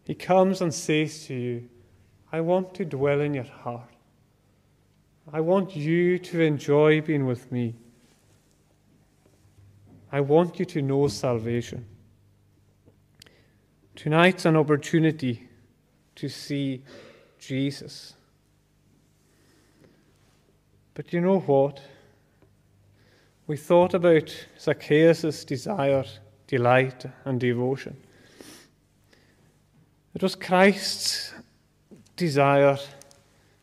He 0.04 0.14
comes 0.14 0.62
and 0.62 0.74
says 0.74 1.26
to 1.28 1.34
you, 1.34 1.70
I 2.32 2.41
want 2.41 2.74
to 2.76 2.86
dwell 2.86 3.22
in 3.22 3.34
your 3.34 3.46
heart. 3.46 3.89
I 5.32 5.41
want 5.41 5.76
you 5.76 6.20
to 6.20 6.41
enjoy 6.41 7.02
being 7.02 7.26
with 7.26 7.52
me. 7.52 7.76
I 10.12 10.22
want 10.22 10.60
you 10.60 10.66
to 10.66 10.82
know 10.82 11.08
salvation. 11.08 11.86
Tonight's 13.96 14.46
an 14.46 14.58
opportunity 14.58 15.48
to 16.16 16.28
see 16.28 16.84
Jesus. 17.39 18.14
But 20.93 21.14
you 21.14 21.22
know 21.22 21.39
what? 21.39 21.82
We 23.48 23.58
thought 23.58 23.93
about 23.93 24.36
Zacchaeus' 24.60 25.46
desire, 25.46 26.04
delight, 26.48 27.06
and 27.24 27.39
devotion. 27.39 27.96
It 30.14 30.22
was 30.22 30.36
Christ's 30.36 31.34
desire 32.18 32.78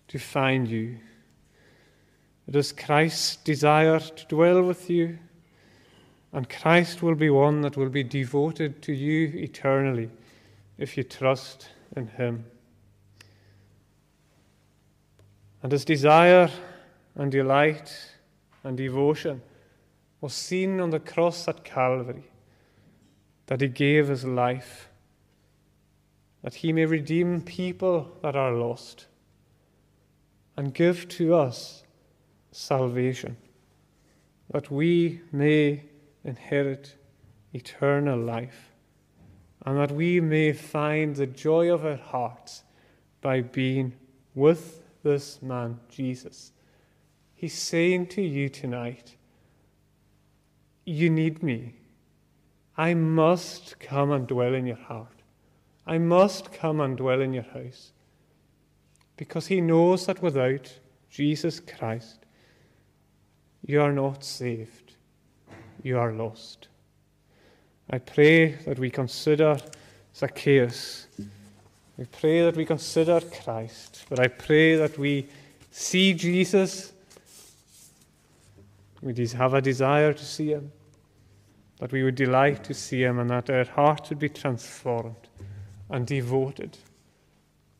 to 0.08 0.18
find 0.18 0.68
you. 0.68 0.98
It 2.48 2.56
is 2.56 2.72
Christ's 2.72 3.36
desire 3.36 4.00
to 4.00 4.26
dwell 4.26 4.62
with 4.62 4.88
you, 4.88 5.18
and 6.32 6.48
Christ 6.48 7.02
will 7.02 7.14
be 7.14 7.30
one 7.30 7.60
that 7.62 7.76
will 7.76 7.88
be 7.88 8.02
devoted 8.02 8.82
to 8.82 8.92
you 8.92 9.28
eternally 9.34 10.10
if 10.82 10.96
you 10.96 11.04
trust 11.04 11.68
in 11.96 12.08
Him. 12.08 12.44
And 15.62 15.70
His 15.70 15.84
desire 15.84 16.50
and 17.14 17.30
delight 17.30 17.92
and 18.64 18.76
devotion 18.76 19.42
was 20.20 20.32
seen 20.34 20.80
on 20.80 20.90
the 20.90 21.00
cross 21.00 21.46
at 21.48 21.64
Calvary, 21.64 22.24
that 23.46 23.60
he 23.60 23.68
gave 23.68 24.08
his 24.08 24.24
life, 24.24 24.88
that 26.42 26.54
he 26.54 26.72
may 26.72 26.86
redeem 26.86 27.42
people 27.42 28.16
that 28.22 28.36
are 28.36 28.52
lost, 28.52 29.06
and 30.56 30.72
give 30.72 31.08
to 31.08 31.34
us 31.34 31.82
salvation, 32.52 33.36
that 34.50 34.70
we 34.70 35.20
may 35.32 35.82
inherit 36.24 36.96
eternal 37.52 38.18
life, 38.18 38.71
and 39.64 39.78
that 39.78 39.92
we 39.92 40.20
may 40.20 40.52
find 40.52 41.16
the 41.16 41.26
joy 41.26 41.72
of 41.72 41.84
our 41.84 41.96
hearts 41.96 42.64
by 43.20 43.40
being 43.40 43.94
with 44.34 44.82
this 45.02 45.40
man, 45.42 45.78
Jesus 45.88 46.52
He's 47.42 47.58
saying 47.58 48.06
to 48.10 48.22
you 48.22 48.48
tonight, 48.48 49.16
You 50.84 51.10
need 51.10 51.42
me. 51.42 51.74
I 52.76 52.94
must 52.94 53.80
come 53.80 54.12
and 54.12 54.28
dwell 54.28 54.54
in 54.54 54.64
your 54.64 54.76
heart. 54.76 55.24
I 55.84 55.98
must 55.98 56.52
come 56.52 56.80
and 56.80 56.96
dwell 56.96 57.20
in 57.20 57.32
your 57.32 57.42
house. 57.42 57.90
Because 59.16 59.48
he 59.48 59.60
knows 59.60 60.06
that 60.06 60.22
without 60.22 60.72
Jesus 61.10 61.58
Christ, 61.58 62.26
you 63.66 63.82
are 63.82 63.92
not 63.92 64.22
saved. 64.22 64.94
You 65.82 65.98
are 65.98 66.12
lost. 66.12 66.68
I 67.90 67.98
pray 67.98 68.52
that 68.66 68.78
we 68.78 68.90
consider 68.90 69.58
Zacchaeus. 70.16 71.06
I 72.00 72.04
pray 72.04 72.42
that 72.42 72.56
we 72.56 72.64
consider 72.64 73.20
Christ. 73.20 74.06
But 74.08 74.20
I 74.20 74.28
pray 74.28 74.76
that 74.76 74.98
we 74.98 75.28
see 75.70 76.14
Jesus 76.14 76.92
we 79.02 79.26
have 79.26 79.54
a 79.54 79.60
desire 79.60 80.12
to 80.12 80.24
see 80.24 80.52
Him, 80.52 80.70
that 81.80 81.90
we 81.90 82.04
would 82.04 82.14
delight 82.14 82.62
to 82.64 82.74
see 82.74 83.02
Him, 83.02 83.18
and 83.18 83.30
that 83.30 83.50
our 83.50 83.64
hearts 83.64 84.10
would 84.10 84.20
be 84.20 84.28
transformed 84.28 85.28
and 85.90 86.06
devoted 86.06 86.78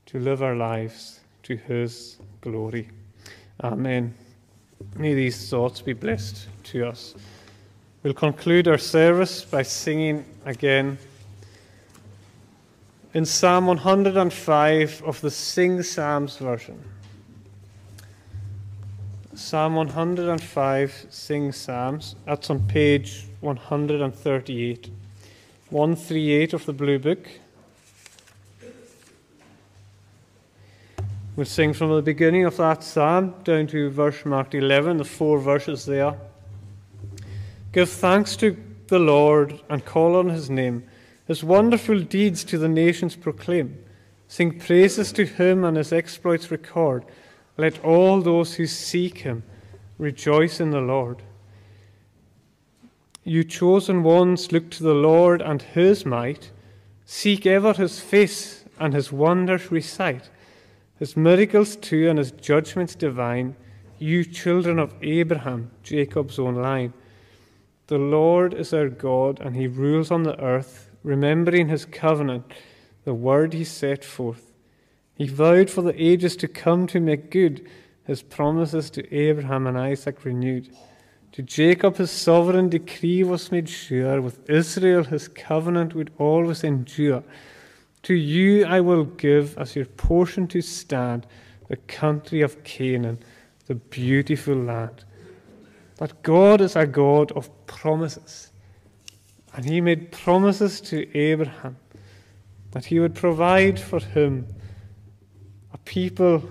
to 0.06 0.18
live 0.18 0.42
our 0.42 0.56
lives 0.56 1.20
to 1.44 1.56
His 1.56 2.18
glory. 2.40 2.88
Amen. 3.62 4.14
May 4.96 5.14
these 5.14 5.48
thoughts 5.48 5.80
be 5.80 5.92
blessed 5.92 6.48
to 6.64 6.88
us. 6.88 7.14
We'll 8.02 8.14
conclude 8.14 8.66
our 8.66 8.78
service 8.78 9.44
by 9.44 9.62
singing 9.62 10.24
again 10.44 10.98
in 13.14 13.24
Psalm 13.24 13.66
105 13.66 15.02
of 15.04 15.20
the 15.20 15.30
Sing 15.30 15.84
Psalms 15.84 16.36
version. 16.36 16.82
Psalm 19.34 19.76
105, 19.76 21.06
Sing 21.10 21.52
Psalms. 21.52 22.16
That's 22.26 22.50
on 22.50 22.66
page 22.66 23.28
138. 23.38 24.90
138 25.70 26.52
of 26.54 26.66
the 26.66 26.72
Blue 26.72 26.98
Book. 26.98 27.28
We'll 31.36 31.46
sing 31.46 31.72
from 31.72 31.94
the 31.94 32.02
beginning 32.02 32.46
of 32.46 32.56
that 32.56 32.82
psalm 32.82 33.32
down 33.44 33.68
to 33.68 33.90
verse 33.90 34.24
marked 34.24 34.56
11, 34.56 34.96
the 34.96 35.04
four 35.04 35.38
verses 35.38 35.86
there. 35.86 36.16
Give 37.72 37.88
thanks 37.88 38.36
to 38.36 38.56
the 38.88 38.98
Lord 38.98 39.60
and 39.68 39.84
call 39.84 40.16
on 40.16 40.28
his 40.28 40.50
name. 40.50 40.84
His 41.26 41.42
wonderful 41.42 42.00
deeds 42.00 42.44
to 42.44 42.58
the 42.58 42.68
nations 42.68 43.16
proclaim. 43.16 43.82
Sing 44.28 44.58
praises 44.58 45.12
to 45.12 45.24
him 45.24 45.64
and 45.64 45.76
his 45.76 45.92
exploits 45.92 46.50
record. 46.50 47.04
Let 47.56 47.82
all 47.84 48.20
those 48.20 48.54
who 48.54 48.66
seek 48.66 49.18
him 49.18 49.42
rejoice 49.98 50.60
in 50.60 50.70
the 50.70 50.80
Lord. 50.80 51.22
You 53.24 53.44
chosen 53.44 54.02
ones, 54.02 54.52
look 54.52 54.70
to 54.70 54.82
the 54.82 54.94
Lord 54.94 55.40
and 55.42 55.62
his 55.62 56.04
might. 56.04 56.50
Seek 57.04 57.46
ever 57.46 57.72
his 57.72 58.00
face 58.00 58.64
and 58.78 58.94
his 58.94 59.12
wonders 59.12 59.70
recite 59.70 60.28
his 61.02 61.16
miracles 61.16 61.74
too 61.74 62.08
and 62.08 62.16
his 62.16 62.30
judgments 62.30 62.94
divine, 62.94 63.56
you 63.98 64.24
children 64.24 64.78
of 64.78 64.94
Abraham, 65.02 65.68
Jacob's 65.82 66.38
own 66.38 66.54
line. 66.54 66.92
The 67.92 67.98
Lord 67.98 68.54
is 68.54 68.72
our 68.72 68.88
God, 68.88 69.38
and 69.38 69.54
he 69.54 69.66
rules 69.66 70.10
on 70.10 70.22
the 70.22 70.40
earth, 70.42 70.90
remembering 71.02 71.68
his 71.68 71.84
covenant, 71.84 72.50
the 73.04 73.12
word 73.12 73.52
he 73.52 73.64
set 73.64 74.02
forth. 74.02 74.54
He 75.14 75.26
vowed 75.26 75.68
for 75.68 75.82
the 75.82 76.02
ages 76.02 76.34
to 76.36 76.48
come 76.48 76.86
to 76.86 77.00
make 77.00 77.30
good 77.30 77.68
his 78.04 78.22
promises 78.22 78.88
to 78.92 79.14
Abraham 79.14 79.66
and 79.66 79.78
Isaac 79.78 80.24
renewed. 80.24 80.74
To 81.32 81.42
Jacob 81.42 81.98
his 81.98 82.10
sovereign 82.10 82.70
decree 82.70 83.24
was 83.24 83.52
made 83.52 83.68
sure, 83.68 84.22
with 84.22 84.48
Israel 84.48 85.04
his 85.04 85.28
covenant 85.28 85.94
would 85.94 86.12
always 86.16 86.64
endure. 86.64 87.22
To 88.04 88.14
you 88.14 88.64
I 88.64 88.80
will 88.80 89.04
give 89.04 89.58
as 89.58 89.76
your 89.76 89.84
portion 89.84 90.48
to 90.48 90.62
stand 90.62 91.26
the 91.68 91.76
country 91.76 92.40
of 92.40 92.64
Canaan, 92.64 93.18
the 93.66 93.74
beautiful 93.74 94.54
land. 94.54 95.04
That 96.02 96.20
God 96.24 96.60
is 96.60 96.74
a 96.74 96.84
God 96.84 97.30
of 97.30 97.48
promises. 97.66 98.50
And 99.54 99.64
he 99.64 99.80
made 99.80 100.10
promises 100.10 100.80
to 100.80 101.16
Abraham 101.16 101.76
that 102.72 102.86
he 102.86 102.98
would 102.98 103.14
provide 103.14 103.78
for 103.78 104.00
him 104.00 104.48
a 105.72 105.78
people 105.78 106.42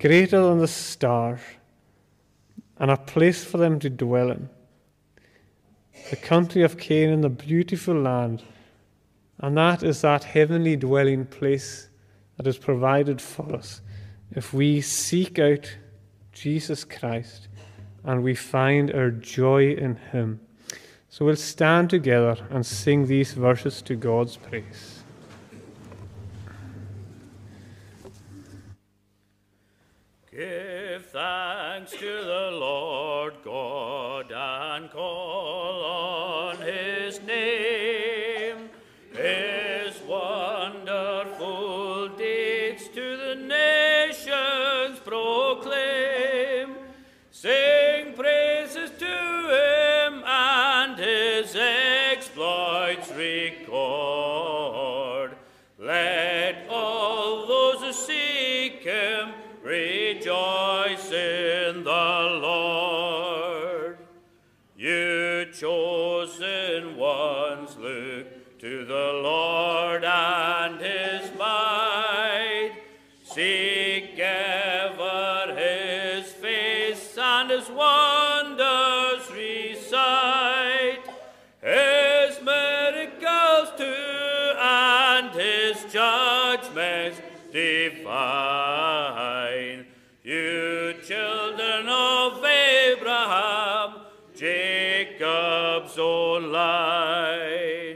greater 0.00 0.42
than 0.42 0.58
the 0.58 0.66
stars 0.66 1.38
and 2.78 2.90
a 2.90 2.96
place 2.96 3.44
for 3.44 3.58
them 3.58 3.78
to 3.78 3.88
dwell 3.88 4.32
in. 4.32 4.48
The 6.10 6.16
country 6.16 6.64
of 6.64 6.78
Canaan, 6.78 7.20
the 7.20 7.28
beautiful 7.28 7.94
land 7.94 8.42
and 9.38 9.56
that 9.56 9.84
is 9.84 10.00
that 10.00 10.24
heavenly 10.24 10.74
dwelling 10.74 11.26
place 11.26 11.90
that 12.38 12.48
is 12.48 12.58
provided 12.58 13.20
for 13.20 13.54
us 13.54 13.82
if 14.32 14.52
we 14.52 14.80
seek 14.80 15.38
out 15.38 15.76
Jesus 16.32 16.82
Christ 16.82 17.46
and 18.04 18.22
we 18.22 18.34
find 18.34 18.92
our 18.92 19.10
joy 19.10 19.72
in 19.72 19.96
Him. 19.96 20.40
So 21.08 21.24
we'll 21.26 21.36
stand 21.36 21.90
together 21.90 22.36
and 22.50 22.64
sing 22.64 23.06
these 23.06 23.34
verses 23.34 23.82
to 23.82 23.94
God's 23.96 24.36
praise. 24.36 25.02
Give 30.30 31.04
thanks 31.06 31.92
to 31.92 31.98
the 32.00 32.50
Lord 32.52 33.34
God 33.44 34.32
and 34.32 34.90
call 34.90 35.84
on 35.84 36.56
His 36.56 37.20
name. 37.22 38.01
Lord 69.92 70.04
and 70.04 70.80
his 70.80 71.30
might. 71.38 72.72
Seek 73.24 74.18
ever 74.18 75.54
his 75.54 76.32
face 76.32 77.18
and 77.18 77.50
his 77.50 77.68
wonders 77.68 79.30
recite. 79.30 81.04
His 81.60 82.40
miracles 82.42 83.68
too 83.76 84.54
and 84.58 85.30
his 85.34 85.84
judgments 85.92 87.20
divine. 87.52 88.24
You 90.24 90.94
children 91.04 91.86
of 91.86 92.42
Abraham, 92.42 94.06
Jacob's 94.34 95.98
own 95.98 96.50
line. 96.50 97.91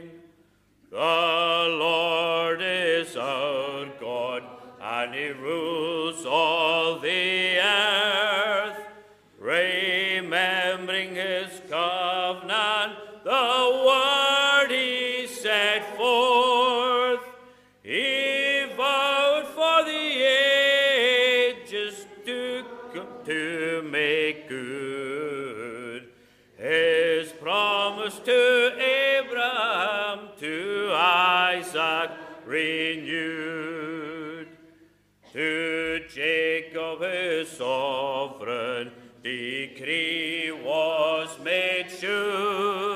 He 17.87 18.65
vowed 18.75 19.47
for 19.55 19.85
the 19.85 21.55
ages 21.55 22.05
to 22.25 22.65
to 23.23 23.81
make 23.89 24.49
good 24.49 26.09
His 26.57 27.31
promise 27.31 28.19
to 28.19 28.73
Abraham, 28.77 30.31
to 30.37 30.91
Isaac 30.93 32.11
renewed, 32.45 34.49
to 35.31 36.01
Jacob 36.13 37.01
his 37.01 37.47
sovereign 37.47 38.91
decree 39.23 40.51
was 40.51 41.39
made 41.41 41.89
sure. 41.89 42.86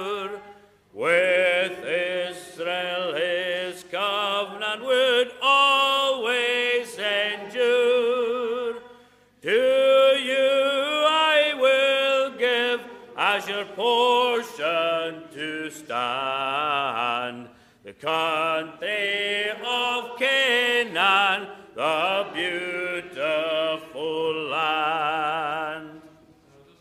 Stand 16.11 17.47
the 17.83 17.93
country 17.93 19.49
of 19.65 20.19
Canaan, 20.19 21.47
the 21.75 22.27
beautiful 22.33 24.33
land. 24.49 26.01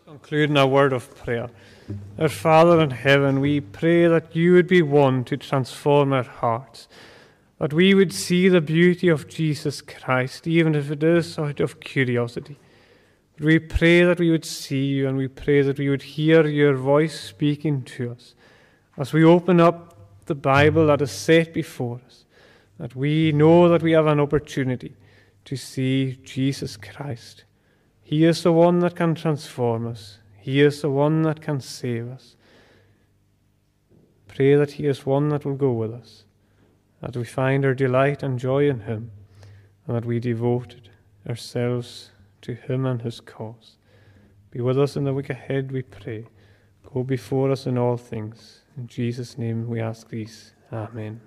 Concluding 0.06 0.56
our 0.56 0.66
word 0.66 0.92
of 0.92 1.14
prayer. 1.16 1.48
Our 2.18 2.28
Father 2.28 2.80
in 2.80 2.90
heaven, 2.90 3.40
we 3.40 3.60
pray 3.60 4.06
that 4.06 4.36
you 4.36 4.52
would 4.52 4.66
be 4.66 4.82
one 4.82 5.24
to 5.24 5.36
transform 5.36 6.12
our 6.12 6.24
hearts, 6.24 6.88
that 7.58 7.72
we 7.72 7.94
would 7.94 8.12
see 8.12 8.48
the 8.48 8.60
beauty 8.60 9.08
of 9.08 9.28
Jesus 9.28 9.80
Christ, 9.80 10.46
even 10.46 10.74
if 10.74 10.90
it 10.90 11.02
is 11.02 11.38
out 11.38 11.60
of 11.60 11.80
curiosity. 11.80 12.58
We 13.40 13.58
pray 13.58 14.02
that 14.02 14.20
we 14.20 14.30
would 14.30 14.44
see 14.44 14.84
you 14.84 15.08
and 15.08 15.16
we 15.16 15.26
pray 15.26 15.62
that 15.62 15.78
we 15.78 15.88
would 15.88 16.02
hear 16.02 16.46
your 16.46 16.74
voice 16.74 17.18
speaking 17.18 17.82
to 17.84 18.12
us 18.12 18.34
as 19.00 19.14
we 19.14 19.24
open 19.24 19.60
up 19.60 19.96
the 20.26 20.34
Bible 20.34 20.86
that 20.86 21.00
is 21.00 21.10
set 21.10 21.54
before 21.54 22.02
us, 22.06 22.26
that 22.78 22.94
we 22.94 23.32
know 23.32 23.66
that 23.70 23.82
we 23.82 23.92
have 23.92 24.06
an 24.06 24.20
opportunity 24.20 24.94
to 25.46 25.56
see 25.56 26.18
Jesus 26.22 26.76
Christ. 26.76 27.44
He 28.02 28.26
is 28.26 28.42
the 28.42 28.52
one 28.52 28.80
that 28.80 28.94
can 28.94 29.14
transform 29.14 29.86
us. 29.86 30.18
He 30.38 30.60
is 30.60 30.82
the 30.82 30.90
one 30.90 31.22
that 31.22 31.40
can 31.40 31.60
save 31.60 32.10
us. 32.10 32.36
Pray 34.28 34.54
that 34.54 34.72
He 34.72 34.86
is 34.86 35.06
one 35.06 35.30
that 35.30 35.46
will 35.46 35.54
go 35.54 35.72
with 35.72 35.92
us, 35.92 36.24
that 37.00 37.16
we 37.16 37.24
find 37.24 37.64
our 37.64 37.74
delight 37.74 38.22
and 38.22 38.38
joy 38.38 38.68
in 38.68 38.80
Him, 38.80 39.12
and 39.86 39.96
that 39.96 40.04
we 40.04 40.20
devote 40.20 40.76
ourselves 41.26 42.10
to 42.42 42.52
Him 42.52 42.84
and 42.84 43.00
His 43.00 43.20
cause. 43.20 43.76
Be 44.50 44.60
with 44.60 44.78
us 44.78 44.94
in 44.94 45.04
the 45.04 45.14
week 45.14 45.30
ahead, 45.30 45.72
we 45.72 45.82
pray. 45.82 46.26
Go 46.92 47.02
before 47.02 47.50
us 47.50 47.66
in 47.66 47.78
all 47.78 47.96
things. 47.96 48.60
In 48.76 48.86
Jesus' 48.86 49.36
name 49.38 49.68
we 49.68 49.80
ask 49.80 50.08
these. 50.08 50.52
Amen. 50.72 51.20